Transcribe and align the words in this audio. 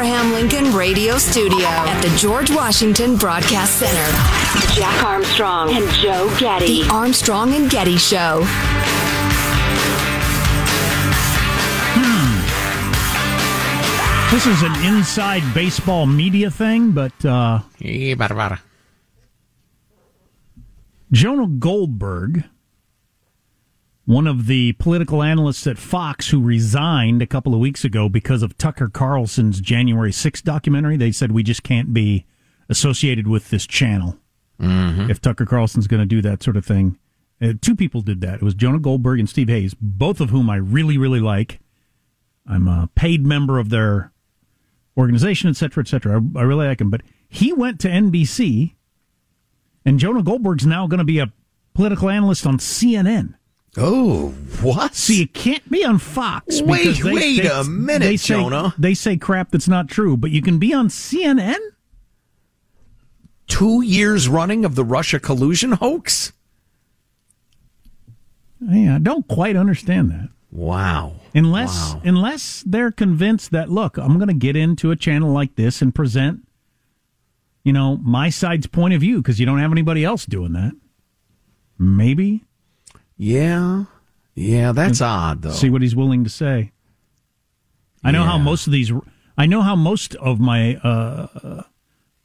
Abraham 0.00 0.32
Lincoln 0.32 0.72
Radio 0.74 1.18
Studio 1.18 1.66
at 1.66 2.00
the 2.00 2.08
George 2.16 2.50
Washington 2.50 3.16
Broadcast 3.16 3.78
Center, 3.78 4.10
Jack 4.72 5.04
Armstrong 5.04 5.68
and 5.74 5.86
Joe 5.96 6.34
Getty. 6.38 6.84
The 6.84 6.88
Armstrong 6.88 7.52
and 7.52 7.70
Getty 7.70 7.98
Show. 7.98 8.40
Hmm. 11.92 12.40
This 14.34 14.46
is 14.46 14.62
an 14.62 14.72
inside 14.86 15.42
baseball 15.52 16.06
media 16.06 16.50
thing, 16.50 16.92
but 16.92 17.22
uh, 17.22 17.60
Jonah 21.12 21.46
Goldberg, 21.46 22.44
one 24.10 24.26
of 24.26 24.48
the 24.48 24.72
political 24.72 25.22
analysts 25.22 25.68
at 25.68 25.78
Fox 25.78 26.30
who 26.30 26.42
resigned 26.42 27.22
a 27.22 27.28
couple 27.28 27.54
of 27.54 27.60
weeks 27.60 27.84
ago 27.84 28.08
because 28.08 28.42
of 28.42 28.58
Tucker 28.58 28.88
Carlson's 28.88 29.60
January 29.60 30.10
6th 30.10 30.42
documentary, 30.42 30.96
they 30.96 31.12
said 31.12 31.30
we 31.30 31.44
just 31.44 31.62
can't 31.62 31.94
be 31.94 32.26
associated 32.68 33.28
with 33.28 33.50
this 33.50 33.68
channel 33.68 34.18
if 35.08 35.20
Tucker 35.20 35.46
Carlson's 35.46 35.86
going 35.86 36.00
to 36.00 36.06
do 36.06 36.20
that 36.22 36.42
sort 36.42 36.56
of 36.56 36.66
thing. 36.66 36.98
Uh, 37.40 37.52
two 37.60 37.76
people 37.76 38.00
did 38.00 38.20
that. 38.20 38.34
It 38.34 38.42
was 38.42 38.54
Jonah 38.54 38.80
Goldberg 38.80 39.20
and 39.20 39.28
Steve 39.28 39.48
Hayes, 39.48 39.74
both 39.80 40.20
of 40.20 40.30
whom 40.30 40.50
I 40.50 40.56
really, 40.56 40.98
really 40.98 41.20
like. 41.20 41.60
I'm 42.48 42.66
a 42.66 42.90
paid 42.96 43.24
member 43.24 43.60
of 43.60 43.70
their 43.70 44.10
organization, 44.96 45.50
et 45.50 45.56
cetera, 45.56 45.84
et 45.84 45.88
cetera. 45.88 46.20
I, 46.20 46.40
I 46.40 46.42
really 46.42 46.66
like 46.66 46.80
him. 46.80 46.90
But 46.90 47.02
he 47.28 47.52
went 47.52 47.78
to 47.82 47.88
NBC, 47.88 48.74
and 49.84 50.00
Jonah 50.00 50.24
Goldberg's 50.24 50.66
now 50.66 50.88
going 50.88 50.98
to 50.98 51.04
be 51.04 51.20
a 51.20 51.32
political 51.74 52.10
analyst 52.10 52.44
on 52.44 52.58
CNN. 52.58 53.34
Oh, 53.76 54.30
what? 54.62 54.94
So 54.96 55.12
you 55.12 55.28
can't 55.28 55.68
be 55.70 55.84
on 55.84 55.98
Fox. 55.98 56.60
Wait, 56.60 56.96
they- 57.02 57.12
wait 57.12 57.42
they- 57.42 57.48
a 57.48 57.62
minute, 57.64 58.04
they 58.04 58.16
say, 58.16 58.34
Jonah. 58.34 58.74
They 58.78 58.94
say 58.94 59.16
crap 59.16 59.50
that's 59.52 59.68
not 59.68 59.88
true, 59.88 60.16
but 60.16 60.30
you 60.32 60.42
can 60.42 60.58
be 60.58 60.74
on 60.74 60.88
CNN. 60.88 61.58
Two 63.46 63.82
years 63.82 64.28
running 64.28 64.64
of 64.64 64.74
the 64.74 64.84
Russia 64.84 65.18
collusion 65.20 65.72
hoax? 65.72 66.32
Yeah, 68.60 68.96
I 68.96 68.98
don't 68.98 69.26
quite 69.26 69.56
understand 69.56 70.10
that. 70.10 70.28
Wow. 70.50 71.14
Unless 71.34 71.94
Wow. 71.94 72.02
unless 72.04 72.64
they're 72.66 72.90
convinced 72.90 73.52
that 73.52 73.70
look, 73.70 73.96
I'm 73.96 74.16
going 74.18 74.28
to 74.28 74.34
get 74.34 74.56
into 74.56 74.90
a 74.90 74.96
channel 74.96 75.32
like 75.32 75.54
this 75.54 75.80
and 75.80 75.94
present, 75.94 76.40
you 77.64 77.72
know, 77.72 77.96
my 77.98 78.30
side's 78.30 78.66
point 78.66 78.94
of 78.94 79.00
view 79.00 79.18
because 79.18 79.38
you 79.38 79.46
don't 79.46 79.58
have 79.60 79.70
anybody 79.72 80.04
else 80.04 80.26
doing 80.26 80.52
that. 80.54 80.72
Maybe 81.78 82.44
Yeah. 83.20 83.84
Yeah, 84.34 84.72
that's 84.72 85.02
odd, 85.02 85.42
though. 85.42 85.50
see 85.50 85.68
what 85.68 85.82
he's 85.82 85.94
willing 85.94 86.24
to 86.24 86.30
say. 86.30 86.72
I 88.02 88.12
know 88.12 88.24
how 88.24 88.38
most 88.38 88.66
of 88.66 88.72
these. 88.72 88.90
I 89.36 89.44
know 89.44 89.60
how 89.60 89.76
most 89.76 90.14
of 90.14 90.40
my 90.40 90.76
uh, 90.76 91.26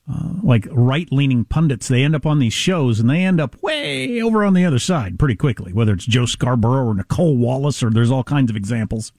uh, 0.10 0.30
like 0.42 0.66
right 0.72 1.12
leaning 1.12 1.44
pundits 1.44 1.90
they 1.90 2.02
end 2.02 2.16
up 2.16 2.26
on 2.26 2.40
these 2.40 2.54
shows 2.54 3.02
and 3.02 3.10
they 3.10 3.26
end 3.26 3.42
up 3.42 3.62
way 3.62 4.22
over 4.22 4.46
on 4.46 4.54
the 4.54 4.64
other 4.64 4.80
side 4.80 5.20
pretty 5.20 5.36
quickly. 5.36 5.74
Whether 5.74 5.92
it's 5.92 6.06
Joe 6.06 6.26
Scarborough 6.26 6.86
or 6.86 6.96
Nicolle 6.96 7.36
Wallace 7.36 7.84
or 7.84 7.90
there's 7.90 8.12
all 8.12 8.24
kinds 8.24 8.50
of 8.50 8.56
examples. 8.56 9.12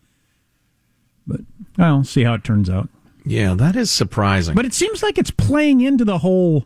But 1.26 1.40
I'll 1.76 2.04
see 2.04 2.22
how 2.22 2.32
it 2.34 2.44
turns 2.44 2.70
out. 2.70 2.88
yeah, 3.26 3.52
that 3.52 3.76
is 3.76 3.90
surprising. 3.90 4.54
But 4.54 4.64
it 4.64 4.72
seems 4.72 5.02
like 5.02 5.18
it's 5.18 5.30
playing 5.30 5.82
into 5.82 6.06
the 6.06 6.18
whole 6.18 6.64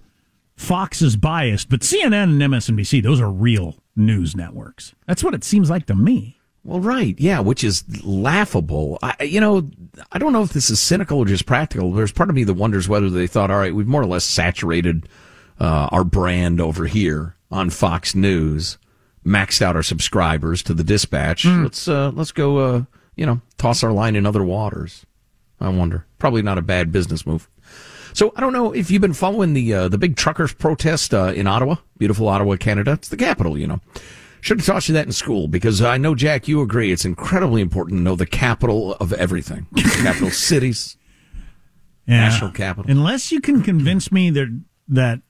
Fox 0.54 1.02
is 1.02 1.16
biased, 1.16 1.68
but 1.68 1.80
CNN 1.80 2.22
and 2.24 2.40
MSNBC 2.40 3.02
those 3.02 3.20
are 3.20 3.30
real 3.30 3.79
news 3.96 4.36
networks. 4.36 4.94
That's 5.06 5.24
what 5.24 5.34
it 5.34 5.44
seems 5.44 5.70
like 5.70 5.86
to 5.86 5.94
me. 5.94 6.38
Well, 6.62 6.80
right, 6.80 7.18
yeah, 7.18 7.40
which 7.40 7.64
is 7.64 7.84
laughable. 8.04 8.98
I, 9.02 9.22
you 9.24 9.40
know, 9.40 9.70
I 10.12 10.18
don't 10.18 10.34
know 10.34 10.42
if 10.42 10.52
this 10.52 10.68
is 10.68 10.78
cynical 10.78 11.18
or 11.18 11.24
just 11.24 11.46
practical. 11.46 11.92
There's 11.92 12.12
part 12.12 12.28
of 12.28 12.36
me 12.36 12.44
that 12.44 12.54
wonders 12.54 12.88
whether 12.88 13.08
they 13.08 13.26
thought, 13.26 13.50
all 13.50 13.58
right, 13.58 13.74
we've 13.74 13.86
more 13.86 14.02
or 14.02 14.06
less 14.06 14.24
saturated 14.24 15.08
uh, 15.58 15.88
our 15.90 16.04
brand 16.04 16.60
over 16.60 16.86
here 16.86 17.36
on 17.50 17.70
Fox 17.70 18.14
News, 18.14 18.76
maxed 19.24 19.62
out 19.62 19.74
our 19.74 19.82
subscribers 19.82 20.62
to 20.64 20.74
the 20.74 20.84
Dispatch. 20.84 21.46
Let's 21.46 21.88
uh, 21.88 22.10
let's 22.14 22.32
go, 22.32 22.58
uh, 22.58 22.84
you 23.16 23.24
know, 23.24 23.40
toss 23.56 23.82
our 23.82 23.92
line 23.92 24.14
in 24.14 24.26
other 24.26 24.44
waters. 24.44 25.06
I 25.60 25.68
wonder. 25.70 26.06
Probably 26.18 26.42
not 26.42 26.58
a 26.58 26.62
bad 26.62 26.92
business 26.92 27.26
move. 27.26 27.48
So 28.12 28.32
I 28.36 28.40
don't 28.40 28.52
know 28.52 28.72
if 28.72 28.90
you've 28.90 29.02
been 29.02 29.14
following 29.14 29.54
the 29.54 29.72
uh, 29.72 29.88
the 29.88 29.98
big 29.98 30.16
truckers 30.16 30.52
protest 30.52 31.14
uh, 31.14 31.32
in 31.34 31.46
Ottawa, 31.46 31.76
beautiful 31.98 32.28
Ottawa, 32.28 32.56
Canada. 32.56 32.92
It's 32.92 33.08
the 33.08 33.16
capital, 33.16 33.58
you 33.58 33.66
know. 33.66 33.80
Should 34.42 34.58
have 34.58 34.66
taught 34.66 34.88
you 34.88 34.94
that 34.94 35.06
in 35.06 35.12
school 35.12 35.48
because 35.48 35.82
I 35.82 35.98
know 35.98 36.14
Jack, 36.14 36.48
you 36.48 36.62
agree. 36.62 36.92
It's 36.92 37.04
incredibly 37.04 37.60
important 37.60 37.98
to 37.98 38.02
know 38.02 38.16
the 38.16 38.26
capital 38.26 38.94
of 38.94 39.12
everything, 39.12 39.66
capital 39.76 40.30
cities. 40.30 40.96
Yeah. 42.06 42.20
National 42.20 42.50
capital. 42.50 42.90
Unless 42.90 43.30
you 43.30 43.40
can 43.40 43.62
convince 43.62 44.10
me 44.10 44.30
that 44.30 44.62
that 44.88 45.20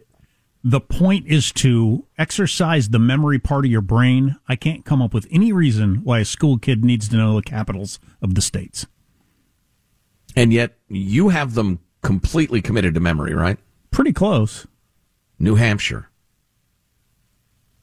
the 0.62 0.80
point 0.80 1.26
is 1.26 1.52
to 1.52 2.06
exercise 2.18 2.90
the 2.90 2.98
memory 2.98 3.38
part 3.38 3.64
of 3.64 3.70
your 3.70 3.80
brain, 3.80 4.36
I 4.48 4.56
can't 4.56 4.84
come 4.84 5.02
up 5.02 5.14
with 5.14 5.26
any 5.30 5.52
reason 5.52 5.96
why 6.04 6.20
a 6.20 6.24
school 6.24 6.58
kid 6.58 6.84
needs 6.84 7.08
to 7.08 7.16
know 7.16 7.34
the 7.34 7.42
capitals 7.42 7.98
of 8.22 8.34
the 8.34 8.42
states. 8.42 8.86
And 10.36 10.52
yet 10.52 10.78
you 10.88 11.30
have 11.30 11.54
them 11.54 11.80
completely 12.02 12.62
committed 12.62 12.94
to 12.94 13.00
memory, 13.00 13.34
right? 13.34 13.58
Pretty 13.90 14.12
close. 14.12 14.66
New 15.38 15.54
Hampshire. 15.54 16.08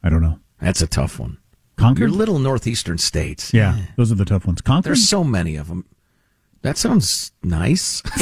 I 0.03 0.09
don't 0.09 0.21
know. 0.21 0.39
That's 0.61 0.81
a 0.81 0.87
tough 0.87 1.19
one. 1.19 1.37
Concord? 1.75 1.99
Your 1.99 2.09
little 2.09 2.39
northeastern 2.39 2.97
states. 2.97 3.53
Yeah, 3.53 3.77
those 3.97 4.11
are 4.11 4.15
the 4.15 4.25
tough 4.25 4.45
ones. 4.47 4.61
Concord? 4.61 4.85
There's 4.85 5.07
so 5.07 5.23
many 5.23 5.55
of 5.55 5.67
them. 5.67 5.85
That 6.63 6.77
sounds 6.77 7.31
nice. 7.43 8.01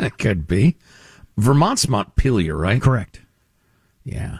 it 0.00 0.16
could 0.18 0.46
be. 0.46 0.76
Vermont's 1.36 1.86
Montpelier, 1.88 2.56
right? 2.56 2.80
Correct. 2.80 3.20
Yeah. 4.04 4.38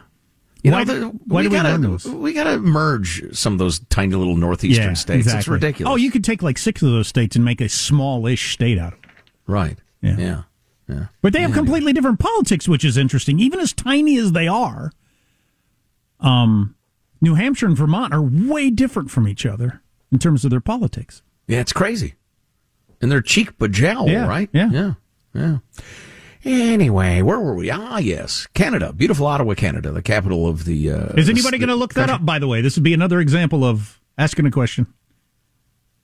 You 0.63 0.73
Why- 0.73 0.85
know, 0.85 0.95
the, 0.95 1.07
why 1.27 1.41
we 1.41 1.43
do 1.45 1.51
we 1.51 1.57
gotta, 1.57 1.69
learn 1.71 1.83
those? 1.83 2.05
We 2.05 2.33
got 2.33 2.45
to 2.45 2.59
merge 2.59 3.37
some 3.37 3.53
of 3.53 3.59
those 3.59 3.81
tiny 3.91 4.15
little 4.15 4.37
northeastern 4.37 4.89
yeah, 4.89 4.95
states. 4.95 5.33
It's 5.33 5.49
oh, 5.49 5.53
ridiculous. 5.53 5.93
Oh, 5.93 5.97
you 5.97 6.11
could 6.11 6.25
take 6.25 6.43
like 6.43 6.57
six 6.57 6.83
of 6.83 6.91
those 6.91 7.09
states 7.09 7.37
and 7.37 7.45
make 7.45 7.61
a 7.61 7.69
small-ish 7.69 8.53
state 8.53 8.79
out 8.79 8.93
of 8.93 8.99
it. 9.01 9.11
right. 9.47 9.79
Yeah. 10.01 10.17
Yeah. 10.17 10.43
Yeah. 10.93 11.07
But 11.23 11.33
they 11.33 11.41
have 11.43 11.53
completely 11.53 11.93
different 11.93 12.19
politics, 12.19 12.69
which 12.69 12.85
is 12.85 12.97
interesting. 12.97 13.39
Even 13.39 13.61
as 13.61 13.73
tiny 13.73 14.19
as 14.19 14.33
they 14.33 14.47
are, 14.49 14.91
um, 16.21 16.75
New 17.21 17.35
Hampshire 17.35 17.67
and 17.67 17.77
Vermont 17.77 18.13
are 18.13 18.23
way 18.23 18.71
different 18.71 19.11
from 19.11 19.27
each 19.29 19.47
other 19.47 19.83
in 20.11 20.19
terms 20.19 20.45
of 20.45 20.51
their 20.51 20.61
politics. 20.61 21.23
Yeah, 21.47 21.61
it's 21.61 21.73
crazy. 21.73 22.15
And 23.01 23.11
they're 23.11 23.21
cheek 23.23 23.59
bajowl, 23.59 24.09
Yeah, 24.09 24.27
right? 24.29 24.49
yeah. 24.53 24.69
Yeah. 24.71 24.93
Yeah. 25.35 25.59
Anyway, 26.45 27.23
where 27.23 27.39
were 27.39 27.55
we? 27.55 27.71
Ah, 27.71 27.99
yes. 27.99 28.47
Canada. 28.55 28.93
Beautiful 28.93 29.27
Ottawa, 29.27 29.55
Canada, 29.55 29.93
the 29.93 30.03
capital 30.03 30.49
of 30.49 30.65
the. 30.65 30.91
Uh, 30.91 31.07
Is 31.17 31.29
anybody 31.29 31.59
going 31.59 31.69
to 31.69 31.77
look 31.77 31.95
that 31.95 32.09
country. 32.09 32.15
up? 32.17 32.27
By 32.27 32.39
the 32.41 32.49
way, 32.49 32.61
this 32.61 32.77
would 32.77 32.83
be 32.83 32.95
another 32.95 33.21
example 33.21 33.65
of 33.65 34.01
asking 34.19 34.47
a 34.47 34.51
question. 34.51 34.93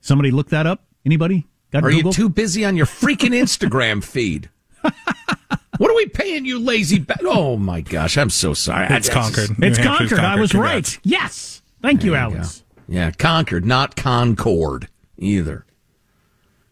Somebody 0.01 0.31
look 0.31 0.51
that 0.51 0.67
up. 0.67 0.85
Anybody? 1.05 1.47
Got 1.73 1.85
Are 1.85 1.91
Google? 1.91 2.11
you 2.11 2.15
too 2.15 2.29
busy 2.29 2.65
on 2.65 2.77
your 2.77 2.87
freaking 2.87 3.31
Instagram 3.31 4.03
feed? 4.05 4.49
What 4.83 5.91
are 5.91 5.95
we 5.97 6.07
paying 6.07 6.45
you, 6.45 6.59
lazy? 6.59 6.99
Ba- 6.99 7.19
oh 7.23 7.57
my 7.57 7.81
gosh, 7.81 8.17
I'm 8.19 8.31
so 8.31 8.55
sorry. 8.55 8.87
It's 8.91 9.09
I- 9.09 9.13
Concord. 9.13 9.59
New 9.59 9.67
It's 9.67 9.79
Hampshire's 9.79 10.11
Concord. 10.11 10.19
I 10.21 10.37
was 10.41 10.51
Congrats. 10.53 10.97
right. 10.97 11.01
Yes. 11.05 11.63
Thank 11.83 12.05
you, 12.05 12.13
you 12.13 12.17
Alex. 12.17 12.59
go. 12.89 12.95
Yeah, 12.95 13.11
Concord, 13.13 13.65
not 13.67 13.95
Concord 13.97 14.89
either. 15.19 15.65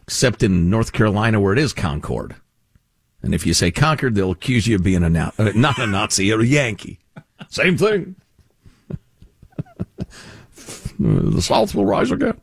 Except 0.03 0.41
in 0.43 0.69
North 0.69 0.93
Carolina, 0.93 1.39
where 1.39 1.53
it 1.53 1.59
is 1.59 1.73
Concord. 1.73 2.35
And 3.21 3.33
if 3.35 3.45
you 3.45 3.53
say 3.53 3.71
Concord, 3.71 4.15
they'll 4.15 4.31
accuse 4.31 4.67
you 4.67 4.75
of 4.77 4.83
being 4.83 5.03
a 5.03 5.09
na- 5.09 5.31
uh, 5.37 5.51
not 5.55 5.77
a 5.79 5.85
Nazi, 5.87 6.31
or 6.31 6.39
a 6.41 6.45
Yankee. 6.45 6.99
Same 7.49 7.77
thing. 7.77 8.15
the 10.99 11.41
South 11.41 11.75
will 11.75 11.85
rise 11.85 12.11
again. 12.11 12.39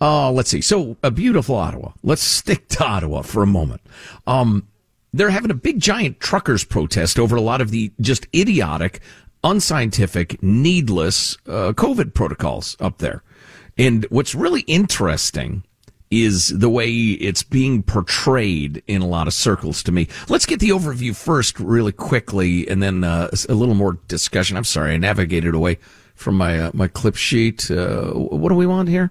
Uh, 0.00 0.30
let's 0.30 0.50
see. 0.50 0.60
So, 0.60 0.96
a 1.02 1.10
beautiful 1.10 1.56
Ottawa. 1.56 1.92
Let's 2.02 2.22
stick 2.22 2.68
to 2.68 2.84
Ottawa 2.84 3.22
for 3.22 3.42
a 3.42 3.46
moment. 3.46 3.80
Um, 4.26 4.68
they're 5.12 5.30
having 5.30 5.50
a 5.50 5.54
big 5.54 5.80
giant 5.80 6.20
truckers 6.20 6.64
protest 6.64 7.18
over 7.18 7.36
a 7.36 7.40
lot 7.40 7.60
of 7.60 7.70
the 7.70 7.92
just 8.00 8.26
idiotic, 8.34 9.00
unscientific, 9.44 10.42
needless 10.42 11.36
uh, 11.46 11.72
COVID 11.72 12.14
protocols 12.14 12.76
up 12.80 12.98
there. 12.98 13.22
And 13.76 14.06
what's 14.10 14.34
really 14.34 14.62
interesting 14.62 15.64
is 16.10 16.48
the 16.48 16.68
way 16.68 16.90
it's 16.92 17.42
being 17.42 17.82
portrayed 17.82 18.82
in 18.86 19.00
a 19.00 19.06
lot 19.06 19.26
of 19.26 19.32
circles 19.32 19.82
to 19.82 19.92
me. 19.92 20.08
Let's 20.28 20.44
get 20.44 20.60
the 20.60 20.68
overview 20.68 21.16
first, 21.16 21.58
really 21.58 21.92
quickly, 21.92 22.68
and 22.68 22.82
then 22.82 23.02
uh, 23.02 23.30
a 23.48 23.54
little 23.54 23.74
more 23.74 23.94
discussion. 24.08 24.58
I'm 24.58 24.64
sorry, 24.64 24.92
I 24.92 24.98
navigated 24.98 25.54
away 25.54 25.78
from 26.14 26.36
my 26.36 26.58
uh, 26.58 26.70
my 26.74 26.86
clip 26.86 27.16
sheet. 27.16 27.70
Uh, 27.70 28.10
what 28.10 28.50
do 28.50 28.54
we 28.54 28.66
want 28.66 28.90
here? 28.90 29.10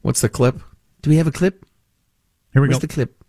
What's 0.00 0.22
the 0.22 0.30
clip? 0.30 0.58
Do 1.02 1.10
we 1.10 1.16
have 1.16 1.26
a 1.26 1.32
clip? 1.32 1.66
Here 2.54 2.62
we 2.62 2.68
Where's 2.68 2.78
go. 2.78 2.86
the 2.86 2.94
clip? 2.94 3.22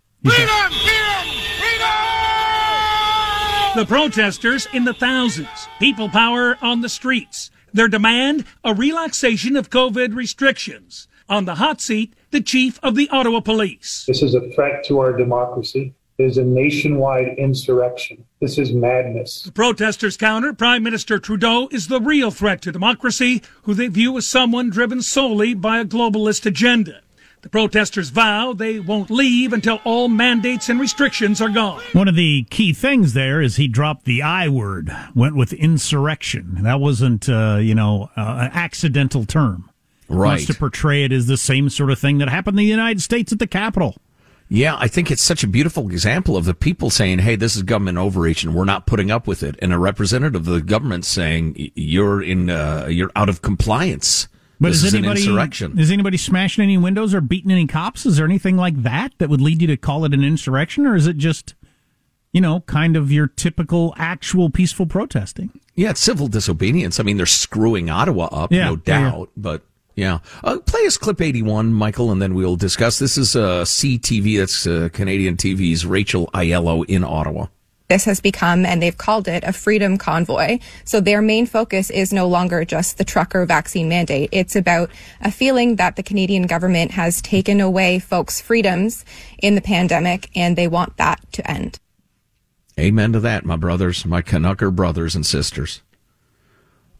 The 3.78 3.86
protesters 3.86 4.66
in 4.74 4.86
the 4.86 4.92
thousands. 4.92 5.68
People 5.78 6.08
power 6.08 6.58
on 6.60 6.80
the 6.80 6.88
streets. 6.88 7.52
Their 7.72 7.86
demand 7.86 8.44
a 8.64 8.74
relaxation 8.74 9.54
of 9.54 9.70
COVID 9.70 10.16
restrictions. 10.16 11.06
On 11.28 11.44
the 11.44 11.54
hot 11.54 11.80
seat, 11.80 12.12
the 12.32 12.40
chief 12.40 12.80
of 12.82 12.96
the 12.96 13.08
Ottawa 13.10 13.38
Police. 13.38 14.04
This 14.08 14.20
is 14.20 14.34
a 14.34 14.50
threat 14.50 14.84
to 14.86 14.98
our 14.98 15.16
democracy. 15.16 15.94
It 16.18 16.24
is 16.24 16.38
a 16.38 16.42
nationwide 16.42 17.38
insurrection. 17.38 18.24
This 18.40 18.58
is 18.58 18.72
madness. 18.72 19.42
The 19.42 19.52
protesters 19.52 20.16
counter 20.16 20.52
Prime 20.52 20.82
Minister 20.82 21.20
Trudeau 21.20 21.68
is 21.70 21.86
the 21.86 22.00
real 22.00 22.32
threat 22.32 22.60
to 22.62 22.72
democracy, 22.72 23.42
who 23.62 23.74
they 23.74 23.86
view 23.86 24.16
as 24.18 24.26
someone 24.26 24.70
driven 24.70 25.02
solely 25.02 25.54
by 25.54 25.78
a 25.78 25.84
globalist 25.84 26.46
agenda. 26.46 27.02
The 27.40 27.48
protesters 27.48 28.10
vow 28.10 28.52
they 28.52 28.80
won't 28.80 29.10
leave 29.10 29.52
until 29.52 29.80
all 29.84 30.08
mandates 30.08 30.68
and 30.68 30.80
restrictions 30.80 31.40
are 31.40 31.48
gone. 31.48 31.80
One 31.92 32.08
of 32.08 32.16
the 32.16 32.44
key 32.50 32.72
things 32.72 33.12
there 33.12 33.40
is 33.40 33.56
he 33.56 33.68
dropped 33.68 34.06
the 34.06 34.22
I 34.22 34.48
word, 34.48 34.90
went 35.14 35.36
with 35.36 35.52
insurrection. 35.52 36.58
That 36.62 36.80
wasn't, 36.80 37.28
uh, 37.28 37.58
you 37.60 37.74
know, 37.76 38.10
uh, 38.16 38.38
an 38.40 38.50
accidental 38.52 39.24
term. 39.24 39.70
Right. 40.08 40.28
Wants 40.28 40.46
to 40.46 40.54
portray 40.54 41.04
it 41.04 41.12
as 41.12 41.26
the 41.26 41.36
same 41.36 41.68
sort 41.68 41.90
of 41.90 41.98
thing 41.98 42.18
that 42.18 42.28
happened 42.28 42.58
in 42.58 42.64
the 42.64 42.70
United 42.70 43.02
States 43.02 43.32
at 43.32 43.38
the 43.38 43.46
Capitol. 43.46 43.96
Yeah, 44.48 44.76
I 44.78 44.88
think 44.88 45.10
it's 45.10 45.22
such 45.22 45.44
a 45.44 45.46
beautiful 45.46 45.90
example 45.90 46.34
of 46.34 46.46
the 46.46 46.54
people 46.54 46.88
saying, 46.88 47.18
"Hey, 47.18 47.36
this 47.36 47.54
is 47.54 47.62
government 47.62 47.98
overreach, 47.98 48.42
and 48.42 48.54
we're 48.54 48.64
not 48.64 48.86
putting 48.86 49.10
up 49.10 49.26
with 49.26 49.42
it," 49.42 49.56
and 49.60 49.74
a 49.74 49.78
representative 49.78 50.48
of 50.48 50.54
the 50.54 50.62
government 50.62 51.04
saying, 51.04 51.70
"You're 51.74 52.22
in, 52.22 52.48
uh, 52.48 52.86
you're 52.88 53.12
out 53.14 53.28
of 53.28 53.42
compliance." 53.42 54.26
But 54.60 54.68
this 54.70 54.78
is 54.78 54.84
is 54.86 54.94
anybody 54.94 55.22
an 55.22 55.28
insurrection. 55.28 55.78
is 55.78 55.90
anybody 55.90 56.16
smashing 56.16 56.62
any 56.64 56.76
windows 56.76 57.14
or 57.14 57.20
beating 57.20 57.50
any 57.50 57.66
cops? 57.66 58.04
Is 58.06 58.16
there 58.16 58.26
anything 58.26 58.56
like 58.56 58.82
that 58.82 59.12
that 59.18 59.28
would 59.30 59.40
lead 59.40 59.60
you 59.62 59.68
to 59.68 59.76
call 59.76 60.04
it 60.04 60.12
an 60.14 60.24
insurrection, 60.24 60.86
or 60.86 60.96
is 60.96 61.06
it 61.06 61.16
just, 61.16 61.54
you 62.32 62.40
know, 62.40 62.60
kind 62.60 62.96
of 62.96 63.12
your 63.12 63.28
typical 63.28 63.94
actual 63.96 64.50
peaceful 64.50 64.86
protesting? 64.86 65.50
Yeah, 65.76 65.90
it's 65.90 66.00
civil 66.00 66.26
disobedience. 66.26 66.98
I 66.98 67.04
mean, 67.04 67.16
they're 67.18 67.26
screwing 67.26 67.88
Ottawa 67.88 68.24
up, 68.32 68.50
Yeah, 68.52 68.64
no 68.66 68.80
yeah, 68.84 69.00
yeah. 69.00 69.10
doubt. 69.10 69.30
But 69.36 69.62
yeah, 69.94 70.18
uh, 70.42 70.58
play 70.58 70.86
us 70.86 70.96
clip 70.98 71.20
eighty-one, 71.20 71.72
Michael, 71.72 72.10
and 72.10 72.20
then 72.20 72.34
we'll 72.34 72.56
discuss. 72.56 72.98
This 72.98 73.16
is 73.16 73.36
uh, 73.36 73.62
CTV, 73.64 74.38
that's 74.38 74.66
uh, 74.66 74.88
Canadian 74.92 75.36
TV's 75.36 75.86
Rachel 75.86 76.28
Aiello 76.34 76.84
in 76.86 77.04
Ottawa. 77.04 77.46
This 77.88 78.04
has 78.04 78.20
become, 78.20 78.66
and 78.66 78.82
they've 78.82 78.96
called 78.96 79.28
it 79.28 79.44
a 79.44 79.52
freedom 79.52 79.96
convoy. 79.96 80.58
So 80.84 81.00
their 81.00 81.22
main 81.22 81.46
focus 81.46 81.88
is 81.88 82.12
no 82.12 82.28
longer 82.28 82.64
just 82.64 82.98
the 82.98 83.04
trucker 83.04 83.46
vaccine 83.46 83.88
mandate. 83.88 84.28
It's 84.30 84.54
about 84.54 84.90
a 85.22 85.30
feeling 85.30 85.76
that 85.76 85.96
the 85.96 86.02
Canadian 86.02 86.46
government 86.46 86.90
has 86.92 87.22
taken 87.22 87.60
away 87.60 87.98
folks' 87.98 88.40
freedoms 88.40 89.06
in 89.38 89.54
the 89.54 89.62
pandemic, 89.62 90.28
and 90.36 90.54
they 90.54 90.68
want 90.68 90.98
that 90.98 91.20
to 91.32 91.50
end. 91.50 91.80
Amen 92.78 93.12
to 93.14 93.20
that, 93.20 93.44
my 93.44 93.56
brothers, 93.56 94.04
my 94.04 94.22
Canucker 94.22 94.74
brothers 94.74 95.16
and 95.16 95.24
sisters. 95.24 95.80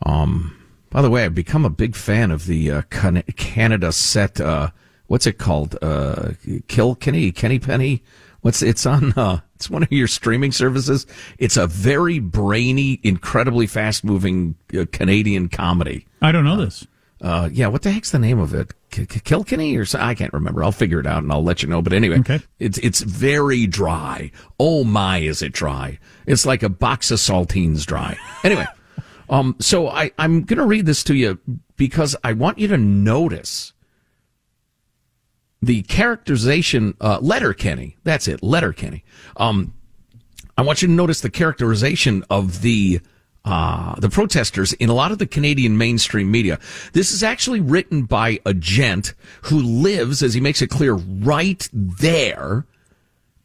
Um, 0.05 0.57
by 0.91 1.03
the 1.03 1.11
way, 1.11 1.25
I've 1.25 1.35
become 1.35 1.67
a 1.67 1.71
big 1.71 1.97
fan 1.97 2.31
of 2.31 2.47
the 2.47 2.71
uh, 2.71 2.83
Can- 2.91 3.23
Canada 3.37 3.93
set. 3.93 4.41
Uh, 4.41 4.71
what's 5.07 5.27
it 5.27 5.37
called? 5.37 5.77
Uh, 5.83 6.31
Kill 6.67 6.95
Kenny, 6.95 7.31
Kenny 7.31 7.59
Penny. 7.59 8.03
What's 8.41 8.63
it's 8.63 8.87
on? 8.87 9.13
Uh, 9.59 9.61
it's 9.61 9.69
one 9.71 9.83
of 9.83 9.91
your 9.93 10.07
streaming 10.07 10.53
services. 10.53 11.05
It's 11.39 11.57
a 11.57 11.67
very 11.67 12.21
brainy, 12.21 13.01
incredibly 13.03 13.67
fast 13.67 14.05
moving 14.05 14.55
uh, 14.79 14.85
Canadian 14.93 15.49
comedy. 15.49 16.07
I 16.23 16.31
don't 16.33 16.45
know 16.45 16.57
this. 16.57 16.87
Uh, 17.21 17.49
yeah, 17.53 17.67
what 17.67 17.83
the 17.83 17.91
heck's 17.91 18.13
the 18.13 18.19
name 18.21 18.39
of 18.39 18.55
it? 18.55 18.73
K- 18.91 19.05
K- 19.07 19.19
Kilkenny 19.25 19.77
or 19.77 19.85
so? 19.85 19.99
I 19.99 20.15
can't 20.15 20.33
remember. 20.33 20.63
I'll 20.63 20.71
figure 20.71 21.01
it 21.01 21.07
out 21.07 21.25
and 21.25 21.33
I'll 21.33 21.43
let 21.43 21.61
you 21.65 21.69
know. 21.69 21.83
But 21.83 21.93
anyway, 21.93 22.21
Okay. 22.21 22.41
it's 22.61 22.79
it's 22.79 23.01
very 23.01 23.67
dry. 23.67 24.31
Oh 24.61 24.85
my, 24.85 25.19
is 25.19 25.43
it 25.43 25.53
dry? 25.53 25.99
It's 26.27 26.47
like 26.47 26.63
a 26.63 26.69
box 26.69 27.11
of 27.11 27.19
saltines 27.19 27.85
dry. 27.85 28.17
Anyway, 28.45 28.67
um, 29.29 29.57
so 29.59 29.89
I 29.89 30.13
I'm 30.17 30.43
gonna 30.45 30.65
read 30.67 30.87
this 30.87 31.03
to 31.05 31.15
you 31.17 31.41
because 31.77 32.15
I 32.23 32.33
want 32.35 32.61
you 32.61 32.69
to 32.69 32.79
notice 32.79 33.73
the 35.63 35.83
characterization. 35.83 36.97
Uh, 37.01 37.19
Letterkenny, 37.21 37.97
that's 38.05 38.29
it. 38.29 38.43
Letterkenny. 38.43 39.05
Um, 39.37 39.75
I 40.57 40.63
want 40.63 40.83
you 40.83 40.89
to 40.89 40.95
notice 40.95 41.21
the 41.21 41.31
characterization 41.31 42.25
of 42.31 42.63
the 42.63 43.01
uh, 43.45 43.95
the 43.99 44.11
protesters 44.11 44.73
in 44.75 44.91
a 44.91 44.95
lot 44.95 45.11
of 45.11 45.19
the 45.19 45.27
Canadian 45.27 45.79
mainstream 45.79 46.31
media. 46.31 46.59
This 46.93 47.13
is 47.13 47.23
actually 47.23 47.61
written 47.61 48.03
by 48.03 48.41
a 48.45 48.53
gent 48.53 49.15
who 49.43 49.59
lives, 49.61 50.23
as 50.23 50.35
he 50.35 50.41
makes 50.41 50.61
it 50.61 50.69
clear, 50.69 50.95
right 50.95 51.67
there, 51.73 52.67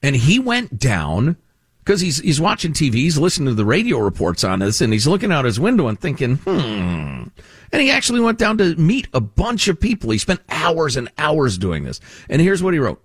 and 0.02 0.16
he 0.16 0.40
went 0.40 0.78
down 0.78 1.38
because 1.84 2.02
he's 2.02 2.20
he's 2.20 2.40
watching 2.40 2.74
TV, 2.74 2.94
he's 2.94 3.18
listening 3.18 3.50
to 3.50 3.56
the 3.56 3.66
radio 3.66 4.00
reports 4.00 4.44
on 4.44 4.60
this, 4.60 4.82
and 4.82 4.94
he's 4.94 5.08
looking 5.08 5.32
out 5.32 5.46
his 5.46 5.60
window 5.60 5.88
and 5.88 6.00
thinking, 6.00 6.38
hmm. 6.38 7.24
And 7.72 7.82
he 7.82 7.90
actually 7.90 8.20
went 8.20 8.38
down 8.38 8.60
to 8.60 8.76
meet 8.76 9.08
a 9.14 9.20
bunch 9.20 9.68
of 9.68 9.80
people. 9.80 10.12
He 10.12 10.20
spent 10.20 10.42
hours 10.48 10.96
and 10.96 11.10
hours 11.18 11.58
doing 11.58 11.84
this. 11.84 12.00
And 12.30 12.40
here's 12.40 12.62
what 12.62 12.76
he 12.76 12.80
wrote. 12.80 13.04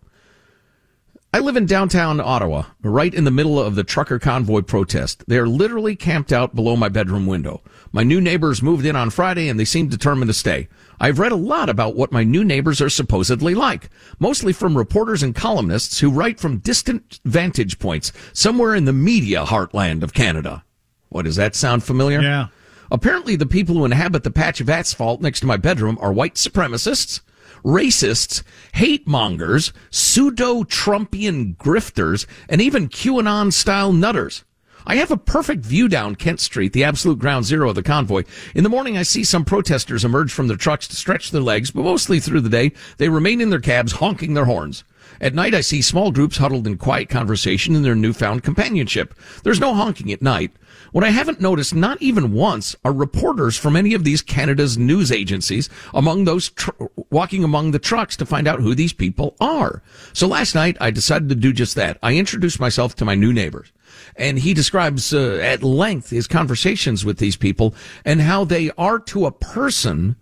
I 1.32 1.40
live 1.40 1.56
in 1.56 1.66
downtown 1.66 2.20
Ottawa, 2.20 2.64
right 2.82 3.12
in 3.12 3.24
the 3.24 3.30
middle 3.30 3.58
of 3.58 3.74
the 3.74 3.84
trucker 3.84 4.18
convoy 4.18 4.62
protest. 4.62 5.24
They 5.26 5.38
are 5.38 5.48
literally 5.48 5.96
camped 5.96 6.32
out 6.32 6.54
below 6.54 6.76
my 6.76 6.88
bedroom 6.88 7.26
window. 7.26 7.62
My 7.92 8.02
new 8.02 8.20
neighbors 8.20 8.62
moved 8.62 8.86
in 8.86 8.96
on 8.96 9.10
Friday 9.10 9.48
and 9.48 9.58
they 9.58 9.64
seem 9.64 9.88
determined 9.88 10.28
to 10.28 10.34
stay. 10.34 10.68
I've 11.00 11.18
read 11.18 11.32
a 11.32 11.36
lot 11.36 11.68
about 11.68 11.94
what 11.94 12.12
my 12.12 12.24
new 12.24 12.44
neighbors 12.44 12.80
are 12.80 12.88
supposedly 12.88 13.54
like, 13.54 13.88
mostly 14.18 14.52
from 14.52 14.76
reporters 14.76 15.22
and 15.22 15.34
columnists 15.34 16.00
who 16.00 16.10
write 16.10 16.40
from 16.40 16.58
distant 16.58 17.20
vantage 17.24 17.78
points 17.78 18.12
somewhere 18.32 18.74
in 18.74 18.84
the 18.84 18.92
media 18.92 19.44
heartland 19.44 20.02
of 20.02 20.14
Canada. 20.14 20.64
What 21.08 21.24
does 21.24 21.36
that 21.36 21.54
sound 21.54 21.84
familiar? 21.84 22.20
Yeah. 22.20 22.48
Apparently, 22.90 23.36
the 23.36 23.46
people 23.46 23.74
who 23.76 23.84
inhabit 23.84 24.24
the 24.24 24.30
patch 24.30 24.60
of 24.60 24.70
asphalt 24.70 25.20
next 25.20 25.40
to 25.40 25.46
my 25.46 25.56
bedroom 25.56 25.98
are 26.00 26.12
white 26.12 26.34
supremacists, 26.34 27.20
racists, 27.64 28.42
hate 28.74 29.06
mongers, 29.06 29.72
pseudo 29.90 30.62
Trumpian 30.62 31.56
grifters, 31.56 32.26
and 32.48 32.60
even 32.60 32.88
QAnon 32.88 33.52
style 33.52 33.92
nutters. 33.92 34.44
I 34.90 34.96
have 34.96 35.10
a 35.10 35.18
perfect 35.18 35.66
view 35.66 35.86
down 35.86 36.14
Kent 36.14 36.40
Street, 36.40 36.72
the 36.72 36.82
absolute 36.82 37.18
ground 37.18 37.44
zero 37.44 37.68
of 37.68 37.74
the 37.74 37.82
convoy. 37.82 38.24
In 38.54 38.64
the 38.64 38.70
morning, 38.70 38.96
I 38.96 39.02
see 39.02 39.22
some 39.22 39.44
protesters 39.44 40.02
emerge 40.02 40.32
from 40.32 40.48
their 40.48 40.56
trucks 40.56 40.88
to 40.88 40.96
stretch 40.96 41.30
their 41.30 41.42
legs, 41.42 41.70
but 41.70 41.82
mostly 41.82 42.20
through 42.20 42.40
the 42.40 42.48
day, 42.48 42.72
they 42.96 43.10
remain 43.10 43.42
in 43.42 43.50
their 43.50 43.60
cabs 43.60 43.92
honking 43.92 44.32
their 44.32 44.46
horns. 44.46 44.84
At 45.20 45.34
night, 45.34 45.52
I 45.52 45.60
see 45.60 45.82
small 45.82 46.10
groups 46.10 46.38
huddled 46.38 46.66
in 46.66 46.78
quiet 46.78 47.10
conversation 47.10 47.74
in 47.74 47.82
their 47.82 47.94
newfound 47.94 48.42
companionship. 48.42 49.12
There's 49.42 49.60
no 49.60 49.74
honking 49.74 50.10
at 50.10 50.22
night. 50.22 50.52
What 50.92 51.04
I 51.04 51.10
haven't 51.10 51.40
noticed, 51.40 51.74
not 51.74 52.00
even 52.00 52.32
once, 52.32 52.74
are 52.82 52.92
reporters 52.92 53.58
from 53.58 53.76
any 53.76 53.92
of 53.92 54.04
these 54.04 54.22
Canada's 54.22 54.78
news 54.78 55.12
agencies 55.12 55.68
among 55.92 56.24
those 56.24 56.48
tr- 56.48 56.70
walking 57.10 57.44
among 57.44 57.72
the 57.72 57.78
trucks 57.78 58.16
to 58.16 58.24
find 58.24 58.48
out 58.48 58.60
who 58.60 58.74
these 58.74 58.94
people 58.94 59.36
are. 59.38 59.82
So 60.14 60.26
last 60.26 60.54
night, 60.54 60.78
I 60.80 60.90
decided 60.90 61.28
to 61.28 61.34
do 61.34 61.52
just 61.52 61.74
that. 61.74 61.98
I 62.02 62.16
introduced 62.16 62.58
myself 62.58 62.96
to 62.96 63.04
my 63.04 63.14
new 63.14 63.34
neighbors. 63.34 63.70
And 64.16 64.38
he 64.38 64.54
describes 64.54 65.12
uh, 65.12 65.38
at 65.42 65.62
length 65.62 66.10
his 66.10 66.26
conversations 66.26 67.04
with 67.04 67.18
these 67.18 67.36
people 67.36 67.74
and 68.04 68.20
how 68.20 68.44
they 68.44 68.70
are 68.78 68.98
to 69.00 69.26
a 69.26 69.32
person 69.32 70.16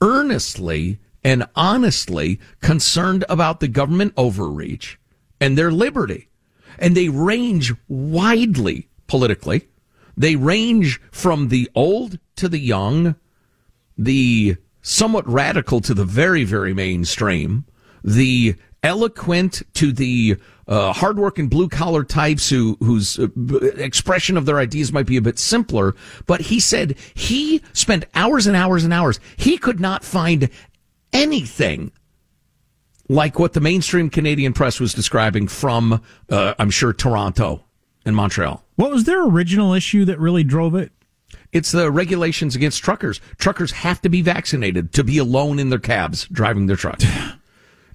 earnestly 0.00 0.98
and 1.24 1.46
honestly 1.56 2.38
concerned 2.60 3.24
about 3.28 3.60
the 3.60 3.68
government 3.68 4.12
overreach 4.16 4.98
and 5.40 5.58
their 5.58 5.72
liberty. 5.72 6.28
And 6.78 6.96
they 6.96 7.08
range 7.08 7.74
widely 7.88 8.88
politically. 9.08 9.68
They 10.16 10.36
range 10.36 11.00
from 11.10 11.48
the 11.48 11.68
old 11.74 12.18
to 12.36 12.48
the 12.48 12.58
young, 12.58 13.16
the 13.96 14.56
somewhat 14.82 15.28
radical 15.28 15.80
to 15.80 15.94
the 15.94 16.04
very, 16.04 16.44
very 16.44 16.72
mainstream, 16.72 17.64
the 18.02 18.54
eloquent 18.82 19.62
to 19.74 19.92
the 19.92 20.36
uh, 20.66 20.92
hardworking 20.92 21.48
blue 21.48 21.68
collar 21.68 22.04
types 22.04 22.48
who 22.50 22.76
whose 22.80 23.18
uh, 23.18 23.28
expression 23.76 24.36
of 24.36 24.46
their 24.46 24.58
ideas 24.58 24.92
might 24.92 25.06
be 25.06 25.16
a 25.16 25.22
bit 25.22 25.38
simpler. 25.38 25.94
But 26.26 26.42
he 26.42 26.60
said 26.60 26.96
he 27.14 27.62
spent 27.72 28.04
hours 28.14 28.46
and 28.46 28.56
hours 28.56 28.84
and 28.84 28.92
hours. 28.92 29.18
He 29.36 29.58
could 29.58 29.80
not 29.80 30.04
find 30.04 30.50
anything 31.12 31.92
like 33.08 33.38
what 33.38 33.54
the 33.54 33.60
mainstream 33.60 34.10
Canadian 34.10 34.52
press 34.52 34.78
was 34.78 34.92
describing 34.92 35.48
from, 35.48 36.02
uh, 36.28 36.54
I'm 36.58 36.70
sure, 36.70 36.92
Toronto 36.92 37.64
and 38.04 38.14
Montreal. 38.14 38.62
What 38.76 38.90
was 38.90 39.04
their 39.04 39.24
original 39.24 39.72
issue 39.72 40.04
that 40.04 40.18
really 40.18 40.44
drove 40.44 40.74
it? 40.74 40.92
It's 41.52 41.72
the 41.72 41.90
regulations 41.90 42.54
against 42.54 42.82
truckers. 42.82 43.20
Truckers 43.38 43.72
have 43.72 44.02
to 44.02 44.10
be 44.10 44.20
vaccinated 44.20 44.92
to 44.92 45.04
be 45.04 45.16
alone 45.16 45.58
in 45.58 45.70
their 45.70 45.78
cabs 45.78 46.26
driving 46.30 46.66
their 46.66 46.76
trucks. 46.76 47.06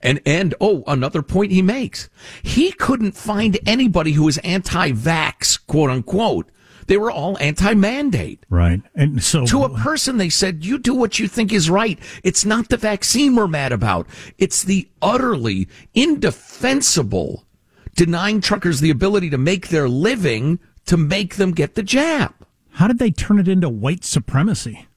And, 0.03 0.21
and, 0.25 0.53
oh, 0.61 0.83
another 0.85 1.23
point 1.23 1.51
he 1.51 1.61
makes. 1.61 2.09
He 2.43 2.73
couldn't 2.73 3.13
find 3.13 3.57
anybody 3.65 4.11
who 4.11 4.23
was 4.25 4.37
anti-vax, 4.39 5.65
quote 5.65 5.89
unquote. 5.89 6.51
They 6.87 6.97
were 6.97 7.09
all 7.09 7.37
anti-mandate. 7.39 8.45
Right. 8.49 8.81
And 8.93 9.23
so 9.23 9.45
to 9.45 9.63
a 9.63 9.75
person, 9.79 10.17
they 10.17 10.27
said, 10.29 10.65
you 10.65 10.77
do 10.77 10.93
what 10.93 11.17
you 11.17 11.29
think 11.29 11.53
is 11.53 11.69
right. 11.69 11.97
It's 12.23 12.43
not 12.43 12.67
the 12.67 12.75
vaccine 12.75 13.35
we're 13.35 13.47
mad 13.47 13.71
about. 13.71 14.05
It's 14.37 14.63
the 14.63 14.89
utterly 15.01 15.69
indefensible 15.93 17.45
denying 17.95 18.41
truckers 18.41 18.81
the 18.81 18.89
ability 18.89 19.29
to 19.29 19.37
make 19.37 19.69
their 19.69 19.87
living 19.87 20.59
to 20.85 20.97
make 20.97 21.35
them 21.35 21.53
get 21.53 21.75
the 21.75 21.83
jab. 21.83 22.33
How 22.71 22.87
did 22.87 22.99
they 22.99 23.11
turn 23.11 23.39
it 23.39 23.47
into 23.47 23.69
white 23.69 24.03
supremacy? 24.03 24.87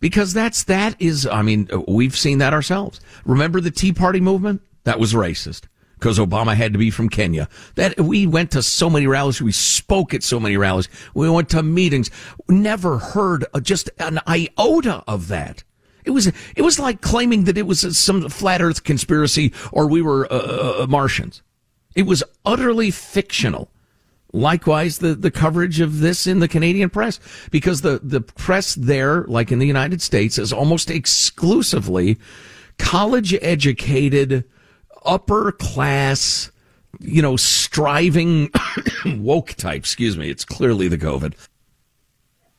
Because 0.00 0.32
that's 0.32 0.64
that 0.64 1.00
is 1.00 1.26
I 1.26 1.42
mean 1.42 1.68
we've 1.88 2.16
seen 2.16 2.38
that 2.38 2.52
ourselves. 2.52 3.00
Remember 3.24 3.60
the 3.60 3.70
Tea 3.70 3.92
Party 3.92 4.20
movement? 4.20 4.62
That 4.84 5.00
was 5.00 5.14
racist 5.14 5.62
because 5.98 6.18
Obama 6.18 6.54
had 6.54 6.72
to 6.72 6.78
be 6.78 6.90
from 6.90 7.08
Kenya. 7.08 7.48
That 7.74 7.98
we 7.98 8.26
went 8.26 8.50
to 8.52 8.62
so 8.62 8.88
many 8.90 9.06
rallies, 9.06 9.40
we 9.40 9.52
spoke 9.52 10.14
at 10.14 10.22
so 10.22 10.38
many 10.38 10.56
rallies, 10.56 10.88
we 11.14 11.28
went 11.28 11.48
to 11.50 11.62
meetings, 11.62 12.10
never 12.48 12.98
heard 12.98 13.46
just 13.62 13.90
an 13.98 14.20
iota 14.26 15.02
of 15.08 15.28
that. 15.28 15.64
It 16.04 16.10
was 16.10 16.28
it 16.28 16.62
was 16.62 16.78
like 16.78 17.00
claiming 17.00 17.44
that 17.44 17.58
it 17.58 17.66
was 17.66 17.98
some 17.98 18.28
flat 18.28 18.62
Earth 18.62 18.84
conspiracy 18.84 19.52
or 19.72 19.88
we 19.88 20.02
were 20.02 20.32
uh, 20.32 20.36
uh, 20.36 20.82
uh 20.82 20.86
Martians. 20.86 21.42
It 21.96 22.06
was 22.06 22.22
utterly 22.44 22.90
fictional. 22.90 23.70
Likewise, 24.36 24.98
the, 24.98 25.14
the 25.14 25.30
coverage 25.30 25.80
of 25.80 26.00
this 26.00 26.26
in 26.26 26.40
the 26.40 26.48
Canadian 26.48 26.90
press, 26.90 27.18
because 27.50 27.80
the, 27.80 28.00
the 28.02 28.20
press 28.20 28.74
there, 28.74 29.24
like 29.24 29.50
in 29.50 29.58
the 29.58 29.66
United 29.66 30.02
States, 30.02 30.36
is 30.36 30.52
almost 30.52 30.90
exclusively 30.90 32.18
college 32.78 33.34
educated, 33.40 34.44
upper 35.06 35.52
class, 35.52 36.52
you 37.00 37.22
know, 37.22 37.36
striving 37.36 38.50
woke 39.06 39.54
type. 39.54 39.78
Excuse 39.78 40.18
me. 40.18 40.28
It's 40.28 40.44
clearly 40.44 40.88
the 40.88 40.98
COVID. 40.98 41.32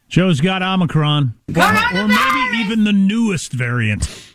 Joe's 0.10 0.42
got 0.42 0.64
Omicron, 0.64 1.36
or, 1.56 1.62
or 1.62 2.08
maybe 2.08 2.58
even 2.58 2.86
the 2.86 2.94
newest 2.94 3.54
variant. 3.54 4.34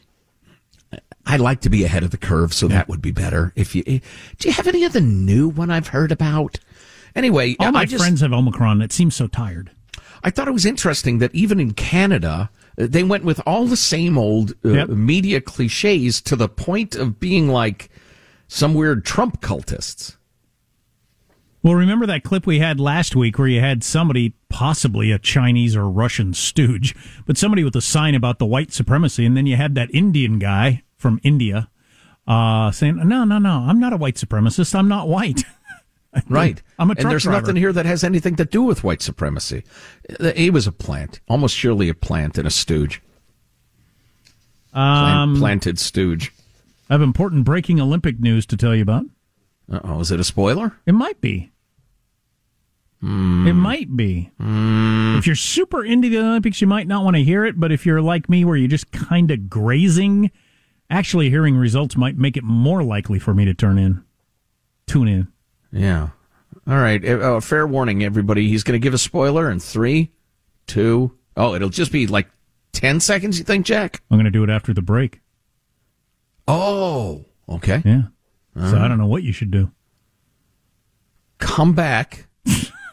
I'd 1.26 1.40
like 1.40 1.60
to 1.62 1.70
be 1.70 1.82
ahead 1.82 2.04
of 2.04 2.12
the 2.12 2.18
curve, 2.18 2.54
so 2.54 2.68
that 2.68 2.88
would 2.88 3.02
be 3.02 3.10
better. 3.10 3.52
If 3.56 3.74
you, 3.74 3.82
do 3.82 4.00
you 4.48 4.52
have 4.52 4.68
any 4.68 4.84
of 4.84 4.92
the 4.92 5.00
new 5.00 5.48
one 5.48 5.70
I've 5.70 5.88
heard 5.88 6.12
about? 6.12 6.60
Anyway, 7.14 7.56
all 7.58 7.72
my 7.72 7.84
just, 7.84 8.02
friends 8.02 8.20
have 8.20 8.32
Omicron. 8.32 8.82
It 8.82 8.92
seems 8.92 9.14
so 9.14 9.26
tired. 9.26 9.70
I 10.24 10.30
thought 10.30 10.48
it 10.48 10.52
was 10.52 10.66
interesting 10.66 11.18
that 11.18 11.34
even 11.34 11.60
in 11.60 11.72
Canada, 11.72 12.50
uh, 12.78 12.86
they 12.88 13.02
went 13.02 13.24
with 13.24 13.40
all 13.46 13.66
the 13.66 13.76
same 13.76 14.16
old 14.16 14.52
uh, 14.64 14.70
yep. 14.70 14.88
media 14.88 15.40
cliches 15.40 16.20
to 16.22 16.36
the 16.36 16.48
point 16.48 16.94
of 16.94 17.18
being 17.18 17.48
like 17.48 17.90
some 18.48 18.74
weird 18.74 19.04
Trump 19.04 19.40
cultists. 19.40 20.16
Well, 21.62 21.74
remember 21.74 22.06
that 22.06 22.24
clip 22.24 22.44
we 22.44 22.58
had 22.58 22.80
last 22.80 23.14
week 23.14 23.38
where 23.38 23.46
you 23.46 23.60
had 23.60 23.84
somebody, 23.84 24.34
possibly 24.48 25.12
a 25.12 25.18
Chinese 25.18 25.76
or 25.76 25.88
Russian 25.88 26.34
stooge, 26.34 26.94
but 27.24 27.38
somebody 27.38 27.62
with 27.62 27.76
a 27.76 27.80
sign 27.80 28.16
about 28.16 28.40
the 28.40 28.46
white 28.46 28.72
supremacy, 28.72 29.24
and 29.24 29.36
then 29.36 29.46
you 29.46 29.54
had 29.56 29.76
that 29.76 29.94
Indian 29.94 30.40
guy 30.40 30.82
from 30.96 31.20
India 31.22 31.68
uh, 32.26 32.72
saying, 32.72 32.96
"No, 33.08 33.22
no, 33.24 33.38
no, 33.38 33.64
I'm 33.68 33.78
not 33.78 33.92
a 33.92 33.96
white 33.96 34.16
supremacist. 34.16 34.74
I'm 34.74 34.88
not 34.88 35.08
white." 35.08 35.44
Right. 36.28 36.60
I'm 36.78 36.90
a 36.90 36.94
truck 36.94 37.04
And 37.04 37.10
there's 37.12 37.22
driver. 37.22 37.40
nothing 37.40 37.56
here 37.56 37.72
that 37.72 37.86
has 37.86 38.04
anything 38.04 38.36
to 38.36 38.44
do 38.44 38.62
with 38.62 38.84
white 38.84 39.00
supremacy. 39.00 39.64
He 40.36 40.50
was 40.50 40.66
a 40.66 40.72
plant, 40.72 41.20
almost 41.28 41.56
surely 41.56 41.88
a 41.88 41.94
plant 41.94 42.36
and 42.38 42.46
a 42.46 42.50
stooge. 42.50 43.00
Um, 44.74 45.34
Plant, 45.34 45.38
planted 45.38 45.78
stooge. 45.78 46.32
I 46.88 46.94
have 46.94 47.02
important 47.02 47.44
breaking 47.44 47.80
Olympic 47.80 48.20
news 48.20 48.46
to 48.46 48.56
tell 48.56 48.74
you 48.74 48.82
about. 48.82 49.04
oh, 49.70 50.00
is 50.00 50.10
it 50.10 50.20
a 50.20 50.24
spoiler? 50.24 50.76
It 50.86 50.92
might 50.92 51.20
be. 51.20 51.50
Mm. 53.02 53.48
It 53.48 53.54
might 53.54 53.96
be. 53.96 54.30
Mm. 54.40 55.18
If 55.18 55.26
you're 55.26 55.34
super 55.36 55.84
into 55.84 56.08
the 56.08 56.18
Olympics, 56.18 56.60
you 56.60 56.66
might 56.66 56.86
not 56.86 57.04
want 57.04 57.16
to 57.16 57.24
hear 57.24 57.44
it. 57.44 57.58
But 57.58 57.72
if 57.72 57.84
you're 57.84 58.00
like 58.02 58.28
me, 58.28 58.44
where 58.44 58.56
you're 58.56 58.68
just 58.68 58.92
kind 58.92 59.30
of 59.30 59.50
grazing, 59.50 60.30
actually 60.88 61.28
hearing 61.30 61.56
results 61.56 61.96
might 61.96 62.16
make 62.16 62.36
it 62.36 62.44
more 62.44 62.82
likely 62.82 63.18
for 63.18 63.34
me 63.34 63.44
to 63.44 63.54
turn 63.54 63.78
in, 63.78 64.04
tune 64.86 65.08
in. 65.08 65.31
Yeah. 65.72 66.10
All 66.66 66.76
right. 66.76 67.04
Uh, 67.04 67.40
fair 67.40 67.66
warning, 67.66 68.04
everybody. 68.04 68.48
He's 68.48 68.62
going 68.62 68.78
to 68.80 68.82
give 68.82 68.94
a 68.94 68.98
spoiler 68.98 69.50
in 69.50 69.58
three, 69.58 70.12
two. 70.66 71.16
Oh, 71.36 71.54
it'll 71.54 71.70
just 71.70 71.92
be 71.92 72.06
like 72.06 72.28
10 72.72 73.00
seconds, 73.00 73.38
you 73.38 73.44
think, 73.44 73.66
Jack? 73.66 74.02
I'm 74.10 74.16
going 74.16 74.24
to 74.26 74.30
do 74.30 74.44
it 74.44 74.50
after 74.50 74.74
the 74.74 74.82
break. 74.82 75.20
Oh, 76.46 77.24
okay. 77.48 77.82
Yeah. 77.84 78.02
so 78.56 78.78
I 78.78 78.88
don't 78.88 78.98
know 78.98 79.06
what 79.06 79.22
you 79.22 79.32
should 79.32 79.50
do. 79.50 79.70
Come 81.38 81.72
back. 81.72 82.26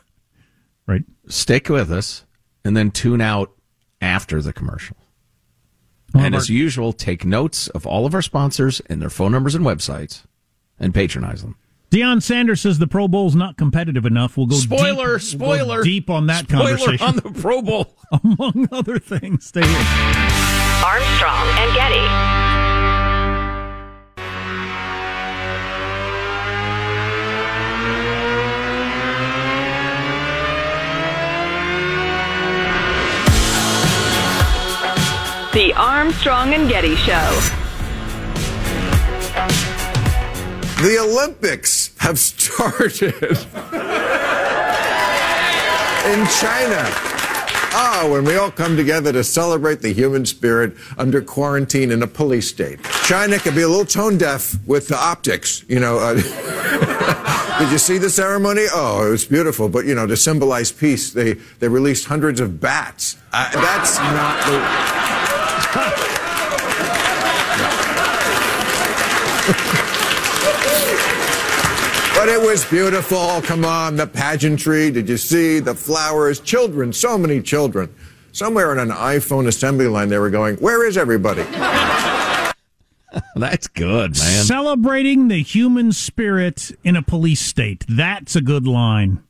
right. 0.88 1.04
Stick 1.28 1.70
with 1.70 1.92
us 1.92 2.26
and 2.64 2.76
then 2.76 2.92
tune 2.92 3.22
out 3.22 3.52
after 4.02 4.42
the 4.42 4.54
commercial. 4.54 4.96
Well, 6.14 6.24
and 6.24 6.36
as 6.36 6.50
usual, 6.50 6.94
take 6.94 7.24
notes 7.24 7.68
of 7.68 7.86
all 7.86 8.06
of 8.06 8.16
our 8.16 8.22
sponsors 8.22 8.80
and 8.88 9.02
their 9.02 9.12
phone 9.12 9.32
numbers 9.32 9.54
and 9.54 9.64
websites 9.64 10.24
and 10.80 10.94
patronize 10.94 11.44
them. 11.44 11.56
Deion 11.92 12.22
Sanders 12.22 12.62
says 12.62 12.78
the 12.78 12.86
Pro 12.86 13.08
Bowl's 13.08 13.36
not 13.36 13.58
competitive 13.58 14.06
enough. 14.06 14.38
We'll 14.38 14.46
go 14.46 14.56
spoiler, 14.58 15.18
deep, 15.18 15.28
spoiler, 15.28 15.76
we'll 15.78 15.84
deep 15.84 16.10
on 16.10 16.28
that 16.28 16.48
spoiler 16.48 16.78
conversation 16.78 17.06
on 17.08 17.16
the 17.16 17.32
Pro 17.42 17.64
Bowl, 17.64 17.96
among 18.24 18.68
other 18.72 19.00
things. 19.00 19.46
Stay 19.48 19.66
here. 19.66 19.86
Armstrong 20.86 21.48
and 21.58 21.74
Getty. 21.76 22.40
The 35.52 35.74
Armstrong 35.74 36.54
and 36.54 36.70
Getty 36.70 36.96
Show. 36.96 37.69
The 40.82 40.98
Olympics 40.98 41.92
have 41.98 42.18
started 42.18 43.14
in 46.06 46.26
China. 46.40 46.86
Ah, 47.72 48.08
when 48.10 48.24
we 48.24 48.38
all 48.38 48.50
come 48.50 48.78
together 48.78 49.12
to 49.12 49.26
celebrate 49.26 49.82
the 49.82 49.92
human 49.92 50.26
spirit 50.26 50.78
under 50.98 51.22
quarantine 51.22 51.92
in 51.92 52.02
a 52.02 52.08
police 52.08 52.48
state. 52.48 52.82
China 53.04 53.40
could 53.40 53.56
be 53.56 53.62
a 53.64 53.68
little 53.68 53.84
tone 53.84 54.18
deaf 54.18 54.56
with 54.66 54.88
the 54.88 54.96
optics, 54.96 55.66
you 55.68 55.82
know. 55.82 56.00
Uh, 56.00 56.14
did 57.60 57.70
you 57.74 57.78
see 57.78 57.98
the 57.98 58.10
ceremony? 58.10 58.68
Oh, 58.74 59.06
it 59.06 59.10
was 59.10 59.26
beautiful. 59.26 59.68
But, 59.68 59.86
you 59.86 59.96
know, 59.96 60.08
to 60.08 60.16
symbolize 60.16 60.72
peace, 60.72 61.12
they, 61.12 61.34
they 61.34 61.68
released 61.68 62.06
hundreds 62.06 62.40
of 62.40 62.62
bats. 62.62 63.18
Uh, 63.34 63.52
that's 63.52 63.98
not 63.98 64.46
the. 69.76 69.86
But 72.40 72.46
it 72.46 72.52
was 72.52 72.64
beautiful. 72.70 73.42
Come 73.42 73.66
on, 73.66 73.98
the 73.98 74.08
pageantry. 74.08 74.92
Did 74.92 75.10
you 75.10 75.18
see 75.18 75.60
the 75.60 75.76
flowers? 75.76 76.40
Children, 76.40 76.94
so 76.94 77.18
many 77.18 77.42
children. 77.42 77.94
Somewhere 78.32 78.72
on 78.72 78.80
an 78.80 78.92
iPhone 78.92 79.46
assembly 79.46 79.88
line, 79.88 80.08
they 80.08 80.20
were 80.20 80.30
going, 80.30 80.56
Where 80.56 80.88
is 80.88 80.98
everybody? 80.98 81.42
That's 83.36 83.68
good, 83.68 84.18
man. 84.18 84.44
Celebrating 84.46 85.28
the 85.28 85.44
human 85.44 85.92
spirit 85.92 86.72
in 86.82 86.96
a 86.96 87.02
police 87.02 87.42
state. 87.42 87.84
That's 87.90 88.38
a 88.38 88.42
good 88.42 88.66
line. 88.66 89.22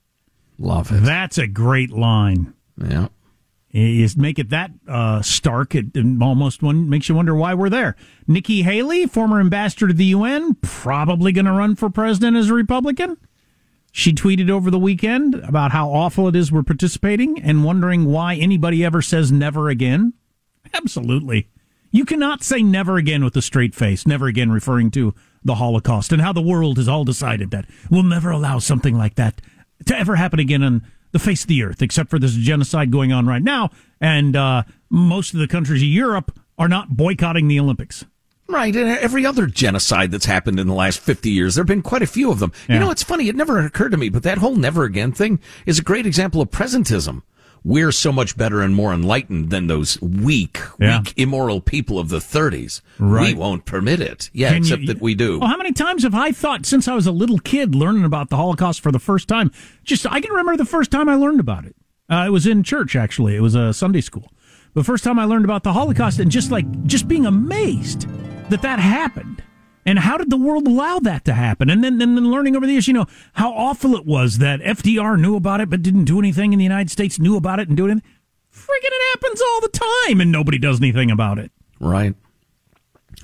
Love 0.60 0.92
it. 0.92 1.02
That's 1.02 1.40
a 1.40 1.48
great 1.48 1.90
line. 1.90 2.54
Yeah. 2.78 3.08
Is 3.72 4.18
make 4.18 4.40
it 4.40 4.50
that 4.50 4.72
uh, 4.88 5.22
stark. 5.22 5.76
It, 5.76 5.96
almost 6.22 6.64
one 6.64 6.90
makes 6.90 7.08
you 7.08 7.14
wonder 7.14 7.36
why 7.36 7.54
we're 7.54 7.70
there. 7.70 7.96
Nikki 8.26 8.64
Haley, 8.64 9.06
former 9.06 9.40
ambassador 9.40 9.88
to 9.88 9.94
the 9.94 10.06
UN, 10.06 10.56
probably 10.56 11.32
going 11.32 11.46
to 11.46 11.52
run 11.52 11.76
for 11.76 11.90
president 11.90 12.36
as 12.36 12.50
a 12.50 12.56
Republican. 12.56 13.18
She 13.92 14.12
tweeted 14.12 14.50
over 14.50 14.72
the 14.72 14.80
weekend 14.80 15.36
about 15.36 15.72
how 15.72 15.90
awful 15.90 16.28
it 16.28 16.36
is 16.36 16.52
we're 16.52 16.64
participating 16.64 17.40
and 17.42 17.64
wondering 17.64 18.06
why 18.06 18.36
anybody 18.36 18.84
ever 18.84 19.02
says 19.04 19.32
never 19.32 19.70
again. 19.70 20.14
Absolutely. 20.74 21.48
You 21.92 22.06
cannot 22.06 22.44
say 22.44 22.62
never 22.62 22.98
again 22.98 23.24
with 23.24 23.36
a 23.36 23.42
straight 23.42 23.74
face, 23.74 24.06
never 24.06 24.28
again 24.28 24.52
referring 24.52 24.92
to 24.92 25.14
the 25.44 25.56
Holocaust 25.56 26.12
and 26.12 26.22
how 26.22 26.34
the 26.34 26.42
world 26.42 26.78
has 26.78 26.88
all 26.88 27.04
decided 27.04 27.52
that 27.52 27.66
we'll 27.90 28.04
never 28.04 28.30
allow 28.30 28.60
something 28.60 28.96
like 28.96 29.16
that 29.16 29.42
to 29.86 29.98
ever 29.98 30.16
happen 30.16 30.40
again 30.40 30.64
on 30.64 30.86
the 31.12 31.20
face 31.20 31.44
of 31.44 31.48
the 31.48 31.64
earth, 31.64 31.82
except 31.82 32.10
for 32.10 32.20
this 32.20 32.34
genocide 32.34 32.92
going 32.92 33.12
on 33.12 33.26
right 33.26 33.42
now. 33.42 33.70
And 34.00 34.36
uh, 34.36 34.64
most 34.90 35.34
of 35.34 35.40
the 35.40 35.48
countries 35.48 35.82
of 35.82 35.88
Europe 35.88 36.38
are 36.58 36.68
not 36.68 36.96
boycotting 36.96 37.48
the 37.48 37.60
Olympics. 37.60 38.06
Right, 38.48 38.76
and 38.76 38.90
every 38.98 39.28
other 39.28 39.46
genocide 39.46 40.10
that's 40.10 40.26
happened 40.26 40.60
in 40.60 40.66
the 40.66 40.74
last 40.74 41.00
50 41.00 41.30
years, 41.30 41.54
there 41.54 41.62
have 41.62 41.68
been 41.68 41.84
quite 41.84 42.02
a 42.02 42.08
few 42.08 42.32
of 42.32 42.40
them. 42.40 42.52
Yeah. 42.68 42.76
You 42.76 42.80
know, 42.80 42.92
it's 42.92 43.04
funny, 43.04 43.30
it 43.30 43.36
never 43.36 43.64
occurred 43.64 43.92
to 43.92 43.98
me, 43.98 44.10
but 44.10 44.24
that 44.24 44.40
whole 44.40 44.56
never 44.56 44.86
again 44.86 45.12
thing 45.12 45.40
is 45.68 45.78
a 45.78 45.84
great 45.84 46.08
example 46.08 46.42
of 46.42 46.50
presentism. 46.50 47.22
We're 47.64 47.92
so 47.92 48.12
much 48.12 48.38
better 48.38 48.62
and 48.62 48.74
more 48.74 48.94
enlightened 48.94 49.50
than 49.50 49.68
those 49.68 50.00
weak, 50.02 50.60
Yeah. 50.80 51.00
weak, 51.00 51.14
immoral 51.18 51.60
people 51.62 52.00
of 52.00 52.10
the 52.10 52.20
30s. 52.20 52.82
Right. 52.98 53.34
We 53.36 53.40
won't 53.40 53.66
permit 53.66 54.00
it. 54.00 54.30
Yeah, 54.34 54.50
Can 54.50 54.58
except 54.60 54.82
you- 54.82 54.88
that 54.88 55.02
we 55.02 55.14
do. 55.16 55.40
Well, 55.40 55.50
how 55.50 55.58
many 55.58 55.74
times 55.74 56.04
have 56.04 56.16
I 56.16 56.32
thought 56.32 56.66
since 56.66 56.88
I 56.88 56.96
was 56.96 57.06
a 57.08 57.12
little 57.12 57.40
kid 57.40 57.76
learning 57.76 58.06
about 58.06 58.30
the 58.30 58.38
Holocaust 58.38 58.82
for 58.82 58.92
the 58.92 59.00
first 59.00 59.28
time? 59.28 59.52
Just 59.84 60.06
I 60.10 60.22
can 60.22 60.32
remember 60.32 60.56
the 60.58 60.66
first 60.66 60.90
time 60.92 61.10
I 61.10 61.16
learned 61.16 61.40
about 61.40 61.66
it. 61.66 61.76
Uh, 62.10 62.24
it 62.28 62.32
was 62.32 62.48
in 62.48 62.64
church 62.64 62.96
actually. 62.96 63.36
It 63.36 63.42
was 63.42 63.56
a 63.56 63.74
Sunday 63.74 64.02
school. 64.02 64.32
The 64.74 64.84
first 64.84 65.04
time 65.04 65.20
I 65.20 65.26
learned 65.26 65.46
about 65.46 65.64
the 65.64 65.74
Holocaust 65.74 66.20
and 66.20 66.32
just 66.32 66.52
like 66.52 66.66
just 66.86 67.08
being 67.08 67.26
amazed 67.26 68.08
that 68.50 68.62
that 68.62 68.80
happened. 68.80 69.44
And 69.90 69.98
how 69.98 70.18
did 70.18 70.30
the 70.30 70.38
world 70.38 70.68
allow 70.68 71.00
that 71.00 71.26
to 71.26 71.34
happen? 71.34 71.68
And 71.68 71.84
then, 71.84 72.00
and 72.00 72.16
then 72.16 72.30
learning 72.30 72.56
over 72.56 72.68
the 72.68 72.74
years, 72.74 72.88
you 72.88 72.94
know, 72.94 73.08
how 73.34 73.52
awful 73.52 73.96
it 73.96 74.06
was 74.06 74.38
that 74.38 74.60
FDR 74.60 75.20
knew 75.20 75.36
about 75.36 75.62
it 75.62 75.70
but 75.72 75.82
didn't 75.82 76.06
do 76.06 76.20
anything, 76.20 76.54
and 76.54 76.60
the 76.60 76.64
United 76.64 76.92
States 76.92 77.18
knew 77.18 77.36
about 77.36 77.60
it 77.60 77.70
and 77.70 77.76
do 77.76 77.86
anything. 77.86 78.04
Freaking 78.54 78.84
it 78.84 79.10
happens 79.14 79.42
all 79.42 79.62
the 79.62 79.80
time, 80.06 80.22
and 80.22 80.32
nobody 80.32 80.60
does 80.60 80.80
anything 80.80 81.10
about 81.10 81.40
it. 81.40 81.52
Right. 81.80 82.14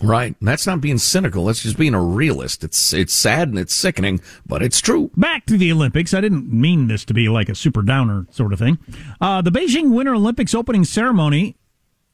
Right. 0.02 0.36
And 0.40 0.48
that's 0.48 0.66
not 0.66 0.82
being 0.82 0.98
cynical. 0.98 1.46
That's 1.46 1.62
just 1.62 1.78
being 1.78 1.94
a 1.94 2.02
realist. 2.02 2.64
It's 2.64 2.94
it's 2.94 3.14
sad 3.14 3.50
and 3.50 3.60
it's 3.60 3.76
sickening, 3.76 4.20
but 4.48 4.64
it's 4.64 4.82
true. 4.82 5.12
Back 5.16 5.46
to 5.46 5.58
the 5.58 5.72
Olympics. 5.72 6.16
I 6.16 6.22
didn't 6.22 6.52
mean 6.52 6.88
this 6.88 7.06
to 7.06 7.14
be 7.14 7.30
like 7.30 7.48
a 7.48 7.54
super 7.54 7.84
downer 7.84 8.26
sort 8.32 8.54
of 8.54 8.58
thing. 8.60 8.80
Uh, 9.22 9.44
the 9.44 9.52
Beijing 9.52 9.94
Winter 9.94 10.16
Olympics 10.16 10.56
opening 10.56 10.84
ceremony, 10.84 11.58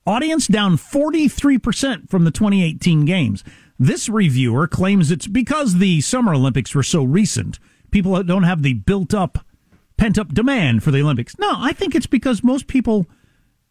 audience 0.06 0.46
down 0.48 0.76
43% 0.76 2.10
from 2.10 2.26
the 2.26 2.32
2018 2.32 3.06
games. 3.06 3.46
This 3.82 4.08
reviewer 4.08 4.68
claims 4.68 5.10
it's 5.10 5.26
because 5.26 5.80
the 5.80 6.02
Summer 6.02 6.36
Olympics 6.36 6.76
were 6.76 6.84
so 6.84 7.04
recent. 7.04 7.58
People 7.90 8.22
don't 8.22 8.44
have 8.44 8.62
the 8.62 8.74
built 8.74 9.12
up, 9.12 9.44
pent 9.98 10.20
up 10.20 10.36
demand 10.36 10.84
for 10.84 10.92
the 10.92 11.02
Olympics. 11.02 11.36
No, 11.40 11.52
I 11.58 11.74
think 11.74 11.96
it's 11.96 12.06
because 12.06 12.44
most 12.44 12.68
people 12.68 13.08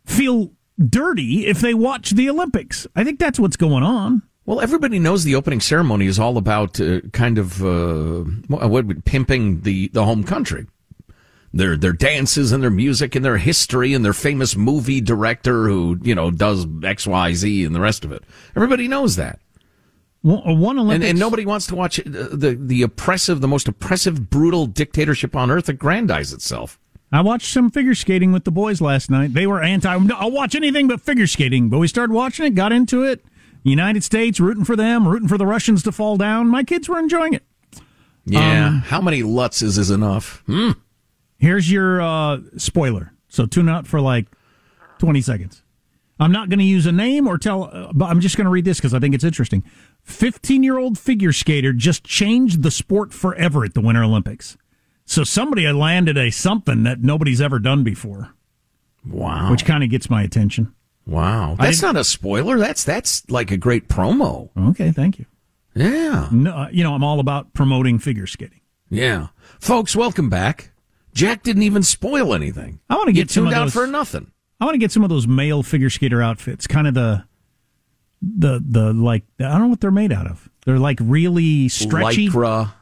feel 0.05 0.51
dirty 0.85 1.46
if 1.46 1.61
they 1.61 1.75
watch 1.75 2.11
the 2.11 2.29
Olympics. 2.29 2.88
I 2.96 3.05
think 3.05 3.20
that's 3.20 3.38
what's 3.38 3.57
going 3.57 3.85
on. 3.85 4.23
Well, 4.46 4.61
everybody 4.61 4.99
knows 4.99 5.23
the 5.23 5.37
opening 5.37 5.61
ceremony 5.61 6.07
is 6.07 6.18
all 6.18 6.37
about 6.38 6.81
uh, 6.81 7.03
kind 7.12 7.38
of 7.38 7.64
uh, 7.64 8.25
what 8.49 9.05
pimping 9.05 9.61
the, 9.61 9.90
the 9.92 10.05
home 10.05 10.25
country. 10.25 10.66
Their 11.53 11.77
their 11.77 11.92
dances 11.92 12.51
and 12.51 12.64
their 12.64 12.70
music 12.70 13.14
and 13.14 13.25
their 13.25 13.37
history 13.37 13.94
and 13.94 14.05
their 14.05 14.12
famous 14.12 14.57
movie 14.57 15.01
director 15.01 15.68
who 15.68 16.01
you 16.03 16.16
know 16.16 16.33
does 16.33 16.66
X 16.83 17.07
Y 17.07 17.33
Z 17.35 17.64
and 17.64 17.77
the 17.77 17.81
rest 17.81 18.05
of 18.05 18.11
it. 18.11 18.25
Everybody 18.57 18.88
knows 18.88 19.14
that, 19.14 19.38
One 20.22 20.59
one 20.78 20.90
and, 20.90 21.02
and 21.02 21.18
nobody 21.18 21.46
wants 21.46 21.66
to 21.68 21.74
watch 21.74 21.98
uh, 21.98 22.02
the 22.04 22.59
the 22.61 22.83
oppressive, 22.83 23.40
the 23.40 23.48
most 23.48 23.68
oppressive, 23.68 24.28
brutal 24.28 24.66
dictatorship 24.66 25.35
on 25.35 25.50
earth 25.50 25.68
aggrandize 25.68 26.33
itself. 26.33 26.78
I 27.12 27.22
watched 27.22 27.52
some 27.52 27.70
figure 27.70 27.94
skating 27.94 28.30
with 28.30 28.44
the 28.44 28.50
boys 28.52 28.80
last 28.80 29.11
night. 29.11 29.33
They 29.35 29.46
were 29.46 29.62
anti. 29.62 29.92
I'll 30.14 30.30
watch 30.30 30.54
anything 30.54 30.88
but 30.88 31.00
figure 31.00 31.26
skating. 31.26 31.68
But 31.70 31.78
we 31.78 31.88
started 31.88 32.12
watching 32.12 32.46
it, 32.46 32.54
got 32.54 32.70
into 32.72 33.02
it. 33.02 33.24
United 33.62 34.04
States 34.04 34.38
rooting 34.40 34.64
for 34.64 34.76
them, 34.76 35.09
rooting 35.09 35.26
for 35.28 35.37
the 35.38 35.46
Russians 35.46 35.83
to 35.85 35.92
fall 35.92 36.16
down. 36.16 36.48
My 36.48 36.62
kids 36.64 36.88
were 36.88 36.98
enjoying 36.98 37.35
it. 37.35 37.42
Yeah, 38.26 38.68
Um, 38.68 38.74
how 38.80 39.00
many 39.00 39.22
Lutzes 39.22 39.76
is 39.78 39.90
enough? 39.90 40.42
Hmm. 40.46 40.72
Here's 41.38 41.70
your 41.70 42.00
uh, 42.00 42.38
spoiler. 42.59 43.12
So 43.28 43.46
tune 43.46 43.68
out 43.68 43.87
for 43.87 44.00
like 44.00 44.26
20 44.98 45.20
seconds. 45.22 45.62
I'm 46.20 46.30
not 46.33 46.48
going 46.50 46.59
to 46.59 46.64
use 46.64 46.87
a 46.87 46.92
name 46.92 47.26
or 47.26 47.38
tell, 47.38 47.90
but 47.94 48.04
I'm 48.06 48.20
just 48.20 48.37
going 48.37 48.44
to 48.44 48.50
read 48.50 48.64
this 48.66 48.78
because 48.78 48.92
I 48.94 48.98
think 49.00 49.14
it's 49.14 49.24
interesting. 49.24 49.64
15 50.04 50.62
year 50.62 50.78
old 50.78 50.98
figure 50.98 51.33
skater 51.33 51.72
just 51.72 52.04
changed 52.04 52.62
the 52.62 52.70
sport 52.70 53.12
forever 53.12 53.64
at 53.64 53.74
the 53.74 53.80
Winter 53.80 54.04
Olympics. 54.04 54.56
So 55.06 55.24
somebody 55.24 55.64
had 55.64 55.74
landed 55.74 56.16
a 56.18 56.30
something 56.30 56.83
that 56.85 57.00
nobody's 57.00 57.40
ever 57.40 57.59
done 57.59 57.83
before, 57.83 58.35
Wow, 59.04 59.50
which 59.50 59.64
kind 59.64 59.83
of 59.83 59.90
gets 59.90 60.09
my 60.11 60.22
attention. 60.22 60.72
wow, 61.06 61.56
that's 61.59 61.80
didn't- 61.80 61.96
a 61.96 62.04
spoiler. 62.04 62.59
That's 62.59 62.85
that's 62.85 63.28
like 63.30 63.50
a 63.50 63.56
great 63.56 63.88
promo. 63.88 64.50
Okay, 64.70 64.92
thank 64.92 65.18
you. 65.18 65.26
Yeah. 65.74 66.28
No, 66.30 66.50
uh, 66.54 66.68
you 66.70 66.85
know, 66.85 66.94
I'm 66.94 67.02
all 67.02 67.18
about 67.20 67.52
promoting 67.54 67.98
figure 67.98 68.26
skating. 68.26 68.61
Yeah. 68.90 69.28
Folks, 69.59 69.96
welcome 69.96 70.28
back. 70.28 70.72
Jack 71.14 71.42
didn't 71.42 71.62
even 71.62 71.83
spoil 71.83 72.35
anything. 72.35 72.80
I 72.90 72.94
want 72.96 73.06
to 73.09 73.12
get 73.12 73.30
tuned 73.30 73.52
out 73.54 73.70
for 73.72 73.87
nothing. 73.87 74.30
I 74.61 74.64
want 74.64 74.75
to 74.75 74.79
get 74.79 74.92
some 74.92 75.03
of 75.03 75.09
those 75.09 75.27
male 75.27 75.62
figure 75.62 75.90
skater 75.90 76.20
outfits, 76.23 76.66
kind 76.66 76.87
of 76.87 76.94
the 76.94 77.25
the 78.23 78.62
the 78.66 78.92
like 78.92 79.25
I 79.38 79.44
don't 79.44 79.62
know 79.62 79.68
what 79.68 79.81
they're 79.81 79.90
made 79.90 80.12
out 80.12 80.27
of. 80.27 80.49
They're 80.66 80.79
like 80.79 80.99
really 81.01 81.68
stretchy, 81.68 82.29
Lycra, 82.29 82.73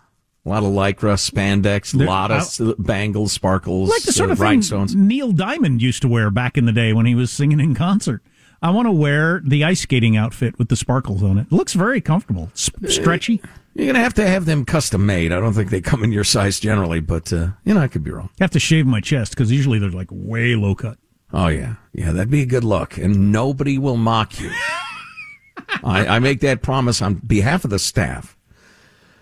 a 0.45 0.49
lot 0.49 0.65
of 0.65 0.73
lycra, 0.73 1.15
spandex, 1.15 1.95
a 1.95 2.05
lot 2.05 2.31
of 2.31 2.75
bangles, 2.85 3.33
sparkles, 3.33 3.91
like 3.91 4.03
the 4.03 4.13
sort 4.13 4.31
uh, 4.31 4.33
of 4.33 4.41
rhinestones. 4.41 4.95
Neil 4.97 5.31
Diamond 5.33 5.81
used 5.81 6.03
to 6.03 6.09
wear 6.09 6.31
back 6.31 6.59
in 6.59 6.65
the 6.67 6.73
day 6.73 6.93
when 6.93 7.07
he 7.07 7.15
was 7.15 7.31
singing 7.31 7.61
in 7.61 7.75
concert. 7.75 8.23
I 8.61 8.71
want 8.71 8.87
to 8.87 8.93
wear 8.93 9.41
the 9.45 9.63
ice 9.63 9.83
skating 9.83 10.17
outfit 10.17 10.59
with 10.59 10.69
the 10.69 10.75
sparkles 10.75 11.23
on 11.23 11.39
it. 11.39 11.43
It 11.43 11.53
looks 11.53 11.75
very 11.75 12.01
comfortable, 12.01 12.51
S- 12.55 12.71
stretchy. 12.89 13.41
You're 13.75 13.87
gonna 13.87 14.01
have 14.01 14.15
to 14.15 14.27
have 14.27 14.47
them 14.47 14.65
custom 14.65 15.07
made. 15.07 15.31
I 15.31 15.39
don't 15.39 15.53
think 15.53 15.71
they 15.71 15.81
come 15.81 16.03
in 16.03 16.11
your 16.11 16.25
size 16.25 16.59
generally, 16.59 16.99
but 16.99 17.33
uh, 17.33 17.51
you 17.65 17.75
know 17.75 17.81
I 17.81 17.87
could 17.87 18.03
be 18.03 18.11
wrong. 18.11 18.31
I 18.41 18.45
have 18.45 18.51
to 18.51 18.59
shave 18.59 18.87
my 18.87 19.01
chest 19.01 19.31
because 19.33 19.53
usually 19.53 19.79
they're 19.79 19.91
like 19.91 20.09
way 20.11 20.57
low 20.57 20.75
cut. 20.75 20.99
Oh 21.33 21.49
yeah, 21.49 21.75
yeah, 21.93 22.13
that'd 22.13 22.31
be 22.31 22.43
a 22.43 22.47
good 22.47 22.65
look, 22.65 22.97
and 22.97 23.31
nobody 23.33 23.79
will 23.79 23.97
mock 23.97 24.41
you. 24.41 24.51
I, 25.85 26.07
I 26.07 26.19
make 26.19 26.41
that 26.41 26.63
promise 26.63 27.03
on 27.03 27.15
behalf 27.15 27.65
of 27.65 27.71
the 27.71 27.79
staff. 27.79 28.37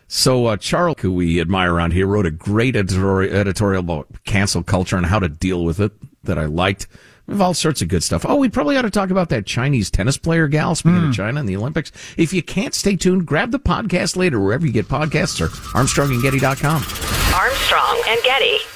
So 0.09 0.47
uh, 0.47 0.57
Charles, 0.57 0.97
who 1.01 1.13
we 1.13 1.41
admire 1.41 1.75
around 1.75 1.93
here, 1.93 2.07
wrote 2.07 2.27
a 2.27 2.31
great 2.31 2.77
editorial, 2.77 3.35
editorial 3.35 3.81
about 3.81 4.07
cancel 4.25 4.63
culture 4.63 4.97
and 4.97 5.07
how 5.07 5.19
to 5.19 5.29
deal 5.29 5.65
with 5.65 5.81
it 5.81 5.93
that 6.23 6.39
I 6.39 6.45
liked. 6.45 6.87
We 7.27 7.35
have 7.35 7.41
all 7.41 7.55
sorts 7.55 7.83
of 7.83 7.89
good 7.89 8.05
stuff. 8.05 8.25
Oh, 8.25 8.37
we 8.37 8.49
probably 8.49 8.77
ought 8.77 8.83
to 8.83 8.91
talk 8.91 9.11
about 9.11 9.31
that 9.31 9.47
Chinese 9.47 9.91
tennis 9.91 10.17
player 10.17 10.47
gal. 10.47 10.77
Speaking 10.77 11.09
of 11.09 11.13
China 11.15 11.41
and 11.41 11.49
the 11.49 11.57
Olympics, 11.57 11.91
if 12.17 12.33
you 12.33 12.41
can't 12.41 12.73
stay 12.73 12.95
tuned, 12.95 13.27
grab 13.27 13.51
the 13.51 13.59
podcast 13.59 14.17
later 14.17 14.39
wherever 14.39 14.65
you 14.65 14.73
get 14.73 14.87
podcasts 14.87 15.41
or 15.41 15.49
ArmstrongandGetty.com. 15.49 16.83
Armstrong 17.35 18.03
and 18.07 18.23
Getty. 18.23 18.76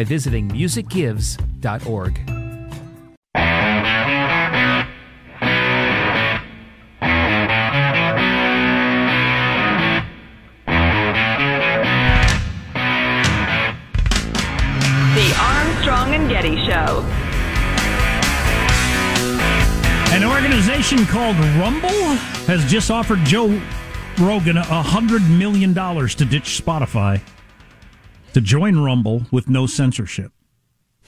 by 0.00 0.04
visiting 0.04 0.48
musicgives.org. 0.48 2.14
The 15.14 15.34
Armstrong 15.38 16.14
and 16.14 16.30
Getty 16.30 16.56
Show. 16.64 17.04
An 20.14 20.24
organization 20.24 21.04
called 21.04 21.36
Rumble 21.60 21.90
has 22.46 22.64
just 22.64 22.90
offered 22.90 23.18
Joe 23.26 23.60
Rogan 24.18 24.56
a 24.56 24.62
hundred 24.62 25.20
million 25.28 25.74
dollars 25.74 26.14
to 26.14 26.24
ditch 26.24 26.58
Spotify 26.64 27.20
to 28.34 28.40
join 28.40 28.78
Rumble 28.80 29.26
with 29.30 29.48
no 29.48 29.66
censorship. 29.66 30.32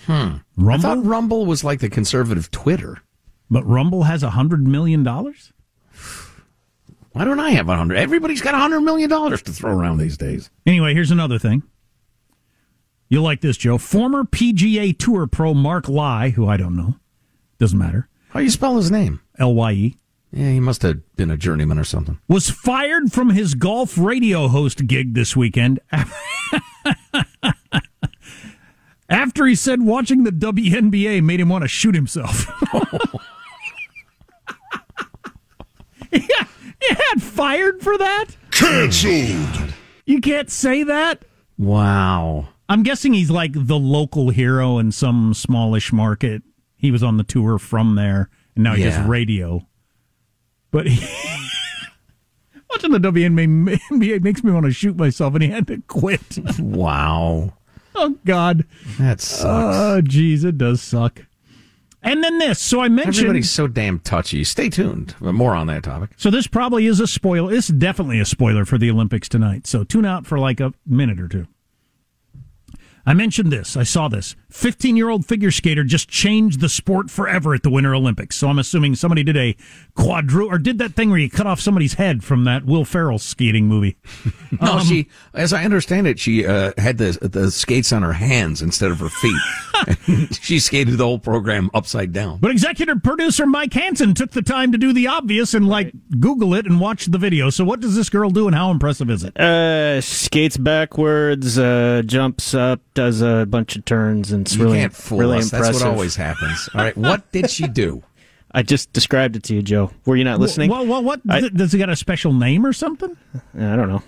Hmm. 0.07 0.37
Rumble? 0.57 0.73
I 0.91 0.95
thought 0.95 1.05
Rumble 1.05 1.47
was 1.47 1.63
like 1.65 1.81
the 1.81 1.89
conservative 1.89 2.51
Twitter. 2.51 2.99
But 3.51 3.65
Rumble 3.67 4.05
has 4.05 4.23
a 4.23 4.31
hundred 4.31 4.67
million 4.67 5.03
dollars. 5.03 5.53
Why 7.13 7.25
don't 7.27 7.39
I 7.41 7.51
have 7.51 7.69
a 7.69 7.77
hundred? 7.77 7.99
Everybody's 7.99 8.41
got 8.41 8.55
a 8.55 8.59
hundred 8.59 8.81
million 8.81 9.11
dollars 9.11 9.43
to 9.43 9.53
throw 9.53 9.77
around 9.77 9.99
these 9.99 10.17
days. 10.17 10.51
Anyway, 10.67 10.95
here's 10.95 11.11
another 11.11 11.39
thing. 11.39 11.63
You'll 13.11 13.25
like 13.25 13.43
this, 13.43 13.59
Joe. 13.59 13.77
Former 13.77 14.25
PGA 14.25 14.97
Tour 14.97 15.27
pro 15.27 15.53
Mark 15.53 15.87
Lye, 15.87 16.31
who 16.31 16.49
I 16.49 16.57
don't 16.57 16.75
know, 16.75 16.95
doesn't 17.59 17.79
matter. 17.79 18.09
How 18.31 18.39
do 18.41 18.45
you 18.45 18.51
spell 18.51 18.79
his 18.79 18.91
name? 18.91 19.21
L 19.39 19.55
Y 19.55 19.73
E. 19.73 19.97
Yeah, 20.33 20.49
he 20.51 20.61
must 20.61 20.81
have 20.81 21.03
been 21.17 21.31
a 21.31 21.37
journeyman 21.37 21.79
or 21.79 21.85
something. 21.85 22.19
Was 22.27 22.49
fired 22.49 23.13
from 23.13 23.29
his 23.31 23.55
golf 23.55 23.99
radio 23.99 24.49
host 24.49 24.87
gig 24.87 25.13
this 25.13 25.37
weekend 25.37 25.79
after 29.13 29.47
he 29.47 29.55
said 29.55 29.83
watching 29.83 30.25
the 30.25 30.31
WNBA 30.33 31.23
made 31.23 31.39
him 31.41 31.49
want 31.49 31.63
to 31.63 31.69
shoot 31.69 31.95
himself. 31.95 32.47
yeah, 36.13 36.45
you 36.83 36.97
had 37.11 37.23
fired 37.23 37.81
for 37.83 37.97
that? 37.99 38.27
Cancelled. 38.51 39.73
You 40.07 40.21
can't 40.21 40.51
say 40.51 40.83
that? 40.85 41.25
Wow. 41.59 42.49
I'm 42.69 42.83
guessing 42.83 43.13
he's 43.13 43.31
like 43.31 43.53
the 43.55 43.79
local 43.79 44.31
hero 44.31 44.79
in 44.79 44.93
some 44.93 45.35
smallish 45.35 45.93
market. 45.93 46.43
He 46.77 46.91
was 46.91 47.03
on 47.03 47.17
the 47.17 47.25
tour 47.25 47.59
from 47.59 47.95
there, 47.95 48.29
and 48.55 48.65
now 48.65 48.75
he 48.75 48.83
Yeah. 48.83 48.99
does 48.99 49.07
radio. 49.09 49.67
But 50.71 50.87
he, 50.87 51.07
watching 52.71 52.93
the 52.93 52.99
WNBA 52.99 54.23
makes 54.23 54.43
me 54.43 54.51
want 54.53 54.67
to 54.67 54.73
shoot 54.73 54.97
myself, 54.97 55.35
and 55.35 55.43
he 55.43 55.51
had 55.51 55.67
to 55.69 55.83
quit. 55.87 56.39
Wow. 56.59 57.53
Oh 57.95 58.17
God, 58.25 58.65
That 58.99 59.21
sucks. 59.21 59.77
Oh, 59.79 60.01
geez, 60.01 60.45
it 60.45 60.59
does 60.59 60.81
suck. 60.83 61.23
And 62.03 62.23
then 62.25 62.39
this. 62.39 62.59
So 62.59 62.81
I 62.81 62.89
mentioned. 62.89 63.17
Everybody's 63.17 63.51
so 63.51 63.69
damn 63.69 64.01
touchy. 64.01 64.43
Stay 64.43 64.69
tuned. 64.69 65.15
More 65.21 65.55
on 65.55 65.69
that 65.69 65.85
topic. 65.85 66.11
So 66.17 66.31
this 66.31 66.49
probably 66.49 66.87
is 66.87 66.99
a 66.99 67.07
spoiler. 67.07 67.51
This 67.53 67.71
is 67.71 67.77
definitely 67.77 68.19
a 68.19 68.25
spoiler 68.25 68.65
for 68.65 68.77
the 68.77 68.91
Olympics 68.91 69.29
tonight. 69.29 69.67
So 69.69 69.85
tune 69.85 70.05
out 70.05 70.27
for 70.27 70.39
like 70.39 70.59
a 70.59 70.73
minute 70.85 71.21
or 71.21 71.29
two. 71.29 71.47
I 73.05 73.15
mentioned 73.15 73.51
this. 73.53 73.77
I 73.77 73.83
saw 73.83 74.09
this. 74.09 74.37
15 74.51 74.97
year 74.97 75.09
old 75.09 75.27
figure 75.27 75.51
skater 75.51 75.83
just 75.83 76.09
changed 76.09 76.61
the 76.61 76.69
sport 76.69 77.11
forever 77.11 77.55
at 77.55 77.63
the 77.63 77.71
Winter 77.71 77.95
Olympics. 77.95 78.37
So 78.37 78.49
I'm 78.49 78.59
assuming 78.59 78.95
somebody 78.95 79.23
did 79.25 79.37
a 79.37 79.57
quadru 79.97 80.47
or 80.47 80.59
did 80.59 80.79
that 80.79 80.93
thing 80.95 81.11
where 81.11 81.19
you 81.19 81.31
cut 81.31 81.47
off 81.47 81.59
somebody's 81.61 81.95
head 81.95 82.23
from 82.23 82.45
that 82.45 82.65
Will 82.65 82.85
Ferrell 82.85 83.19
skating 83.19 83.67
movie. 83.67 83.97
No, 84.61 84.73
Um, 84.75 84.85
she, 84.85 85.09
as 85.33 85.55
I 85.55 85.65
understand 85.65 86.07
it, 86.07 86.19
she 86.19 86.47
uh, 86.47 86.73
had 86.77 86.99
the 86.99 87.19
the 87.23 87.51
skates 87.51 87.91
on 87.91 88.03
her 88.03 88.13
hands 88.13 88.61
instead 88.61 88.91
of 88.91 89.01
her 89.01 89.09
feet. 89.09 90.31
she 90.43 90.59
skated 90.59 90.99
the 90.99 91.05
whole 91.05 91.19
program 91.19 91.71
upside 91.73 92.13
down. 92.13 92.37
But 92.39 92.51
executive 92.51 93.03
producer 93.03 93.47
Mike 93.47 93.73
Hanson 93.73 94.13
took 94.13 94.33
the 94.33 94.43
time 94.43 94.71
to 94.73 94.79
do 94.79 94.93
the 94.93 95.07
obvious 95.07 95.55
and 95.55 95.67
like 95.67 95.93
Google 96.21 96.53
it 96.53 96.67
and 96.67 96.79
watch 96.81 97.07
the 97.07 97.17
video. 97.17 97.49
So 97.49 97.65
what 97.65 97.81
does 97.81 97.95
this 97.97 98.11
girl 98.11 98.29
do 98.29 98.47
and 98.47 98.55
how 98.55 98.71
impressive 98.71 99.09
is 99.09 99.25
it? 99.25 99.41
Uh, 99.41 100.03
skates 100.03 100.59
backwards, 100.59 101.59
uh, 101.59 102.03
jumps 102.05 102.53
up, 102.53 102.81
does 102.95 103.23
a 103.23 103.47
bunch 103.47 103.77
of 103.77 103.85
turns, 103.85 104.33
and 104.33 104.47
it's 104.47 104.57
you 104.57 104.65
really, 104.65 104.79
can't 104.79 104.95
fool 104.95 105.19
really 105.19 105.39
us. 105.39 105.53
impressive. 105.53 105.75
That's 105.75 105.85
what 105.85 105.93
always 105.93 106.17
happens. 106.17 106.69
All 106.75 106.81
right, 106.83 106.97
what 106.97 107.31
did 107.33 107.51
she 107.51 107.67
do? 107.67 108.03
I 108.55 108.63
just 108.63 108.93
described 108.93 109.35
it 109.37 109.43
to 109.45 109.55
you, 109.55 109.63
Joe. 109.63 109.91
Were 110.05 110.17
you 110.17 110.25
not 110.25 110.39
listening? 110.39 110.71
Well, 110.71 110.87
well 110.87 111.03
what 111.03 111.21
I- 111.29 111.49
does 111.49 111.73
it 111.73 111.79
got 111.79 111.89
a 111.89 111.97
special 111.97 112.33
name 112.33 112.67
or 112.67 112.73
something? 112.73 113.17
I 113.55 113.77
don't 113.77 113.89
know. 113.89 114.03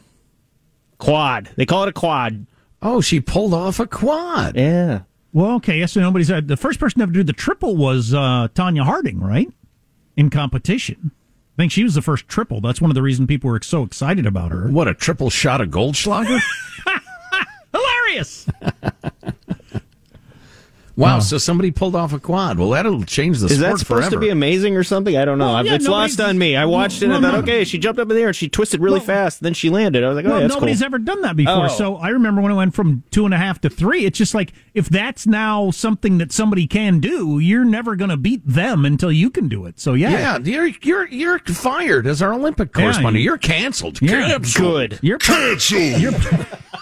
Quad. 0.98 1.50
They 1.56 1.66
call 1.66 1.84
it 1.84 1.88
a 1.88 1.92
quad. 1.92 2.46
Oh, 2.82 3.00
she 3.00 3.20
pulled 3.20 3.54
off 3.54 3.80
a 3.80 3.86
quad. 3.86 4.56
Yeah. 4.56 5.00
Well, 5.32 5.56
okay. 5.56 5.78
Yes, 5.78 5.92
so 5.92 6.00
nobody's 6.00 6.30
uh, 6.30 6.42
the 6.44 6.56
first 6.56 6.78
person 6.78 6.98
to 6.98 7.04
ever 7.04 7.12
do 7.12 7.24
the 7.24 7.32
triple 7.32 7.76
was 7.76 8.12
uh, 8.14 8.48
Tonya 8.54 8.82
Harding, 8.84 9.20
right? 9.20 9.48
In 10.16 10.30
competition, 10.30 11.10
I 11.56 11.62
think 11.62 11.72
she 11.72 11.82
was 11.82 11.94
the 11.94 12.02
first 12.02 12.28
triple. 12.28 12.60
That's 12.60 12.80
one 12.80 12.90
of 12.90 12.94
the 12.94 13.02
reasons 13.02 13.26
people 13.26 13.50
were 13.50 13.60
so 13.62 13.82
excited 13.82 14.26
about 14.26 14.52
her. 14.52 14.68
What 14.68 14.86
a 14.86 14.94
triple 14.94 15.30
shot 15.30 15.60
of 15.60 15.70
Goldschlager! 15.70 16.40
Hilarious. 18.14 18.46
Wow, 20.96 21.18
so 21.18 21.38
somebody 21.38 21.72
pulled 21.72 21.96
off 21.96 22.12
a 22.12 22.20
quad. 22.20 22.56
Well, 22.56 22.70
that'll 22.70 23.02
change 23.02 23.40
the 23.40 23.46
Is 23.46 23.56
sport 23.56 23.72
that 23.72 23.78
supposed 23.80 24.00
forever. 24.02 24.10
to 24.14 24.20
be 24.20 24.28
amazing 24.28 24.76
or 24.76 24.84
something? 24.84 25.16
I 25.16 25.24
don't 25.24 25.38
know. 25.38 25.54
Well, 25.54 25.66
yeah, 25.66 25.74
it's 25.74 25.88
lost 25.88 26.20
on 26.20 26.38
me. 26.38 26.54
I 26.54 26.66
watched 26.66 27.02
it 27.02 27.06
and 27.06 27.14
I 27.14 27.20
thought, 27.20 27.32
no. 27.32 27.38
okay, 27.40 27.64
she 27.64 27.78
jumped 27.78 27.98
up 28.00 28.08
in 28.08 28.14
the 28.14 28.22
air 28.22 28.28
and 28.28 28.36
she 28.36 28.48
twisted 28.48 28.80
really 28.80 29.00
fast. 29.00 29.40
Then 29.40 29.54
she 29.54 29.70
landed. 29.70 30.04
I 30.04 30.08
was 30.08 30.14
like, 30.14 30.24
oh, 30.24 30.28
well, 30.28 30.36
yeah, 30.36 30.42
that's 30.46 30.54
nobody's 30.54 30.78
cool. 30.78 30.86
ever 30.86 30.98
done 31.00 31.22
that 31.22 31.34
before. 31.34 31.64
Oh. 31.64 31.68
So 31.68 31.96
I 31.96 32.10
remember 32.10 32.40
when 32.42 32.52
it 32.52 32.54
went 32.54 32.76
from 32.76 33.02
two 33.10 33.24
and 33.24 33.34
a 33.34 33.38
half 33.38 33.60
to 33.62 33.70
three. 33.70 34.04
It's 34.04 34.16
just 34.16 34.34
like 34.36 34.52
if 34.72 34.88
that's 34.88 35.26
now 35.26 35.72
something 35.72 36.18
that 36.18 36.30
somebody 36.30 36.68
can 36.68 37.00
do, 37.00 37.40
you're 37.40 37.64
never 37.64 37.96
going 37.96 38.10
to 38.10 38.16
beat 38.16 38.46
them 38.46 38.84
until 38.84 39.10
you 39.10 39.30
can 39.30 39.48
do 39.48 39.66
it. 39.66 39.80
So 39.80 39.94
yeah, 39.94 40.10
yeah, 40.10 40.38
you're 40.38 40.66
you're 40.80 41.08
you're 41.08 41.38
fired 41.40 42.06
as 42.06 42.22
our 42.22 42.32
Olympic 42.34 42.72
correspondent. 42.72 43.16
you- 43.16 43.22
you're 43.24 43.38
canceled. 43.38 44.00
Yeah, 44.00 44.28
Canceled. 44.28 45.00
You're 45.02 45.18
Canceled. 45.18 46.00
You're, 46.00 46.12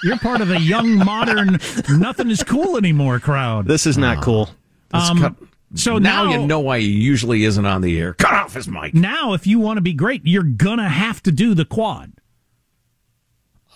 you're 0.03 0.19
part 0.19 0.41
of 0.41 0.49
the 0.49 0.61
young 0.61 0.97
modern 0.99 1.59
nothing 1.89 2.31
is 2.31 2.43
cool 2.43 2.77
anymore 2.77 3.19
crowd. 3.21 3.67
This 3.67 3.87
is 3.87 3.97
not 3.99 4.23
cool. 4.23 4.51
Um, 4.93 5.19
cut- 5.19 5.35
so 5.75 5.99
now, 5.99 6.25
now- 6.25 6.31
you 6.33 6.47
know 6.47 6.61
why 6.61 6.81
he 6.81 6.87
usually 6.89 7.45
isn't 7.45 7.65
on 7.65 7.81
the 7.81 7.99
air. 7.99 8.15
Cut 8.15 8.35
off 8.35 8.55
his 8.55 8.69
mic. 8.69 8.95
Now, 8.95 9.33
if 9.33 9.47
you 9.47 9.59
want 9.59 9.79
to 9.79 9.81
be 9.83 9.93
great, 9.95 10.23
you're 10.25 10.43
gonna 10.43 10.89
have 10.89 11.23
to 11.23 11.33
do 11.33 11.55
the 11.55 11.65
quad. 11.65 12.13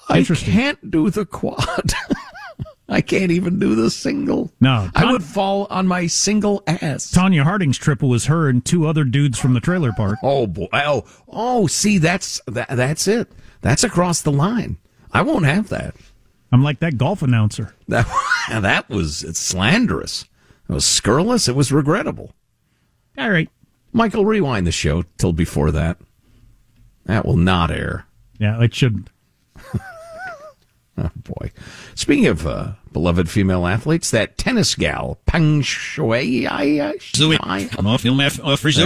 I 0.08 0.22
can't 0.22 0.90
do 0.90 1.10
the 1.10 1.26
quad. 1.26 1.92
I 2.88 3.00
can't 3.00 3.32
even 3.32 3.58
do 3.58 3.74
the 3.74 3.90
single. 3.90 4.52
No, 4.60 4.88
I 4.94 5.10
would 5.10 5.24
fall 5.24 5.66
on 5.70 5.88
my 5.88 6.06
single 6.06 6.62
ass. 6.68 7.10
Tonya 7.10 7.42
Harding's 7.42 7.78
triple 7.78 8.08
was 8.08 8.26
her 8.26 8.48
and 8.48 8.64
two 8.64 8.86
other 8.86 9.02
dudes 9.02 9.40
from 9.40 9.54
the 9.54 9.60
trailer 9.60 9.90
park. 9.92 10.18
Oh 10.22 10.46
boy! 10.46 10.68
Oh, 10.72 11.04
oh! 11.28 11.66
See, 11.66 11.98
that's 11.98 12.40
that, 12.46 12.68
that's 12.70 13.08
it. 13.08 13.28
That's 13.62 13.82
across 13.82 14.22
the 14.22 14.30
line. 14.30 14.76
I 15.12 15.22
won't 15.22 15.46
have 15.46 15.68
that. 15.70 15.96
I'm 16.56 16.62
like 16.62 16.78
that 16.80 16.96
golf 16.96 17.20
announcer. 17.20 17.74
That 17.88 18.06
that 18.62 18.88
was 18.88 19.22
it's 19.22 19.38
slanderous. 19.38 20.24
It 20.70 20.72
was 20.72 20.86
scurrilous. 20.86 21.48
It 21.48 21.54
was 21.54 21.70
regrettable. 21.70 22.32
All 23.18 23.28
right, 23.28 23.50
Michael, 23.92 24.24
rewind 24.24 24.66
the 24.66 24.72
show 24.72 25.02
till 25.18 25.34
before 25.34 25.70
that. 25.72 25.98
That 27.04 27.26
will 27.26 27.36
not 27.36 27.70
air. 27.70 28.06
Yeah, 28.38 28.62
it 28.62 28.74
shouldn't. 28.74 29.10
Oh 30.98 31.10
boy! 31.16 31.52
Speaking 31.94 32.26
of 32.26 32.46
uh, 32.46 32.72
beloved 32.90 33.28
female 33.28 33.66
athletes, 33.66 34.10
that 34.12 34.38
tennis 34.38 34.74
gal 34.74 35.18
Peng 35.26 35.60
Shui. 35.60 36.46
I, 36.46 36.62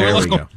There 0.01 0.07
we 0.07 0.13
go. 0.39 0.49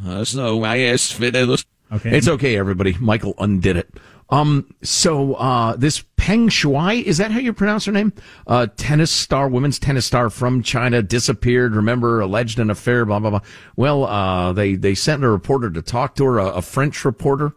Okay, 1.92 2.18
It's 2.18 2.28
okay, 2.28 2.58
everybody. 2.58 2.98
Michael 3.00 3.36
undid 3.38 3.78
it. 3.78 3.88
Um, 4.34 4.74
so 4.82 5.36
uh, 5.36 5.76
this 5.76 6.04
Peng 6.18 6.50
Shuai, 6.50 7.04
is 7.04 7.18
that 7.20 7.30
how 7.32 7.40
you 7.40 7.54
pronounce 7.54 7.86
her 7.86 7.92
name? 7.92 8.14
Uh, 8.48 8.66
tennis 8.78 9.12
star, 9.12 9.48
women's 9.48 9.78
tennis 9.78 10.06
star 10.06 10.30
from 10.32 10.64
China, 10.64 11.04
disappeared. 11.04 11.76
Remember, 11.76 12.20
alleged 12.20 12.58
an 12.58 12.70
affair. 12.72 13.06
Blah 13.06 13.20
blah 13.20 13.30
blah. 13.30 13.42
Well, 13.76 14.06
uh, 14.06 14.52
they 14.54 14.76
they 14.76 14.96
sent 14.96 15.24
a 15.24 15.30
reporter 15.30 15.70
to 15.70 15.82
talk 15.82 16.16
to 16.16 16.26
her, 16.26 16.40
a, 16.40 16.48
a 16.48 16.62
French 16.62 17.06
reporter. 17.06 17.54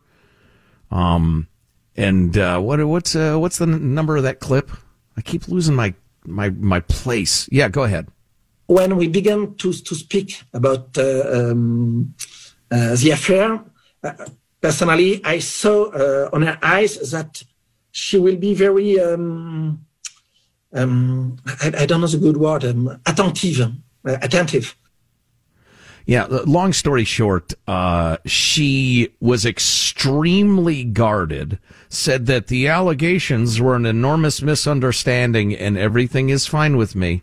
Um, 0.91 1.49
and 1.97 2.37
uh, 2.37 2.61
what 2.61 2.85
what's 2.85 3.17
uh, 3.17 3.37
what's 3.39 3.57
the 3.59 3.67
n- 3.67 3.95
number 3.95 4.17
of 4.19 4.25
that 4.25 4.41
clip? 4.41 4.71
I 5.17 5.23
keep 5.23 5.49
losing 5.49 5.75
my 5.75 5.95
my 6.27 6.51
my 6.51 6.81
place. 6.81 7.49
Yeah, 7.51 7.69
go 7.71 7.85
ahead. 7.85 8.09
when 8.67 8.97
we 8.97 9.09
began 9.09 9.55
to 9.55 9.73
to 9.73 9.95
speak 9.95 10.43
about 10.53 10.99
uh, 10.99 11.23
um, 11.33 12.15
uh, 12.71 12.97
the 12.97 13.11
affair, 13.12 13.65
uh, 14.03 14.12
personally, 14.67 15.25
I 15.25 15.39
saw 15.39 15.91
uh, 15.91 16.31
on 16.33 16.43
her 16.43 16.59
eyes 16.61 17.11
that 17.13 17.43
she 17.93 18.19
will 18.19 18.37
be 18.37 18.53
very 18.53 19.01
um, 19.01 19.87
um, 20.73 21.37
I, 21.47 21.73
I 21.83 21.87
don't 21.87 22.01
know 22.01 22.09
the 22.09 22.19
good 22.19 22.37
word 22.37 22.65
um, 22.65 23.01
attentive, 23.07 23.61
uh, 23.61 24.17
attentive. 24.21 24.77
Yeah, 26.05 26.27
long 26.31 26.73
story 26.73 27.05
short, 27.05 27.53
uh, 27.67 28.19
she 28.27 29.09
was 29.21 29.45
extremely 29.45 30.85
guarded, 30.85 31.59
said 31.89 32.27
that 32.27 32.47
the 32.47 32.69
allegations 32.69 33.61
were 33.61 33.75
an 33.75 33.87
enormous 33.87 34.41
misunderstanding 34.41 35.55
and 35.55 35.77
everything 35.77 36.29
is 36.29 36.47
fine 36.47 36.77
with 36.77 36.95
me. 36.95 37.23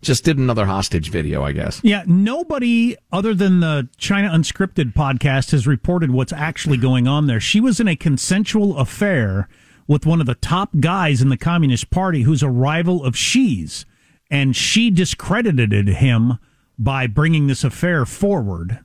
Just 0.00 0.24
did 0.24 0.38
another 0.38 0.66
hostage 0.66 1.10
video, 1.10 1.42
I 1.42 1.52
guess. 1.52 1.80
Yeah, 1.82 2.04
nobody 2.06 2.96
other 3.10 3.34
than 3.34 3.60
the 3.60 3.88
China 3.96 4.28
Unscripted 4.30 4.94
podcast 4.94 5.50
has 5.50 5.66
reported 5.66 6.12
what's 6.12 6.32
actually 6.32 6.76
going 6.76 7.08
on 7.08 7.26
there. 7.26 7.40
She 7.40 7.60
was 7.60 7.80
in 7.80 7.88
a 7.88 7.96
consensual 7.96 8.78
affair 8.78 9.48
with 9.88 10.06
one 10.06 10.20
of 10.20 10.26
the 10.26 10.36
top 10.36 10.70
guys 10.78 11.20
in 11.20 11.30
the 11.30 11.36
Communist 11.36 11.90
Party 11.90 12.22
who's 12.22 12.42
a 12.42 12.50
rival 12.50 13.04
of 13.04 13.16
Xi's, 13.16 13.86
and 14.30 14.54
she 14.54 14.90
discredited 14.90 15.88
him 15.88 16.38
by 16.78 17.06
bringing 17.08 17.48
this 17.48 17.64
affair 17.64 18.04
forward. 18.06 18.80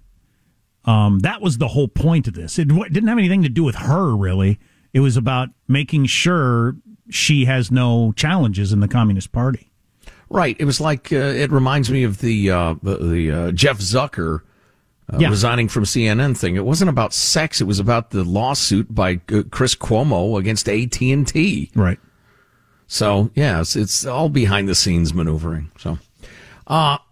Um, 0.86 1.20
that 1.20 1.42
was 1.42 1.60
the 1.60 1.70
whole 1.70 1.88
point 1.88 2.28
of 2.28 2.34
this. 2.34 2.58
It 2.58 2.70
didn't 2.70 3.08
have 3.08 3.18
anything 3.18 3.44
to 3.44 3.50
do 3.50 3.64
with 3.64 3.76
her, 3.76 4.16
really. 4.16 4.60
It 4.94 5.02
was 5.02 5.16
about 5.16 5.50
making 5.68 6.06
sure 6.08 6.76
she 7.10 7.46
has 7.46 7.70
no 7.70 8.14
challenges 8.14 8.74
in 8.74 8.80
the 8.80 8.88
Communist 8.88 9.32
Party. 9.32 9.70
Right. 10.30 10.56
It 10.60 10.66
was 10.66 10.82
like, 10.82 11.12
uh, 11.12 11.16
it 11.18 11.52
reminds 11.52 11.92
me 11.92 12.04
of 12.04 12.20
the, 12.20 12.50
uh, 12.52 12.76
the, 12.82 13.32
uh, 13.32 13.52
Jeff 13.52 13.78
Zucker 13.80 14.42
uh, 15.12 15.18
Yeah. 15.20 15.30
resigning 15.30 15.68
from 15.68 15.84
CNN 15.86 16.36
thing. 16.38 16.56
It 16.56 16.66
wasn't 16.66 16.90
about 16.90 17.14
sex. 17.14 17.62
It 17.62 17.66
was 17.66 17.80
about 17.80 18.12
the 18.12 18.24
lawsuit 18.24 18.94
by 18.94 19.20
uh, 19.32 19.44
Chris 19.52 19.76
Cuomo 19.76 20.40
against 20.40 20.68
AT&T. 20.70 21.72
Right. 21.76 22.00
So, 22.88 23.32
yeah, 23.36 23.62
it's, 23.62 23.76
it's 23.76 24.06
all 24.06 24.30
behind 24.30 24.68
the 24.70 24.76
scenes 24.76 25.14
maneuvering. 25.14 25.72
So, 25.78 25.98
uh, 26.68 26.98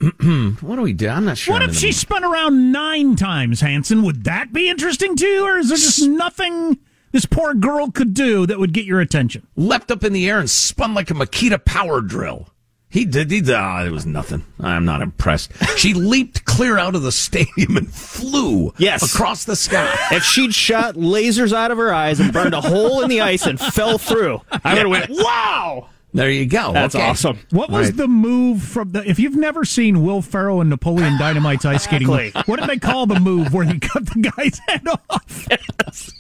what 0.62 0.76
do 0.76 0.82
we 0.82 0.94
do? 0.94 1.10
I'm 1.10 1.26
not 1.26 1.38
sure. 1.38 1.54
What 1.54 1.64
if 1.64 1.76
she 1.76 1.92
spun 1.92 2.24
around 2.24 2.72
nine 2.72 3.16
times, 3.16 3.62
Hanson? 3.62 4.04
Would 4.04 4.24
that 4.24 4.54
be 4.54 4.70
interesting 4.70 5.16
to 5.18 5.26
you, 5.26 5.44
or 5.46 5.58
is 5.58 5.70
there 5.70 5.78
just 5.78 6.08
nothing 6.08 6.78
this 7.12 7.26
poor 7.26 7.54
girl 7.54 7.92
could 7.92 8.14
do 8.14 8.46
that 8.46 8.60
would 8.60 8.74
get 8.74 8.86
your 8.86 9.02
attention? 9.02 9.46
leapt 9.56 9.92
up 9.92 10.04
in 10.04 10.14
the 10.14 10.30
air 10.30 10.40
and 10.40 10.50
spun 10.50 10.94
like 10.94 11.10
a 11.12 11.14
Makita 11.14 11.64
power 11.66 12.00
drill. 12.02 12.48
He 12.92 13.06
did. 13.06 13.32
He 13.32 13.42
did. 13.42 13.56
ah, 13.56 13.84
it 13.86 13.90
was 13.92 14.06
nothing. 14.06 14.44
I'm 14.60 14.86
not 14.86 15.02
impressed. 15.02 15.52
She 15.78 15.94
leaped 16.12 16.46
clear 16.46 16.78
out 16.78 16.94
of 16.94 17.02
the 17.02 17.12
stadium 17.12 17.78
and 17.78 17.92
flew 17.92 18.74
Yes. 18.78 19.14
across 19.16 19.46
the 19.46 19.56
sky. 19.56 19.92
If 20.12 20.24
she'd 20.24 20.54
shot 20.54 20.96
lasers 20.96 21.54
out 21.54 21.72
of 21.72 21.78
her 21.78 21.94
eyes 21.94 22.20
and 22.20 22.32
burned 22.34 22.54
a 22.54 22.62
hole 22.62 23.02
in 23.02 23.10
the 23.10 23.22
ice 23.22 23.46
and 23.48 23.60
fell 23.60 23.98
through, 23.98 24.42
I 24.64 24.74
would 24.74 24.82
have 24.84 24.90
went, 24.90 25.10
wow! 25.24 25.88
There 26.14 26.30
you 26.30 26.46
go. 26.46 26.74
That's 26.74 26.94
Okay. 26.94 27.06
awesome. 27.10 27.40
What 27.52 27.70
was 27.70 27.88
Right. 27.88 27.98
the 27.98 28.08
move 28.08 28.62
from 28.62 28.92
the? 28.92 29.10
If 29.10 29.18
you've 29.18 29.36
never 29.38 29.64
seen 29.64 30.04
Will 30.04 30.22
Ferrell 30.22 30.60
and 30.60 30.70
Napoleon 30.70 31.18
Dynamite's 31.18 31.64
ice 31.66 31.84
skating, 31.86 32.10
Exactly. 32.10 32.44
what 32.48 32.60
did 32.60 32.70
they 32.70 32.78
call 32.80 33.06
the 33.08 33.20
move 33.20 33.54
where 33.54 33.64
he 33.66 33.80
cut 33.80 34.06
the 34.08 34.30
guy's 34.36 34.60
head 34.68 34.86
off? 34.88 35.48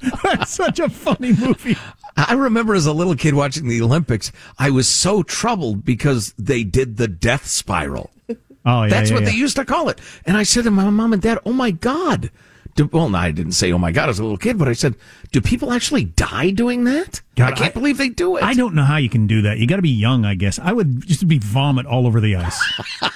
That's 0.22 0.50
such 0.50 0.78
a 0.78 0.88
funny 0.88 1.32
movie. 1.32 1.76
I 2.16 2.32
remember 2.34 2.74
as 2.74 2.86
a 2.86 2.92
little 2.92 3.14
kid 3.14 3.34
watching 3.34 3.68
the 3.68 3.80
Olympics, 3.82 4.32
I 4.58 4.70
was 4.70 4.88
so 4.88 5.22
troubled 5.22 5.84
because 5.84 6.34
they 6.38 6.64
did 6.64 6.96
the 6.96 7.08
death 7.08 7.46
spiral. 7.46 8.10
Oh 8.64 8.82
yeah, 8.82 8.88
That's 8.88 9.10
yeah, 9.10 9.16
what 9.16 9.22
yeah. 9.24 9.30
they 9.30 9.36
used 9.36 9.56
to 9.56 9.64
call 9.64 9.88
it. 9.88 9.98
And 10.26 10.36
I 10.36 10.42
said 10.42 10.64
to 10.64 10.70
my 10.70 10.88
mom 10.90 11.12
and 11.12 11.22
dad, 11.22 11.38
"Oh 11.46 11.52
my 11.52 11.70
god." 11.70 12.30
Do, 12.76 12.86
well, 12.92 13.08
no, 13.08 13.18
I 13.18 13.30
didn't 13.30 13.52
say 13.52 13.72
"Oh 13.72 13.78
my 13.78 13.92
god" 13.92 14.08
as 14.08 14.18
a 14.18 14.22
little 14.22 14.38
kid, 14.38 14.58
but 14.58 14.68
I 14.68 14.72
said, 14.74 14.94
"Do 15.32 15.40
people 15.40 15.72
actually 15.72 16.04
die 16.04 16.50
doing 16.50 16.84
that?" 16.84 17.20
God, 17.36 17.52
I 17.52 17.56
can't 17.56 17.70
I- 17.70 17.78
believe 17.78 17.98
they 17.98 18.08
do 18.08 18.36
it. 18.36 18.42
I 18.44 18.54
don't 18.54 18.74
know 18.74 18.84
how 18.84 18.96
you 18.96 19.08
can 19.08 19.26
do 19.26 19.42
that. 19.42 19.58
You 19.58 19.66
got 19.66 19.76
to 19.76 19.82
be 19.82 19.90
young, 19.90 20.24
I 20.24 20.34
guess. 20.34 20.58
I 20.58 20.72
would 20.72 21.06
just 21.06 21.26
be 21.28 21.38
vomit 21.38 21.86
all 21.86 22.06
over 22.06 22.20
the 22.20 22.36
ice. 22.36 22.60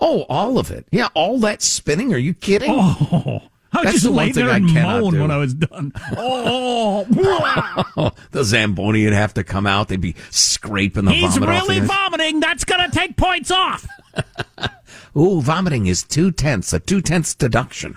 Oh, 0.00 0.22
all 0.28 0.58
of 0.58 0.70
it. 0.70 0.86
Yeah, 0.90 1.08
all 1.12 1.38
that 1.40 1.60
spinning. 1.60 2.14
Are 2.14 2.18
you 2.18 2.32
kidding? 2.32 2.70
Oh, 2.70 3.42
I 3.72 3.82
That's 3.82 3.94
just 3.96 4.04
the 4.06 4.10
lay 4.10 4.32
there 4.32 4.48
and 4.48 4.72
moan 4.72 5.12
do. 5.14 5.20
when 5.20 5.30
I 5.30 5.36
was 5.36 5.52
done. 5.54 5.92
Oh, 6.16 7.04
wow. 7.10 8.12
the 8.30 8.42
Zamboni 8.44 9.04
would 9.04 9.12
have 9.12 9.34
to 9.34 9.44
come 9.44 9.66
out. 9.66 9.88
They'd 9.88 10.00
be 10.00 10.14
scraping 10.30 11.04
the 11.04 11.12
he's 11.12 11.34
vomit 11.36 11.48
off 11.50 11.62
really 11.68 11.80
ice. 11.80 11.86
vomiting. 11.88 12.40
That's 12.40 12.64
gonna 12.64 12.90
take 12.90 13.16
points 13.16 13.50
off. 13.50 13.86
Ooh, 15.16 15.42
vomiting 15.42 15.86
is 15.86 16.02
two 16.04 16.30
tenths, 16.30 16.72
a 16.72 16.80
two 16.80 17.02
tenths 17.02 17.34
deduction. 17.34 17.96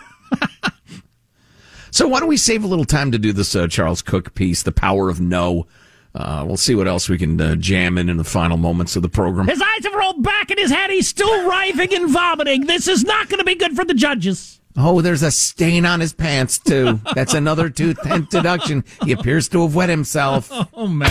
So 1.91 2.09
why 2.09 2.19
don't 2.19 2.27
we 2.27 2.35
save 2.35 2.65
a 2.65 2.67
little 2.67 2.83
time 2.83 3.13
to 3.13 3.17
do 3.17 3.31
this 3.31 3.55
uh, 3.55 3.67
Charles 3.67 4.01
Cooke 4.01 4.33
piece, 4.33 4.63
"The 4.63 4.73
Power 4.73 5.09
of 5.09 5.21
No"? 5.21 5.65
Uh, 6.13 6.43
we'll 6.45 6.57
see 6.57 6.75
what 6.75 6.89
else 6.89 7.07
we 7.07 7.17
can 7.17 7.39
uh, 7.39 7.55
jam 7.55 7.97
in 7.97 8.09
in 8.09 8.17
the 8.17 8.23
final 8.25 8.57
moments 8.57 8.97
of 8.97 9.01
the 9.01 9.07
program. 9.07 9.47
His 9.47 9.61
eyes 9.61 9.83
have 9.85 9.93
rolled 9.93 10.21
back 10.21 10.51
in 10.51 10.57
his 10.57 10.71
head. 10.71 10.89
He's 10.89 11.07
still 11.07 11.47
writhing 11.47 11.93
and 11.93 12.09
vomiting. 12.09 12.65
This 12.67 12.89
is 12.89 13.05
not 13.05 13.29
going 13.29 13.39
to 13.39 13.45
be 13.45 13.55
good 13.55 13.77
for 13.77 13.85
the 13.85 13.93
judges. 13.93 14.59
Oh, 14.77 14.99
there's 14.99 15.23
a 15.23 15.31
stain 15.31 15.85
on 15.85 16.01
his 16.01 16.11
pants 16.11 16.57
too. 16.59 16.99
That's 17.13 17.33
another 17.33 17.69
two 17.69 17.93
tenth 17.93 18.29
deduction. 18.29 18.83
He 19.05 19.13
appears 19.13 19.47
to 19.49 19.61
have 19.61 19.73
wet 19.73 19.87
himself. 19.87 20.49
Oh 20.73 20.87
man. 20.87 21.09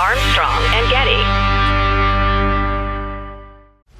Armstrong 0.00 0.62
and 0.74 0.90
Getty. 0.90 1.17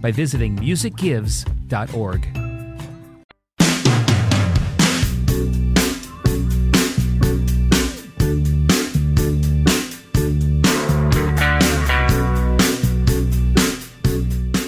by 0.00 0.10
visiting 0.10 0.56
musicgives.org. 0.56 2.28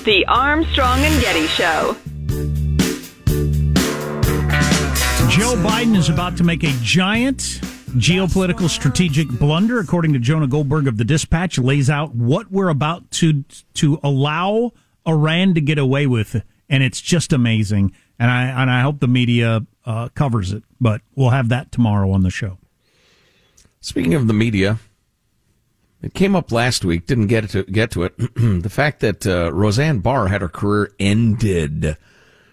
The 0.04 0.26
Armstrong 0.26 0.98
and 0.98 1.20
Getty 1.22 1.46
Show. 1.46 1.96
Joe 5.30 5.54
Biden 5.62 5.96
is 5.96 6.08
about 6.08 6.36
to 6.38 6.44
make 6.44 6.64
a 6.64 6.72
giant 6.82 7.38
geopolitical 7.96 8.68
strategic 8.68 9.28
blunder, 9.28 9.78
according 9.78 10.12
to 10.14 10.18
Jonah 10.18 10.46
Goldberg 10.46 10.88
of 10.88 10.96
the 10.96 11.04
Dispatch, 11.04 11.58
lays 11.58 11.88
out 11.88 12.14
what 12.14 12.50
we're 12.50 12.68
about 12.68 13.10
to 13.12 13.44
to 13.74 14.00
allow 14.02 14.72
Iran 15.06 15.54
to 15.54 15.60
get 15.60 15.78
away 15.78 16.06
with, 16.06 16.42
and 16.68 16.82
it's 16.82 17.00
just 17.00 17.32
amazing. 17.32 17.92
And 18.18 18.30
I 18.30 18.44
and 18.44 18.70
I 18.70 18.80
hope 18.82 19.00
the 19.00 19.08
media 19.08 19.66
uh, 19.84 20.08
covers 20.14 20.52
it, 20.52 20.62
but 20.80 21.00
we'll 21.14 21.30
have 21.30 21.48
that 21.50 21.72
tomorrow 21.72 22.10
on 22.10 22.22
the 22.22 22.30
show. 22.30 22.58
Speaking 23.80 24.14
of 24.14 24.28
the 24.28 24.32
media, 24.32 24.78
it 26.02 26.14
came 26.14 26.36
up 26.36 26.52
last 26.52 26.84
week. 26.84 27.06
Didn't 27.06 27.26
get 27.26 27.48
to 27.50 27.64
get 27.64 27.90
to 27.92 28.04
it. 28.04 28.14
the 28.36 28.70
fact 28.70 29.00
that 29.00 29.26
uh, 29.26 29.52
Roseanne 29.52 30.00
Barr 30.00 30.28
had 30.28 30.40
her 30.40 30.48
career 30.48 30.92
ended 30.98 31.96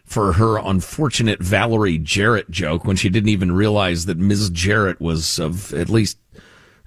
for 0.06 0.34
her 0.34 0.58
unfortunate 0.58 1.40
Valerie 1.40 2.00
Jarrett 2.00 2.50
joke 2.50 2.84
when 2.84 2.96
she 2.96 3.10
didn't 3.10 3.30
even 3.30 3.52
realize 3.52 4.08
that 4.08 4.18
Ms. 4.18 4.50
Jarrett 4.50 5.00
was 5.00 5.38
of 5.38 5.72
at 5.74 5.88
least 5.88 6.18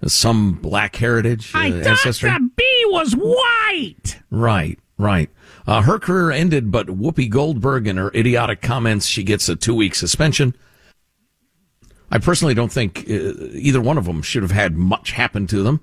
some 0.06 0.54
black 0.54 0.96
heritage 0.96 1.54
uh, 1.54 1.58
I 1.58 1.70
thought 1.70 1.86
ancestry. 1.86 2.30
the 2.30 2.50
bee 2.56 2.84
was 2.88 3.12
white. 3.12 4.18
Right, 4.30 4.78
right. 4.98 5.30
Uh, 5.66 5.82
her 5.82 5.98
career 5.98 6.30
ended, 6.30 6.70
but 6.70 6.88
Whoopi 6.88 7.28
Goldberg 7.30 7.86
and 7.86 7.98
her 7.98 8.10
idiotic 8.14 8.60
comments, 8.60 9.06
she 9.06 9.22
gets 9.22 9.48
a 9.48 9.56
two 9.56 9.74
week 9.74 9.94
suspension. 9.94 10.56
I 12.10 12.18
personally 12.18 12.54
don't 12.54 12.72
think 12.72 13.06
uh, 13.08 13.32
either 13.54 13.80
one 13.80 13.96
of 13.96 14.04
them 14.04 14.22
should 14.22 14.42
have 14.42 14.52
had 14.52 14.76
much 14.76 15.12
happen 15.12 15.46
to 15.48 15.62
them. 15.62 15.80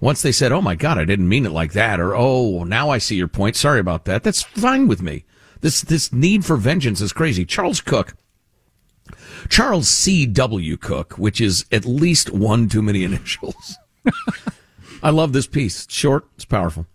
Once 0.00 0.22
they 0.22 0.32
said, 0.32 0.52
"Oh 0.52 0.62
my 0.62 0.76
God, 0.76 0.96
I 0.96 1.04
didn't 1.04 1.28
mean 1.28 1.44
it 1.44 1.50
like 1.50 1.72
that," 1.72 1.98
or 1.98 2.14
"Oh, 2.14 2.62
now 2.62 2.88
I 2.88 2.98
see 2.98 3.16
your 3.16 3.28
point. 3.28 3.56
Sorry 3.56 3.80
about 3.80 4.04
that." 4.04 4.22
That's 4.22 4.42
fine 4.42 4.86
with 4.86 5.02
me. 5.02 5.24
This 5.60 5.82
this 5.82 6.12
need 6.12 6.44
for 6.44 6.56
vengeance 6.56 7.00
is 7.00 7.12
crazy. 7.12 7.44
Charles 7.44 7.80
Cooke, 7.80 8.14
Charles 9.48 9.88
C. 9.88 10.24
W. 10.24 10.76
Cooke, 10.76 11.18
which 11.18 11.40
is 11.40 11.64
at 11.72 11.84
least 11.84 12.30
one 12.30 12.68
too 12.68 12.80
many 12.80 13.02
initials. 13.04 13.76
I 15.02 15.10
love 15.10 15.32
this 15.32 15.48
piece. 15.48 15.84
It's 15.84 15.94
short, 15.94 16.26
it's 16.36 16.44
powerful. 16.44 16.86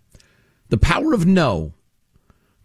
The 0.70 0.78
power 0.78 1.12
of 1.12 1.26
no. 1.26 1.73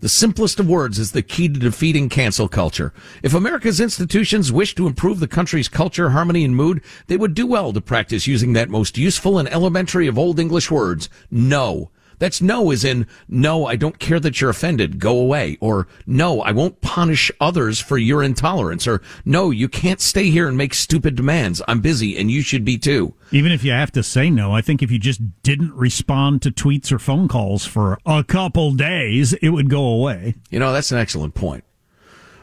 The 0.02 0.08
simplest 0.08 0.62
of 0.62 0.70
words 0.70 0.98
is 0.98 1.12
the 1.12 1.22
key 1.22 1.50
to 1.50 1.60
defeating 1.60 2.08
cancel 2.08 2.48
culture. 2.48 2.94
If 3.22 3.34
America's 3.34 3.82
institutions 3.82 4.50
wish 4.50 4.74
to 4.76 4.88
improve 4.88 5.20
the 5.20 5.28
country's 5.28 5.68
culture, 5.68 6.12
harmony, 6.12 6.46
and 6.46 6.56
mood, 6.56 6.82
they 7.08 7.18
would 7.18 7.34
do 7.34 7.46
well 7.46 7.74
to 7.74 7.82
practice 7.82 8.26
using 8.26 8.54
that 8.54 8.70
most 8.70 8.98
useful 8.98 9.38
and 9.38 9.50
elementary 9.50 10.08
of 10.08 10.18
Old 10.18 10.40
English 10.40 10.72
words, 10.72 11.10
no. 11.30 11.92
That's 12.20 12.42
no 12.42 12.72
is 12.72 12.84
in, 12.84 13.08
no, 13.28 13.66
I 13.66 13.76
don't 13.76 13.98
care 13.98 14.20
that 14.20 14.40
you're 14.40 14.50
offended, 14.50 15.00
go 15.00 15.18
away. 15.18 15.58
Or, 15.60 15.88
no, 16.06 16.42
I 16.42 16.52
won't 16.52 16.82
punish 16.82 17.32
others 17.40 17.80
for 17.80 17.98
your 17.98 18.22
intolerance. 18.22 18.88
Or, 18.88 19.02
no, 19.26 19.52
you 19.52 19.68
can't 19.68 20.02
stay 20.02 20.30
here 20.30 20.48
and 20.48 20.58
make 20.58 20.74
stupid 20.74 21.16
demands. 21.16 21.62
I'm 21.68 21.82
busy 21.82 22.18
and 22.18 22.30
you 22.30 22.42
should 22.42 22.66
be 22.66 22.78
too. 22.78 23.16
Even 23.32 23.52
if 23.52 23.64
you 23.64 23.72
have 23.72 23.92
to 23.94 24.04
say 24.04 24.30
no, 24.30 24.54
I 24.54 24.62
think 24.62 24.84
if 24.84 24.92
you 24.92 25.00
just 25.00 25.22
didn't 25.44 25.74
respond 25.74 26.42
to 26.44 26.52
tweets 26.52 26.92
or 26.92 27.00
phone 27.00 27.28
calls 27.28 27.66
for 27.66 27.98
a 28.06 28.24
couple 28.24 28.74
days, 28.74 29.34
it 29.34 29.50
would 29.50 29.70
go 29.70 29.86
away. 29.86 30.36
You 30.50 30.60
know, 30.60 30.74
that's 30.74 30.92
an 30.92 30.98
excellent 30.98 31.36
point. 31.36 31.64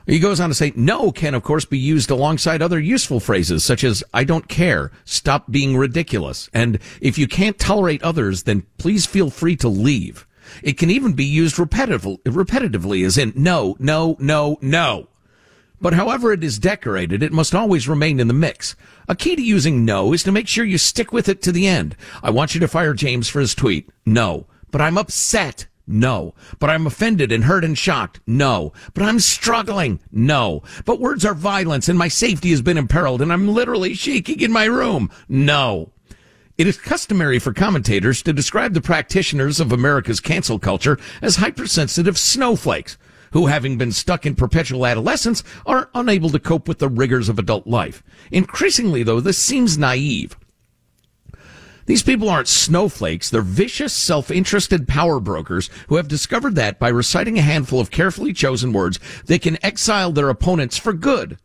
He 0.07 0.21
goes 0.21 0.39
on 0.39 0.51
to 0.51 0.55
say, 0.55 0.73
no 0.77 1.11
can, 1.11 1.35
of 1.35 1.43
course, 1.43 1.65
be 1.65 1.79
used 1.79 2.11
alongside 2.11 2.63
other 2.63 2.79
useful 2.79 3.19
phrases 3.19 3.65
such 3.65 3.83
as, 3.83 4.05
I 4.15 4.23
don't 4.23 4.49
care, 4.49 4.93
stop 5.05 5.51
being 5.51 5.77
ridiculous, 5.77 6.49
and 6.55 6.79
if 7.01 7.19
you 7.19 7.27
can't 7.27 7.59
tolerate 7.59 8.03
others, 8.03 8.45
then 8.45 8.67
please 8.79 9.05
feel 9.05 9.31
free 9.31 9.57
to 9.57 9.69
leave. 9.69 10.27
It 10.63 10.79
can 10.79 10.91
even 10.91 11.15
be 11.15 11.25
used 11.25 11.57
repetitively, 11.57 12.23
repetitively 12.23 13.05
as 13.05 13.19
in, 13.19 13.33
no, 13.35 13.77
no, 13.81 14.17
no, 14.21 14.59
no. 14.61 15.09
But 15.81 15.95
however 15.95 16.33
it 16.33 16.43
is 16.43 16.59
decorated, 16.59 17.23
it 17.23 17.33
must 17.33 17.55
always 17.55 17.89
remain 17.89 18.21
in 18.21 18.29
the 18.29 18.35
mix. 18.35 18.77
A 19.09 19.17
key 19.17 19.37
to 19.37 19.43
using 19.43 19.85
no 19.85 20.13
is 20.13 20.23
to 20.23 20.33
make 20.33 20.49
sure 20.49 20.65
you 20.65 20.79
stick 20.79 21.13
with 21.13 21.29
it 21.29 21.43
to 21.43 21.53
the 21.53 21.67
end. 21.67 21.97
I 22.23 22.31
want 22.31 22.55
you 22.55 22.61
to 22.61 22.69
fire 22.69 22.95
James 22.95 23.29
for 23.29 23.41
his 23.41 23.55
tweet. 23.55 23.91
No. 24.07 24.47
But 24.71 24.81
I'm 24.81 24.97
upset. 24.97 25.67
No. 25.87 26.35
But 26.59 26.71
I'm 26.71 26.87
offended 26.87 27.31
and 27.31 27.45
hurt 27.45 27.65
and 27.65 27.79
shocked. 27.79 28.21
No. 28.27 28.73
But 28.95 29.05
I'm 29.05 29.21
struggling. 29.21 30.01
No. 30.11 30.63
But 30.85 31.01
words 31.01 31.25
are 31.25 31.35
violence 31.35 31.89
and 31.89 31.99
my 31.99 32.09
safety 32.09 32.51
has 32.51 32.63
been 32.63 32.79
imperiled 32.79 33.23
and 33.23 33.33
I'm 33.33 33.49
literally 33.49 33.95
shaking 33.95 34.41
in 34.41 34.53
my 34.53 34.65
room. 34.65 35.11
No. 35.29 35.93
It 36.59 36.67
is 36.67 36.79
customary 36.79 37.39
for 37.39 37.53
commentators 37.53 38.23
to 38.23 38.33
describe 38.33 38.73
the 38.73 38.81
practitioners 38.81 39.61
of 39.61 39.73
America's 39.73 40.21
cancel 40.21 40.59
culture 40.59 40.99
as 41.21 41.37
hypersensitive 41.37 42.19
snowflakes 42.19 42.97
who, 43.33 43.47
having 43.47 43.77
been 43.77 43.93
stuck 43.93 44.25
in 44.25 44.35
perpetual 44.35 44.87
adolescence, 44.87 45.45
are 45.67 45.91
unable 45.95 46.31
to 46.31 46.39
cope 46.39 46.67
with 46.67 46.79
the 46.79 46.89
rigors 46.89 47.29
of 47.29 47.39
adult 47.39 47.67
life. 47.67 48.03
Increasingly, 48.31 49.03
though, 49.03 49.21
this 49.21 49.37
seems 49.37 49.77
naive. 49.77 50.37
These 51.87 52.03
people 52.03 52.29
aren't 52.29 52.49
snowflakes. 52.49 53.31
They're 53.31 53.43
vicious, 53.43 53.93
self-interested 53.93 54.87
power 54.89 55.21
brokers 55.21 55.71
who 55.89 55.97
have 55.97 56.09
discovered 56.09 56.57
that 56.57 56.79
by 56.79 56.89
reciting 56.89 57.39
a 57.39 57.43
handful 57.43 57.81
of 57.81 57.91
carefully 57.91 58.33
chosen 58.33 58.73
words, 58.73 58.99
they 59.27 59.39
can 59.39 59.57
exile 59.65 60.13
their 60.13 60.29
opponents 60.29 60.77
for 60.77 60.93
good. 60.93 61.39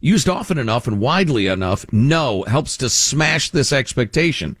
Used 0.00 0.28
often 0.28 0.58
enough 0.58 0.86
and 0.86 1.00
widely 1.00 1.48
enough, 1.48 1.84
no 1.92 2.44
helps 2.44 2.76
to 2.76 2.88
smash 2.88 3.50
this 3.50 3.72
expectation. 3.72 4.56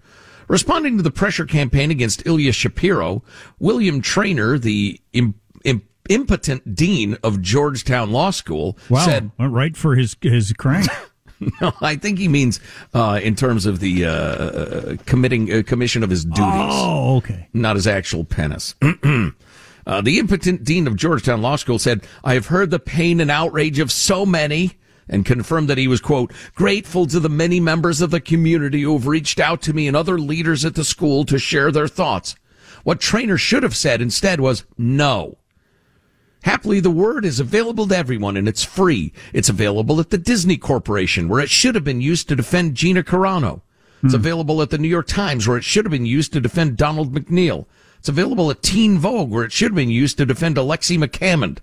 Responding 0.48 0.96
to 0.96 1.02
the 1.02 1.10
pressure 1.12 1.44
campaign 1.46 1.90
against 1.92 2.26
Ilya 2.26 2.52
Shapiro, 2.52 3.22
William 3.60 4.02
Treanor, 4.02 4.60
the 4.60 5.00
im- 5.12 5.34
im- 5.62 5.82
impotent 6.08 6.74
dean 6.74 7.16
of 7.22 7.40
Georgetown 7.42 8.10
Law 8.10 8.30
School, 8.30 8.76
Wow, 8.88 9.04
said, 9.04 9.30
went 9.38 9.52
right 9.52 9.76
for 9.76 9.94
his 9.94 10.16
his 10.20 10.52
crank. 10.54 10.88
no, 11.60 11.72
I 11.80 11.96
think 11.96 12.18
he 12.18 12.28
means 12.28 12.60
uh, 12.94 13.20
in 13.22 13.36
terms 13.36 13.66
of 13.66 13.80
the 13.80 14.04
uh, 14.04 14.96
committing 15.06 15.52
uh, 15.52 15.62
commission 15.62 16.02
of 16.02 16.10
his 16.10 16.24
duties. 16.24 16.44
Oh, 16.44 17.16
okay. 17.18 17.48
Not 17.52 17.76
his 17.76 17.86
actual 17.86 18.24
penis. 18.24 18.74
uh, 18.82 20.00
the 20.00 20.18
impotent 20.18 20.64
dean 20.64 20.86
of 20.86 20.96
Georgetown 20.96 21.42
Law 21.42 21.56
School 21.56 21.78
said, 21.78 22.04
"I 22.24 22.34
have 22.34 22.46
heard 22.46 22.70
the 22.70 22.78
pain 22.78 23.20
and 23.20 23.30
outrage 23.30 23.78
of 23.78 23.92
so 23.92 24.26
many." 24.26 24.74
And 25.10 25.24
confirmed 25.24 25.68
that 25.70 25.78
he 25.78 25.88
was, 25.88 26.02
quote, 26.02 26.34
grateful 26.54 27.06
to 27.06 27.18
the 27.18 27.30
many 27.30 27.60
members 27.60 28.02
of 28.02 28.10
the 28.10 28.20
community 28.20 28.82
who 28.82 28.92
have 28.92 29.06
reached 29.06 29.40
out 29.40 29.62
to 29.62 29.72
me 29.72 29.88
and 29.88 29.96
other 29.96 30.18
leaders 30.18 30.66
at 30.66 30.74
the 30.74 30.84
school 30.84 31.24
to 31.24 31.38
share 31.38 31.72
their 31.72 31.88
thoughts. 31.88 32.36
What 32.84 33.00
Treanor 33.00 33.38
should 33.38 33.62
have 33.62 33.74
said 33.74 34.02
instead 34.02 34.38
was 34.38 34.66
no. 34.76 35.37
Happily, 36.42 36.80
the 36.80 36.90
word 36.90 37.24
is 37.24 37.40
available 37.40 37.86
to 37.88 37.96
everyone 37.96 38.36
and 38.36 38.48
it's 38.48 38.64
free. 38.64 39.12
It's 39.32 39.48
available 39.48 40.00
at 40.00 40.10
the 40.10 40.18
Disney 40.18 40.56
Corporation 40.56 41.28
where 41.28 41.40
it 41.40 41.50
should 41.50 41.74
have 41.74 41.84
been 41.84 42.00
used 42.00 42.28
to 42.28 42.36
defend 42.36 42.74
Gina 42.74 43.02
Carano. 43.02 43.62
It's 44.02 44.12
hmm. 44.12 44.20
available 44.20 44.62
at 44.62 44.70
the 44.70 44.78
New 44.78 44.88
York 44.88 45.08
Times 45.08 45.48
where 45.48 45.56
it 45.56 45.64
should 45.64 45.84
have 45.84 45.90
been 45.90 46.06
used 46.06 46.32
to 46.32 46.40
defend 46.40 46.76
Donald 46.76 47.12
McNeil. 47.12 47.66
It's 47.98 48.08
available 48.08 48.50
at 48.50 48.62
Teen 48.62 48.98
Vogue 48.98 49.30
where 49.30 49.44
it 49.44 49.52
should 49.52 49.72
have 49.72 49.76
been 49.76 49.90
used 49.90 50.18
to 50.18 50.26
defend 50.26 50.56
Alexi 50.56 50.96
McCammond. 50.96 51.58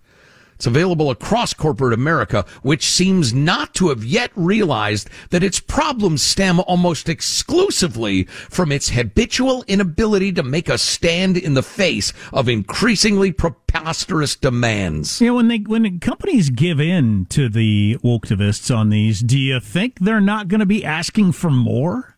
It's 0.55 0.65
available 0.65 1.11
across 1.11 1.53
corporate 1.53 1.93
America, 1.93 2.45
which 2.61 2.87
seems 2.87 3.33
not 3.33 3.73
to 3.75 3.89
have 3.89 4.05
yet 4.05 4.31
realized 4.35 5.09
that 5.29 5.43
its 5.43 5.59
problems 5.59 6.21
stem 6.21 6.61
almost 6.61 7.09
exclusively 7.09 8.23
from 8.23 8.71
its 8.71 8.89
habitual 8.89 9.65
inability 9.67 10.31
to 10.33 10.43
make 10.43 10.69
a 10.69 10.77
stand 10.77 11.35
in 11.35 11.55
the 11.55 11.63
face 11.63 12.13
of 12.31 12.47
increasingly 12.47 13.33
preposterous 13.33 14.35
demands. 14.35 15.19
You 15.19 15.27
know, 15.27 15.35
when 15.35 15.49
they 15.49 15.57
when 15.57 15.99
companies 15.99 16.49
give 16.49 16.79
in 16.79 17.25
to 17.31 17.49
the 17.49 17.97
wokeactivists 18.01 18.75
on 18.75 18.89
these, 18.89 19.19
do 19.19 19.37
you 19.37 19.59
think 19.59 19.99
they're 19.99 20.21
not 20.21 20.47
going 20.47 20.61
to 20.61 20.65
be 20.65 20.85
asking 20.85 21.33
for 21.33 21.51
more? 21.51 22.15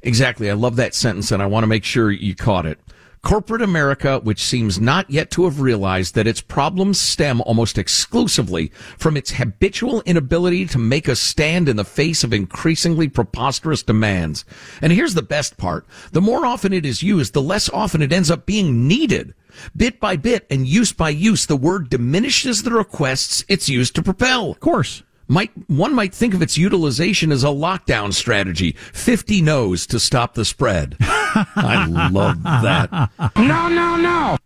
Exactly. 0.00 0.50
I 0.50 0.54
love 0.54 0.76
that 0.76 0.94
sentence 0.94 1.30
and 1.30 1.42
I 1.42 1.46
want 1.46 1.64
to 1.64 1.68
make 1.68 1.84
sure 1.84 2.10
you 2.10 2.34
caught 2.34 2.66
it. 2.66 2.78
Corporate 3.24 3.62
America, 3.62 4.20
which 4.22 4.44
seems 4.44 4.78
not 4.78 5.08
yet 5.08 5.30
to 5.30 5.44
have 5.44 5.62
realized 5.62 6.14
that 6.14 6.26
its 6.26 6.42
problems 6.42 7.00
stem 7.00 7.40
almost 7.40 7.78
exclusively 7.78 8.70
from 8.98 9.16
its 9.16 9.30
habitual 9.30 10.02
inability 10.02 10.66
to 10.66 10.78
make 10.78 11.08
a 11.08 11.16
stand 11.16 11.66
in 11.66 11.76
the 11.76 11.86
face 11.86 12.22
of 12.22 12.34
increasingly 12.34 13.08
preposterous 13.08 13.82
demands. 13.82 14.44
And 14.82 14.92
here's 14.92 15.14
the 15.14 15.22
best 15.22 15.56
part. 15.56 15.86
The 16.12 16.20
more 16.20 16.44
often 16.44 16.74
it 16.74 16.84
is 16.84 17.02
used, 17.02 17.32
the 17.32 17.40
less 17.40 17.70
often 17.70 18.02
it 18.02 18.12
ends 18.12 18.30
up 18.30 18.44
being 18.44 18.86
needed. 18.86 19.32
Bit 19.74 20.00
by 20.00 20.16
bit 20.16 20.46
and 20.50 20.66
use 20.66 20.92
by 20.92 21.08
use, 21.08 21.46
the 21.46 21.56
word 21.56 21.88
diminishes 21.88 22.62
the 22.62 22.72
requests 22.72 23.42
it's 23.48 23.70
used 23.70 23.94
to 23.94 24.02
propel. 24.02 24.50
Of 24.50 24.60
course. 24.60 25.02
Might, 25.28 25.50
one 25.70 25.94
might 25.94 26.14
think 26.14 26.34
of 26.34 26.42
its 26.42 26.58
utilization 26.58 27.32
as 27.32 27.42
a 27.42 27.46
lockdown 27.46 28.12
strategy. 28.12 28.72
50 28.92 29.40
no's 29.40 29.86
to 29.86 29.98
stop 29.98 30.34
the 30.34 30.44
spread. 30.44 30.98
I 31.34 31.86
love 32.12 32.42
that. 32.42 33.10
No, 33.36 33.68
no, 33.68 33.96
no. 33.96 34.36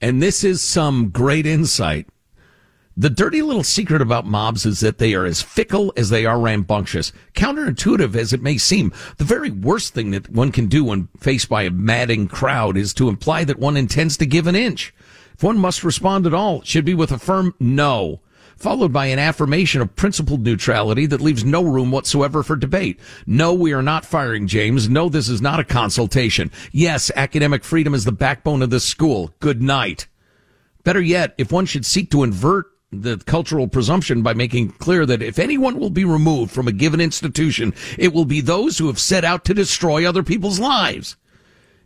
And 0.00 0.22
this 0.22 0.44
is 0.44 0.62
some 0.62 1.10
great 1.10 1.46
insight. 1.46 2.06
The 2.98 3.10
dirty 3.10 3.42
little 3.42 3.62
secret 3.62 4.00
about 4.00 4.24
mobs 4.24 4.64
is 4.64 4.80
that 4.80 4.96
they 4.96 5.14
are 5.14 5.26
as 5.26 5.42
fickle 5.42 5.92
as 5.98 6.08
they 6.08 6.24
are 6.24 6.40
rambunctious. 6.40 7.12
Counterintuitive 7.34 8.16
as 8.16 8.32
it 8.32 8.40
may 8.40 8.56
seem, 8.56 8.90
the 9.18 9.24
very 9.24 9.50
worst 9.50 9.92
thing 9.92 10.12
that 10.12 10.30
one 10.30 10.50
can 10.50 10.66
do 10.66 10.84
when 10.84 11.08
faced 11.20 11.50
by 11.50 11.64
a 11.64 11.70
madding 11.70 12.26
crowd 12.26 12.78
is 12.78 12.94
to 12.94 13.10
imply 13.10 13.44
that 13.44 13.58
one 13.58 13.76
intends 13.76 14.16
to 14.16 14.24
give 14.24 14.46
an 14.46 14.56
inch. 14.56 14.94
If 15.34 15.42
one 15.42 15.58
must 15.58 15.84
respond 15.84 16.26
at 16.26 16.32
all, 16.32 16.60
it 16.60 16.66
should 16.66 16.86
be 16.86 16.94
with 16.94 17.12
a 17.12 17.18
firm 17.18 17.54
no 17.60 18.22
followed 18.56 18.92
by 18.92 19.06
an 19.06 19.18
affirmation 19.18 19.80
of 19.80 19.94
principled 19.94 20.42
neutrality 20.42 21.06
that 21.06 21.20
leaves 21.20 21.44
no 21.44 21.62
room 21.62 21.90
whatsoever 21.90 22.42
for 22.42 22.56
debate. 22.56 22.98
No, 23.26 23.54
we 23.54 23.72
are 23.72 23.82
not 23.82 24.04
firing 24.04 24.46
James. 24.46 24.88
No, 24.88 25.08
this 25.08 25.28
is 25.28 25.42
not 25.42 25.60
a 25.60 25.64
consultation. 25.64 26.50
Yes, 26.72 27.10
academic 27.14 27.62
freedom 27.64 27.94
is 27.94 28.04
the 28.04 28.12
backbone 28.12 28.62
of 28.62 28.70
this 28.70 28.84
school. 28.84 29.34
Good 29.40 29.62
night. 29.62 30.08
Better 30.84 31.00
yet, 31.00 31.34
if 31.36 31.52
one 31.52 31.66
should 31.66 31.84
seek 31.84 32.10
to 32.10 32.22
invert 32.22 32.66
the 32.92 33.18
cultural 33.18 33.68
presumption 33.68 34.22
by 34.22 34.32
making 34.32 34.70
clear 34.70 35.04
that 35.04 35.22
if 35.22 35.38
anyone 35.38 35.78
will 35.78 35.90
be 35.90 36.04
removed 36.04 36.52
from 36.52 36.68
a 36.68 36.72
given 36.72 37.00
institution, 37.00 37.74
it 37.98 38.12
will 38.12 38.24
be 38.24 38.40
those 38.40 38.78
who 38.78 38.86
have 38.86 38.98
set 38.98 39.24
out 39.24 39.44
to 39.44 39.54
destroy 39.54 40.08
other 40.08 40.22
people's 40.22 40.60
lives. 40.60 41.16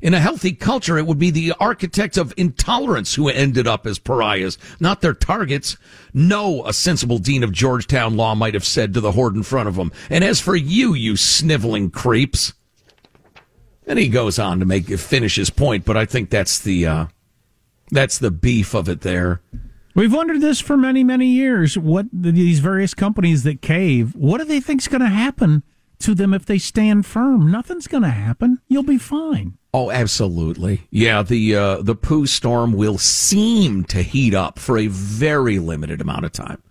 In 0.03 0.15
a 0.15 0.21
healthy 0.21 0.53
culture, 0.53 0.97
it 0.97 1.07
would 1.07 1.19
be 1.19 1.31
the 1.31 1.53
architects 1.61 2.17
of 2.17 2.33
intolerance 2.37 3.15
who 3.15 3.29
ended 3.29 3.67
up 3.67 3.87
as 3.87 3.99
pariahs, 3.99 4.57
not 4.79 5.03
their 5.03 5.13
targets. 5.13 5.77
No, 6.15 6.65
a 6.67 6.73
sensible 6.73 7.19
dean 7.19 7.43
of 7.43 7.53
Georgetown 7.53 8.17
law 8.17 8.35
might 8.35 8.55
have 8.55 8.65
said 8.65 8.95
to 8.95 9.01
the 9.01 9.13
horde 9.13 9.37
in 9.37 9.43
front 9.43 9.69
of 9.69 9.77
him. 9.77 9.93
And 10.09 10.25
as 10.25 10.41
for 10.41 10.57
you, 10.57 10.95
you 10.95 11.17
sniveling 11.17 11.91
creeps. 11.91 12.55
And 13.87 13.99
he 13.99 14.09
goes 14.09 14.39
on 14.39 14.59
to 14.61 14.65
make 14.65 14.87
finish 14.87 15.37
his 15.37 15.51
point, 15.51 15.85
but 15.85 15.97
I 15.97 16.07
think 16.07 16.31
that's 16.31 16.59
the 16.59 16.87
uh, 16.87 17.07
that's 17.91 18.19
the 18.19 18.31
beef 18.31 18.73
of 18.75 18.89
it 18.89 19.01
there. 19.01 19.41
We've 19.95 20.13
wondered 20.13 20.41
this 20.41 20.61
for 20.61 20.77
many, 20.77 21.03
many 21.03 21.27
years. 21.27 21.77
What 21.77 22.07
these 22.13 22.61
various 22.61 22.95
companies 22.95 23.43
that 23.43 23.61
cave, 23.61 24.15
what 24.15 24.39
do 24.39 24.45
they 24.45 24.61
think's 24.61 24.87
going 24.87 25.01
to 25.01 25.09
happen 25.09 25.65
to 26.01 26.15
them 26.15 26.35
if 26.35 26.47
they 26.47 26.59
stand 26.59 27.07
firm? 27.07 27.51
Nothing's 27.51 27.87
going 27.87 28.03
to 28.03 28.11
happen. 28.11 28.61
You'll 28.69 28.83
be 28.83 28.99
fine. 28.99 29.59
Oh, 29.73 29.91
absolutely. 29.91 30.83
Yeah, 30.91 31.23
the 31.23 31.55
uh, 31.55 31.83
the 31.83 31.95
poo 31.95 32.27
storm 32.27 32.73
will 32.73 32.99
seem 32.99 33.85
to 33.85 34.03
heat 34.03 34.35
up 34.35 34.59
for 34.59 34.77
a 34.77 34.89
very 34.89 35.59
limited 35.59 36.01
amount 36.01 36.25
of 36.25 36.33
time. 36.33 36.63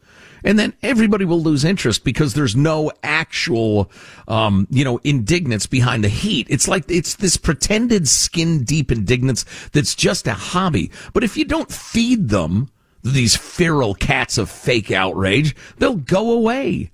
And 0.44 0.58
then 0.58 0.74
everybody 0.82 1.26
will 1.26 1.42
lose 1.42 1.66
interest 1.66 2.04
because 2.04 2.34
there's 2.34 2.56
no 2.56 2.92
actual, 3.04 3.92
um, 4.28 4.68
you 4.70 4.84
know, 4.84 5.00
indignance 5.04 5.66
behind 5.66 6.04
the 6.04 6.10
heat. 6.10 6.48
It's 6.50 6.68
like, 6.68 6.90
it's 6.90 7.16
this 7.16 7.38
pretended 7.38 8.08
skin 8.08 8.64
deep 8.64 8.92
indignance 8.92 9.46
that's 9.74 9.96
just 9.96 10.28
a 10.28 10.34
hobby. 10.34 10.92
But 11.14 11.24
if 11.24 11.36
you 11.36 11.46
don't 11.46 11.72
feed 11.72 12.30
them, 12.30 12.70
these 13.04 13.36
feral 13.36 13.94
cats 13.94 14.38
of 14.38 14.50
fake 14.50 14.92
outrage, 14.92 15.56
they'll 15.78 15.96
go 15.96 16.32
away. 16.32 16.92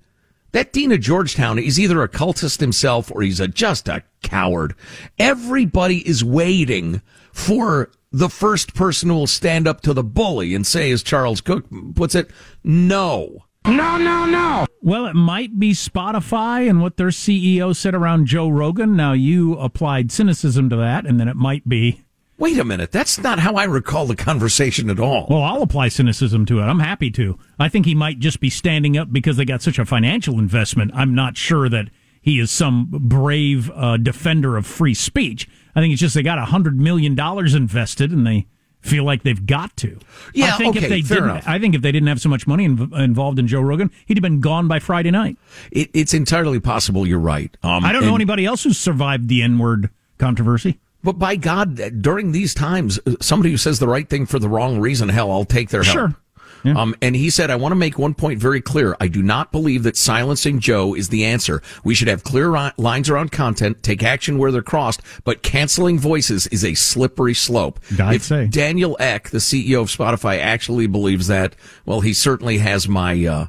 That 0.56 0.72
dean 0.72 0.90
of 0.90 1.00
Georgetown 1.00 1.58
is 1.58 1.78
either 1.78 2.02
a 2.02 2.08
cultist 2.08 2.60
himself 2.60 3.12
or 3.12 3.20
he's 3.20 3.40
a, 3.40 3.46
just 3.46 3.88
a 3.88 4.02
coward. 4.22 4.74
Everybody 5.18 5.98
is 6.08 6.24
waiting 6.24 7.02
for 7.30 7.90
the 8.10 8.30
first 8.30 8.72
person 8.74 9.10
who 9.10 9.16
will 9.16 9.26
stand 9.26 9.68
up 9.68 9.82
to 9.82 9.92
the 9.92 10.02
bully 10.02 10.54
and 10.54 10.66
say, 10.66 10.90
as 10.90 11.02
Charles 11.02 11.42
Cooke 11.42 11.66
puts 11.94 12.14
it, 12.14 12.30
no. 12.64 13.44
No, 13.66 13.98
no, 13.98 14.24
no. 14.24 14.66
Well, 14.80 15.04
it 15.04 15.14
might 15.14 15.58
be 15.58 15.72
Spotify 15.72 16.70
and 16.70 16.80
what 16.80 16.96
their 16.96 17.08
CEO 17.08 17.76
said 17.76 17.94
around 17.94 18.24
Joe 18.24 18.48
Rogan. 18.48 18.96
Now 18.96 19.12
you 19.12 19.58
applied 19.58 20.10
cynicism 20.10 20.70
to 20.70 20.76
that, 20.76 21.04
and 21.04 21.20
then 21.20 21.28
it 21.28 21.36
might 21.36 21.68
be. 21.68 22.05
Wait 22.38 22.58
a 22.58 22.64
minute. 22.64 22.92
That's 22.92 23.18
not 23.18 23.38
how 23.38 23.54
I 23.54 23.64
recall 23.64 24.06
the 24.06 24.16
conversation 24.16 24.90
at 24.90 25.00
all. 25.00 25.26
Well, 25.30 25.42
I'll 25.42 25.62
apply 25.62 25.88
cynicism 25.88 26.44
to 26.46 26.60
it. 26.60 26.64
I'm 26.64 26.80
happy 26.80 27.10
to. 27.12 27.38
I 27.58 27.68
think 27.70 27.86
he 27.86 27.94
might 27.94 28.18
just 28.18 28.40
be 28.40 28.50
standing 28.50 28.98
up 28.98 29.10
because 29.10 29.38
they 29.38 29.46
got 29.46 29.62
such 29.62 29.78
a 29.78 29.86
financial 29.86 30.38
investment. 30.38 30.90
I'm 30.94 31.14
not 31.14 31.36
sure 31.38 31.68
that 31.70 31.88
he 32.20 32.38
is 32.38 32.50
some 32.50 32.88
brave 32.90 33.70
uh, 33.74 33.96
defender 33.96 34.56
of 34.56 34.66
free 34.66 34.92
speech. 34.94 35.48
I 35.74 35.80
think 35.80 35.92
it's 35.92 36.00
just 36.00 36.14
they 36.14 36.22
got 36.22 36.38
a 36.38 36.44
hundred 36.44 36.78
million 36.78 37.14
dollars 37.14 37.54
invested 37.54 38.10
and 38.12 38.26
they 38.26 38.46
feel 38.80 39.04
like 39.04 39.22
they've 39.22 39.46
got 39.46 39.76
to. 39.78 39.98
Yeah, 40.34 40.54
I 40.54 40.58
think 40.58 40.76
okay, 40.76 40.84
if 40.86 40.90
they 40.90 41.02
fair 41.02 41.18
didn't, 41.18 41.30
enough. 41.30 41.44
I 41.48 41.58
think 41.58 41.74
if 41.74 41.82
they 41.82 41.90
didn't 41.90 42.08
have 42.08 42.20
so 42.20 42.28
much 42.28 42.46
money 42.46 42.68
inv- 42.68 42.96
involved 42.98 43.38
in 43.38 43.46
Joe 43.46 43.60
Rogan, 43.60 43.90
he'd 44.06 44.16
have 44.16 44.22
been 44.22 44.40
gone 44.40 44.68
by 44.68 44.78
Friday 44.78 45.10
night. 45.10 45.38
It, 45.72 45.90
it's 45.94 46.12
entirely 46.14 46.60
possible 46.60 47.06
you're 47.06 47.18
right. 47.18 47.56
Um, 47.62 47.84
I 47.84 47.92
don't 47.92 48.04
know 48.04 48.14
anybody 48.14 48.44
else 48.44 48.62
who's 48.64 48.78
survived 48.78 49.28
the 49.28 49.42
N 49.42 49.58
word 49.58 49.90
controversy. 50.18 50.78
But 51.06 51.20
by 51.20 51.36
God, 51.36 52.02
during 52.02 52.32
these 52.32 52.52
times, 52.52 52.98
somebody 53.20 53.52
who 53.52 53.56
says 53.56 53.78
the 53.78 53.86
right 53.86 54.08
thing 54.10 54.26
for 54.26 54.40
the 54.40 54.48
wrong 54.48 54.80
reason, 54.80 55.08
hell, 55.08 55.30
I'll 55.30 55.44
take 55.44 55.70
their 55.70 55.84
help. 55.84 55.94
Sure. 55.94 56.16
Um, 56.64 56.96
and 57.00 57.14
he 57.14 57.30
said, 57.30 57.48
I 57.48 57.54
want 57.54 57.70
to 57.70 57.76
make 57.76 57.96
one 57.96 58.12
point 58.12 58.40
very 58.40 58.60
clear. 58.60 58.96
I 58.98 59.06
do 59.06 59.22
not 59.22 59.52
believe 59.52 59.84
that 59.84 59.96
silencing 59.96 60.58
Joe 60.58 60.94
is 60.96 61.10
the 61.10 61.24
answer. 61.24 61.62
We 61.84 61.94
should 61.94 62.08
have 62.08 62.24
clear 62.24 62.50
ri- 62.50 62.72
lines 62.76 63.08
around 63.08 63.30
content, 63.30 63.84
take 63.84 64.02
action 64.02 64.36
where 64.36 64.50
they're 64.50 64.62
crossed, 64.62 65.00
but 65.22 65.44
canceling 65.44 65.96
voices 65.96 66.48
is 66.48 66.64
a 66.64 66.74
slippery 66.74 67.34
slope. 67.34 67.78
I'd 68.00 68.16
if 68.16 68.24
say. 68.24 68.48
Daniel 68.48 68.96
Ek, 68.98 69.30
the 69.30 69.38
CEO 69.38 69.82
of 69.82 69.88
Spotify, 69.88 70.40
actually 70.40 70.88
believes 70.88 71.28
that, 71.28 71.54
well, 71.84 72.00
he 72.00 72.12
certainly 72.12 72.58
has 72.58 72.88
my, 72.88 73.24
uh, 73.24 73.46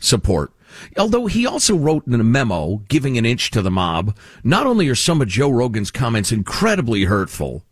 support. 0.00 0.50
Although 0.96 1.26
he 1.26 1.46
also 1.46 1.76
wrote 1.76 2.06
in 2.06 2.20
a 2.20 2.24
memo 2.24 2.82
giving 2.88 3.18
an 3.18 3.26
inch 3.26 3.50
to 3.52 3.62
the 3.62 3.70
mob, 3.70 4.16
not 4.44 4.66
only 4.66 4.88
are 4.88 4.94
some 4.94 5.20
of 5.20 5.28
Joe 5.28 5.50
Rogan's 5.50 5.90
comments 5.90 6.32
incredibly 6.32 7.04
hurtful, 7.04 7.62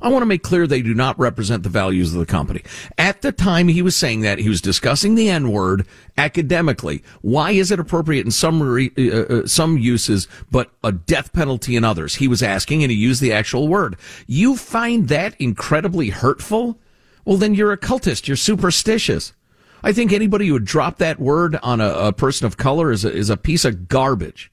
I 0.00 0.08
want 0.08 0.22
to 0.22 0.26
make 0.26 0.42
clear 0.42 0.66
they 0.66 0.82
do 0.82 0.94
not 0.94 1.18
represent 1.18 1.62
the 1.62 1.68
values 1.68 2.12
of 2.12 2.18
the 2.18 2.26
company. 2.26 2.62
At 2.98 3.22
the 3.22 3.32
time 3.32 3.68
he 3.68 3.82
was 3.82 3.96
saying 3.96 4.20
that, 4.20 4.38
he 4.38 4.48
was 4.48 4.60
discussing 4.60 5.14
the 5.14 5.30
N 5.30 5.50
word 5.50 5.86
academically. 6.18 7.02
Why 7.22 7.52
is 7.52 7.70
it 7.70 7.80
appropriate 7.80 8.26
in 8.26 8.30
some 8.30 8.62
re, 8.62 8.92
uh, 8.98 9.02
uh, 9.02 9.46
some 9.46 9.78
uses, 9.78 10.28
but 10.50 10.70
a 10.84 10.92
death 10.92 11.32
penalty 11.32 11.76
in 11.76 11.84
others? 11.84 12.16
He 12.16 12.28
was 12.28 12.42
asking, 12.42 12.82
and 12.82 12.92
he 12.92 12.98
used 12.98 13.22
the 13.22 13.32
actual 13.32 13.68
word. 13.68 13.96
You 14.26 14.56
find 14.56 15.08
that 15.08 15.34
incredibly 15.40 16.10
hurtful? 16.10 16.78
Well, 17.24 17.38
then 17.38 17.54
you're 17.54 17.72
a 17.72 17.78
cultist. 17.78 18.28
You're 18.28 18.36
superstitious. 18.36 19.32
I 19.86 19.92
think 19.92 20.12
anybody 20.12 20.48
who 20.48 20.54
would 20.54 20.64
drop 20.64 20.98
that 20.98 21.18
word 21.18 21.56
on 21.62 21.80
a, 21.80 21.88
a 21.88 22.12
person 22.12 22.46
of 22.46 22.56
color 22.56 22.90
is 22.90 23.04
a, 23.04 23.12
is 23.12 23.30
a 23.30 23.36
piece 23.36 23.64
of 23.64 23.88
garbage. 23.88 24.52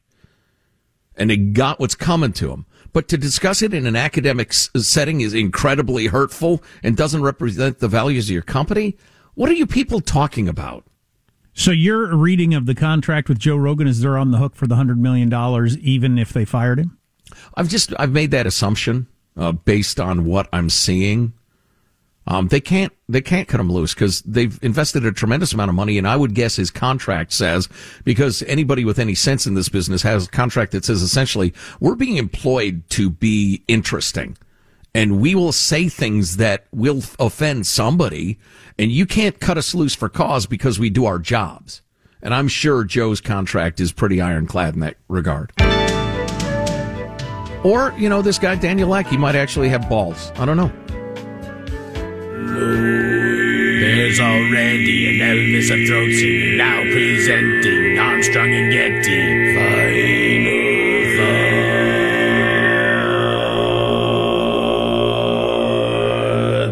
And 1.15 1.29
they 1.29 1.37
got 1.37 1.79
what's 1.79 1.95
coming 1.95 2.33
to 2.33 2.47
them 2.47 2.65
but 2.93 3.07
to 3.07 3.17
discuss 3.17 3.61
it 3.61 3.73
in 3.73 3.85
an 3.85 3.95
academic 3.95 4.53
setting 4.53 5.21
is 5.21 5.33
incredibly 5.33 6.05
hurtful 6.07 6.63
and 6.83 6.95
doesn't 6.95 7.23
represent 7.23 7.79
the 7.79 7.87
values 7.87 8.29
of 8.29 8.33
your 8.33 8.43
company. 8.43 8.95
What 9.33 9.49
are 9.49 9.55
you 9.55 9.65
people 9.65 9.99
talking 9.99 10.47
about? 10.47 10.85
So 11.55 11.71
your 11.71 12.15
reading 12.15 12.53
of 12.53 12.67
the 12.67 12.75
contract 12.75 13.29
with 13.29 13.39
Joe 13.39 13.57
Rogan 13.57 13.87
is 13.87 13.99
they're 13.99 14.17
on 14.17 14.31
the 14.31 14.37
hook 14.37 14.55
for 14.55 14.67
the 14.67 14.75
hundred 14.75 14.99
million 14.99 15.29
dollars, 15.29 15.77
even 15.79 16.17
if 16.17 16.31
they 16.31 16.45
fired 16.45 16.79
him. 16.79 16.97
I've 17.55 17.67
just 17.67 17.93
I've 17.99 18.11
made 18.11 18.31
that 18.31 18.47
assumption 18.47 19.07
uh, 19.35 19.51
based 19.51 19.99
on 19.99 20.25
what 20.25 20.47
I'm 20.53 20.69
seeing. 20.69 21.33
Um, 22.25 22.47
they 22.47 22.61
can't 22.61 22.93
they 23.09 23.21
can't 23.21 23.47
cut 23.47 23.59
him 23.59 23.71
loose 23.71 23.93
because 23.93 24.21
they've 24.21 24.57
invested 24.61 25.05
a 25.05 25.11
tremendous 25.11 25.53
amount 25.53 25.69
of 25.69 25.75
money, 25.75 25.97
and 25.97 26.07
I 26.07 26.15
would 26.15 26.33
guess 26.33 26.55
his 26.55 26.71
contract 26.71 27.33
says 27.33 27.67
because 28.05 28.41
anybody 28.43 28.85
with 28.85 28.97
any 28.97 29.13
sense 29.13 29.45
in 29.45 29.55
this 29.55 29.69
business 29.69 30.01
has 30.03 30.27
a 30.27 30.29
contract 30.29 30.71
that 30.71 30.85
says 30.85 31.01
essentially 31.01 31.53
we're 31.79 31.95
being 31.95 32.17
employed 32.17 32.89
to 32.91 33.09
be 33.09 33.63
interesting, 33.67 34.37
and 34.95 35.19
we 35.19 35.35
will 35.35 35.51
say 35.51 35.89
things 35.89 36.37
that 36.37 36.65
will 36.71 37.03
offend 37.19 37.67
somebody, 37.67 38.39
and 38.79 38.91
you 38.91 39.05
can't 39.05 39.41
cut 39.41 39.57
us 39.57 39.75
loose 39.75 39.95
for 39.95 40.07
cause 40.07 40.45
because 40.45 40.79
we 40.79 40.89
do 40.89 41.05
our 41.05 41.19
jobs. 41.19 41.81
And 42.21 42.33
I'm 42.33 42.47
sure 42.47 42.85
Joe's 42.85 43.19
contract 43.19 43.81
is 43.81 43.91
pretty 43.91 44.21
ironclad 44.21 44.75
in 44.75 44.79
that 44.79 44.95
regard. 45.09 45.51
Or, 47.65 47.93
you 47.97 48.07
know, 48.07 48.21
this 48.21 48.39
guy, 48.39 48.55
Daniel 48.55 48.95
Ek, 48.95 49.07
he 49.07 49.17
might 49.17 49.35
actually 49.35 49.67
have 49.69 49.89
balls. 49.89 50.31
I 50.35 50.45
don't 50.45 50.57
know. 50.57 50.71
There's 53.79 54.19
already 54.19 55.09
an 55.09 55.19
Elvis 55.19 55.69
of 55.69 55.87
throat 55.87 56.11
singing, 56.11 56.57
now 56.57 56.81
presenting 56.81 57.99
Armstrong 57.99 58.51
and 58.53 58.71
Getty. 58.71 59.55
Final 59.55 60.63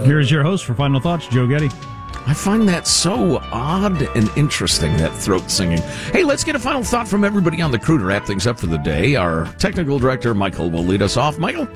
Here's 0.05 0.31
your 0.31 0.43
host 0.43 0.65
for 0.65 0.73
Final 0.73 0.99
Thoughts, 0.99 1.27
Joe 1.27 1.45
Getty. 1.47 1.69
I 2.25 2.33
find 2.33 2.67
that 2.69 2.87
so 2.87 3.37
odd 3.51 4.01
and 4.15 4.29
interesting, 4.35 4.97
that 4.97 5.13
throat 5.13 5.51
singing. 5.51 5.81
Hey, 6.11 6.23
let's 6.23 6.43
get 6.43 6.55
a 6.55 6.59
final 6.59 6.83
thought 6.83 7.07
from 7.07 7.23
everybody 7.23 7.61
on 7.61 7.71
the 7.71 7.79
crew 7.79 7.97
to 7.97 8.03
wrap 8.03 8.25
things 8.25 8.47
up 8.47 8.59
for 8.59 8.67
the 8.67 8.77
day. 8.77 9.15
Our 9.15 9.45
technical 9.59 9.99
director, 9.99 10.33
Michael, 10.33 10.71
will 10.71 10.83
lead 10.83 11.01
us 11.01 11.17
off. 11.17 11.37
Michael? 11.37 11.67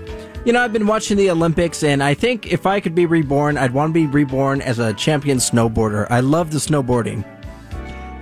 You 0.45 0.53
know, 0.53 0.61
I've 0.61 0.71
been 0.73 0.85
watching 0.85 1.17
the 1.17 1.31
Olympics, 1.31 1.81
and 1.83 2.03
I 2.03 2.13
think 2.13 2.53
if 2.53 2.67
I 2.67 2.79
could 2.79 2.93
be 2.93 3.07
reborn, 3.07 3.57
I'd 3.57 3.71
want 3.71 3.89
to 3.89 3.93
be 3.93 4.05
reborn 4.05 4.61
as 4.61 4.77
a 4.77 4.93
champion 4.93 5.39
snowboarder. 5.39 6.05
I 6.11 6.19
love 6.19 6.51
the 6.51 6.59
snowboarding. 6.59 7.25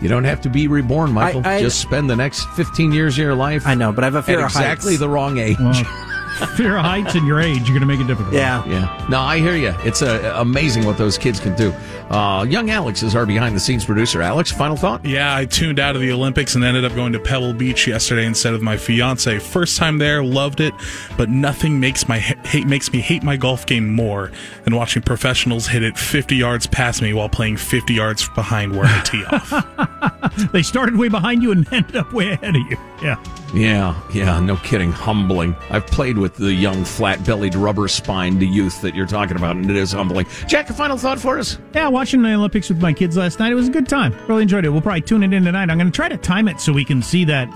You 0.01 0.07
don't 0.07 0.23
have 0.23 0.39
to 0.41 0.49
be 0.49 0.69
reborn, 0.69 1.11
Michael. 1.11 1.41
I, 1.43 1.55
I, 1.55 1.61
Just 1.61 1.81
spend 1.81 2.09
the 2.09 2.15
next 2.15 2.45
15 2.51 2.93
years 2.93 3.15
of 3.15 3.19
your 3.19 3.35
life. 3.35 3.67
I 3.67 3.75
know, 3.75 3.91
but 3.91 4.05
I 4.05 4.07
have 4.07 4.15
a 4.15 4.23
fear 4.23 4.39
of 4.39 4.45
exactly 4.45 4.91
heights. 4.93 4.99
the 5.01 5.09
wrong 5.09 5.37
age. 5.37 5.57
Well, 5.59 5.73
fear 6.55 6.77
of 6.77 6.85
heights 6.85 7.13
and 7.15 7.27
your 7.27 7.41
age, 7.41 7.59
you're 7.69 7.77
going 7.77 7.81
to 7.81 7.85
make 7.85 7.99
it 7.99 8.07
difficult. 8.07 8.33
Yeah. 8.33 8.65
Yeah. 8.67 9.05
No, 9.09 9.19
I 9.19 9.39
hear 9.39 9.57
you. 9.57 9.75
It's 9.83 10.01
uh, 10.01 10.33
amazing 10.37 10.85
what 10.85 10.97
those 10.97 11.17
kids 11.17 11.41
can 11.41 11.55
do. 11.55 11.73
Uh, 12.09 12.45
young 12.47 12.69
Alex 12.69 13.03
is 13.03 13.15
our 13.15 13.25
behind 13.25 13.55
the 13.55 13.59
scenes 13.59 13.85
producer. 13.85 14.21
Alex, 14.21 14.51
final 14.51 14.75
thought? 14.77 15.03
Yeah, 15.05 15.35
I 15.35 15.45
tuned 15.45 15.79
out 15.79 15.95
of 15.95 16.01
the 16.01 16.11
Olympics 16.11 16.55
and 16.55 16.63
ended 16.63 16.85
up 16.85 16.93
going 16.95 17.13
to 17.13 17.19
Pebble 17.19 17.53
Beach 17.53 17.87
yesterday 17.87 18.25
instead 18.25 18.53
of 18.53 18.61
my 18.61 18.77
fiance. 18.77 19.39
First 19.39 19.77
time 19.77 19.97
there, 19.97 20.23
loved 20.23 20.59
it, 20.59 20.73
but 21.17 21.29
nothing 21.29 21.79
makes 21.79 22.07
my 22.07 22.19
hate 22.19 22.67
makes 22.67 22.91
me 22.91 22.99
hate 22.99 23.23
my 23.23 23.37
golf 23.37 23.65
game 23.65 23.93
more 23.93 24.31
than 24.63 24.75
watching 24.75 25.01
professionals 25.01 25.67
hit 25.67 25.83
it 25.83 25.97
50 25.97 26.35
yards 26.35 26.67
past 26.67 27.01
me 27.01 27.13
while 27.13 27.29
playing 27.29 27.57
50 27.57 27.93
yards 27.93 28.27
behind 28.29 28.75
where 28.75 28.85
I 28.85 29.01
tee 29.01 29.23
off. 29.25 30.51
they 30.51 30.61
started 30.63 30.97
way 30.97 31.09
behind 31.09 31.41
you 31.41 31.51
and 31.51 31.67
ended 31.73 31.95
up 31.95 32.13
way 32.13 32.31
ahead 32.31 32.55
of 32.55 32.61
you. 32.69 32.77
Yeah. 33.01 33.23
Yeah, 33.53 33.99
yeah, 34.11 34.39
no 34.39 34.57
kidding. 34.57 34.91
Humbling. 34.91 35.55
I've 35.69 35.85
played 35.85 36.17
with 36.17 36.35
the 36.35 36.51
young, 36.51 36.83
flat 36.83 37.23
bellied, 37.23 37.53
rubber 37.53 37.87
spined 37.87 38.41
youth 38.41 38.81
that 38.81 38.95
you're 38.95 39.05
talking 39.05 39.37
about, 39.37 39.55
and 39.55 39.69
it 39.69 39.75
is 39.75 39.91
humbling. 39.91 40.25
Jack, 40.47 40.69
a 40.71 40.73
final 40.73 40.97
thought 40.97 41.19
for 41.19 41.37
us? 41.37 41.59
Yeah, 41.73 41.87
watching 41.87 42.23
the 42.23 42.33
Olympics 42.33 42.69
with 42.69 42.81
my 42.81 42.93
kids 42.93 43.15
last 43.15 43.39
night, 43.39 43.51
it 43.51 43.55
was 43.55 43.67
a 43.67 43.71
good 43.71 43.87
time. 43.87 44.15
Really 44.27 44.41
enjoyed 44.41 44.65
it. 44.65 44.69
We'll 44.69 44.81
probably 44.81 45.01
tune 45.01 45.21
it 45.21 45.33
in 45.33 45.43
tonight. 45.43 45.69
I'm 45.69 45.77
going 45.77 45.91
to 45.91 45.95
try 45.95 46.09
to 46.09 46.17
time 46.17 46.47
it 46.47 46.59
so 46.59 46.73
we 46.73 46.83
can 46.83 47.03
see 47.03 47.25
that 47.25 47.47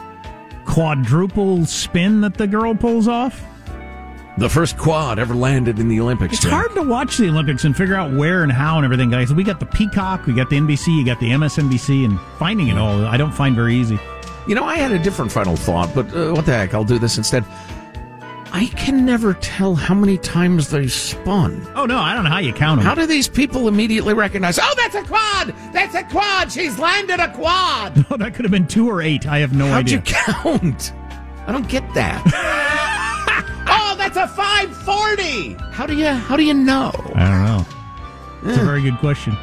quadruple 0.66 1.66
spin 1.66 2.22
that 2.22 2.36
the 2.36 2.46
girl 2.46 2.76
pulls 2.76 3.08
off. 3.08 3.44
The 4.38 4.50
first 4.50 4.78
quad 4.78 5.18
ever 5.18 5.34
landed 5.34 5.80
in 5.80 5.88
the 5.88 6.00
Olympics. 6.00 6.36
It's 6.36 6.44
Jack. 6.44 6.52
hard 6.52 6.76
to 6.76 6.84
watch 6.84 7.18
the 7.18 7.28
Olympics 7.28 7.64
and 7.64 7.76
figure 7.76 7.96
out 7.96 8.14
where 8.14 8.44
and 8.44 8.52
how 8.52 8.76
and 8.76 8.86
everything, 8.86 9.10
guys. 9.10 9.34
We 9.34 9.44
got 9.44 9.60
the 9.60 9.66
Peacock, 9.66 10.28
we 10.28 10.34
got 10.34 10.52
the 10.52 10.58
NBC, 10.58 10.96
you 10.96 11.04
got 11.04 11.20
the 11.20 11.32
MSNBC, 11.32 12.06
and 12.06 12.20
finding 12.38 12.68
it 12.68 12.78
all, 12.78 13.04
I 13.06 13.18
don't 13.18 13.32
find 13.32 13.56
very 13.56 13.74
easy. 13.74 13.98
You 14.48 14.56
know, 14.56 14.64
I 14.64 14.78
had 14.78 14.92
a 14.92 15.00
different 15.00 15.32
final 15.32 15.56
thought, 15.58 15.94
but 15.94 16.06
uh, 16.16 16.32
what 16.32 16.46
the 16.46 16.54
heck? 16.54 16.74
I'll 16.74 16.84
do 16.86 16.98
this 17.00 17.18
instead. 17.18 17.44
I 18.54 18.68
can 18.78 19.06
never 19.06 19.34
tell 19.36 19.76
how 19.76 19.94
many 19.94 20.18
times 20.18 20.70
they 20.70 20.88
spun. 20.88 21.68
Oh, 21.76 21.86
no, 21.86 22.00
I 22.00 22.14
don't 22.14 22.24
know 22.24 22.30
how 22.30 22.38
you 22.40 22.54
count 22.54 22.80
them. 22.80 22.86
How 22.86 22.96
do 22.96 23.06
these 23.06 23.28
people 23.28 23.68
immediately 23.68 24.14
recognize, 24.14 24.58
oh, 24.58 24.74
that's 24.78 24.96
a 24.96 25.04
quad! 25.04 25.54
That's 25.74 25.96
a 25.96 26.04
quad! 26.04 26.50
She's 26.52 26.80
landed 26.80 27.20
a 27.20 27.32
quad! 27.34 28.06
No, 28.10 28.16
that 28.18 28.34
could 28.36 28.46
have 28.46 28.52
been 28.52 28.68
two 28.68 28.90
or 28.90 29.02
eight. 29.02 29.28
I 29.28 29.40
have 29.40 29.54
no 29.54 29.68
How'd 29.68 29.80
idea. 29.80 29.98
you 29.98 30.02
count? 30.04 30.94
I 31.46 31.52
don't 31.52 31.68
get 31.68 31.84
that. 31.94 32.24
oh, 33.68 33.96
that's 33.98 34.16
a 34.16 34.28
540! 34.30 35.54
How 35.74 35.86
do 35.86 35.96
you, 35.96 36.08
how 36.08 36.38
do 36.38 36.44
you 36.44 36.54
know? 36.54 36.92
I 37.16 37.30
don't 37.30 37.44
know. 37.46 38.50
It's 38.50 38.62
a 38.62 38.66
very 38.66 38.82
good 38.82 38.98
question. 39.00 39.36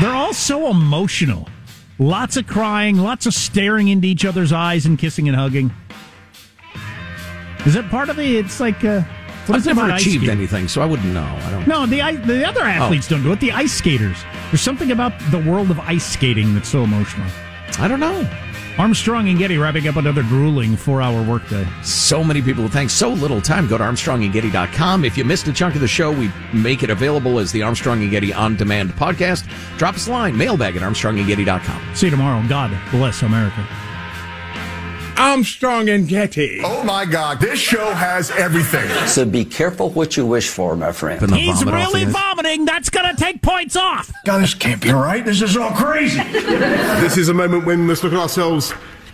They're 0.00 0.14
all 0.14 0.32
so 0.32 0.70
emotional. 0.70 1.48
Lots 1.98 2.36
of 2.36 2.46
crying, 2.46 2.96
lots 2.96 3.26
of 3.26 3.34
staring 3.34 3.88
into 3.88 4.06
each 4.06 4.24
other's 4.24 4.52
eyes 4.52 4.86
and 4.86 4.98
kissing 4.98 5.28
and 5.28 5.36
hugging. 5.36 5.72
Is 7.66 7.74
it 7.74 7.88
part 7.90 8.08
of 8.08 8.16
the? 8.16 8.36
It's 8.36 8.60
like 8.60 8.84
uh, 8.84 9.02
what 9.46 9.56
I've 9.56 9.66
never 9.66 9.90
achieved 9.90 10.28
anything, 10.28 10.68
so 10.68 10.80
I 10.80 10.86
wouldn't 10.86 11.12
know. 11.12 11.24
I 11.24 11.50
don't. 11.50 11.66
Know. 11.66 11.84
No, 11.84 11.86
the 11.86 12.16
the 12.24 12.46
other 12.46 12.62
athletes 12.62 13.08
don't 13.08 13.24
do 13.24 13.32
it. 13.32 13.40
The 13.40 13.50
ice 13.50 13.72
skaters. 13.72 14.16
There's 14.50 14.60
something 14.60 14.92
about 14.92 15.12
the 15.30 15.38
world 15.38 15.70
of 15.70 15.80
ice 15.80 16.06
skating 16.06 16.54
that's 16.54 16.68
so 16.68 16.84
emotional. 16.84 17.26
I 17.78 17.88
don't 17.88 18.00
know. 18.00 18.28
Armstrong 18.78 19.28
and 19.28 19.38
Getty 19.38 19.58
wrapping 19.58 19.88
up 19.88 19.96
another 19.96 20.22
grueling 20.22 20.76
four-hour 20.76 21.22
workday. 21.24 21.66
So 21.82 22.22
many 22.22 22.40
people 22.40 22.62
who 22.62 22.68
thank 22.68 22.90
so 22.90 23.10
little 23.10 23.40
time. 23.40 23.66
Go 23.66 23.76
to 23.76 23.82
ArmstrongandGetty.com. 23.82 25.04
If 25.04 25.18
you 25.18 25.24
missed 25.24 25.48
a 25.48 25.52
chunk 25.52 25.74
of 25.74 25.80
the 25.80 25.88
show, 25.88 26.12
we 26.12 26.30
make 26.52 26.84
it 26.84 26.90
available 26.90 27.40
as 27.40 27.50
the 27.50 27.62
Armstrong 27.62 28.02
and 28.02 28.10
Getty 28.10 28.32
On 28.32 28.54
Demand 28.54 28.90
podcast. 28.90 29.48
Drop 29.78 29.96
us 29.96 30.06
a 30.06 30.12
line, 30.12 30.36
mailbag 30.36 30.76
at 30.76 30.82
ArmstrongandGetty.com. 30.82 31.94
See 31.96 32.06
you 32.06 32.10
tomorrow. 32.10 32.46
God 32.48 32.70
bless 32.92 33.22
America. 33.22 33.66
Armstrong 35.18 35.88
and 35.88 36.06
Getty. 36.08 36.60
Oh 36.64 36.84
my 36.84 37.04
God, 37.04 37.40
this 37.40 37.58
show 37.58 37.92
has 37.92 38.30
everything. 38.30 38.88
So 39.08 39.24
be 39.24 39.44
careful 39.44 39.90
what 39.90 40.16
you 40.16 40.24
wish 40.24 40.48
for, 40.48 40.76
my 40.76 40.92
friend. 40.92 41.30
He's 41.34 41.64
really 41.64 42.04
vomiting. 42.04 42.64
That's 42.64 42.88
going 42.88 43.14
to 43.14 43.20
take 43.20 43.42
points 43.42 43.74
off. 43.76 44.12
God, 44.24 44.42
this 44.42 44.54
can't 44.54 44.80
be 44.80 44.90
right. 44.92 45.24
This 45.24 45.42
is 45.42 45.56
all 45.56 45.72
crazy. 45.72 46.22
this 46.32 47.16
is 47.16 47.28
a 47.28 47.34
moment 47.34 47.66
when 47.66 47.80
we 47.80 47.86
must 47.86 48.04
look 48.04 48.12
at 48.12 48.18
ourselves 48.18 48.72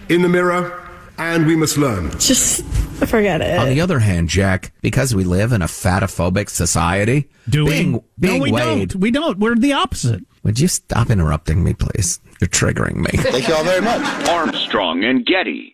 in 0.09 0.21
the 0.23 0.29
mirror 0.29 0.87
and 1.17 1.47
we 1.47 1.57
must 1.57 1.79
learn. 1.79 2.11
Just 2.19 2.65
forget 3.07 3.41
it. 3.41 3.59
On 3.59 3.69
the 3.69 3.81
other 3.81 3.99
hand, 4.01 4.29
Jack, 4.29 4.73
because 4.83 5.15
we 5.15 5.25
live 5.25 5.53
in 5.53 5.63
a 5.63 5.67
fatophobic 5.67 6.51
society, 6.51 7.31
Do 7.49 7.67
being, 7.67 7.93
we? 7.95 8.01
being 8.19 8.39
no, 8.39 8.45
we 8.45 8.53
Wade, 8.53 8.91
don't. 8.91 8.97
We 9.01 9.11
don't. 9.11 9.39
We're 9.39 9.55
the 9.55 9.73
opposite. 9.73 10.23
would 10.43 10.61
you 10.61 10.69
stop 10.69 11.11
interrupting 11.11 11.65
me, 11.65 11.73
please? 11.73 12.21
You're 12.41 12.49
triggering 12.49 12.97
me. 12.97 13.23
Thank 13.23 13.49
you 13.49 13.55
all 13.55 13.65
very 13.65 13.81
much. 13.81 14.29
Armstrong 14.29 15.05
and 15.05 15.25
Getty. 15.25 15.74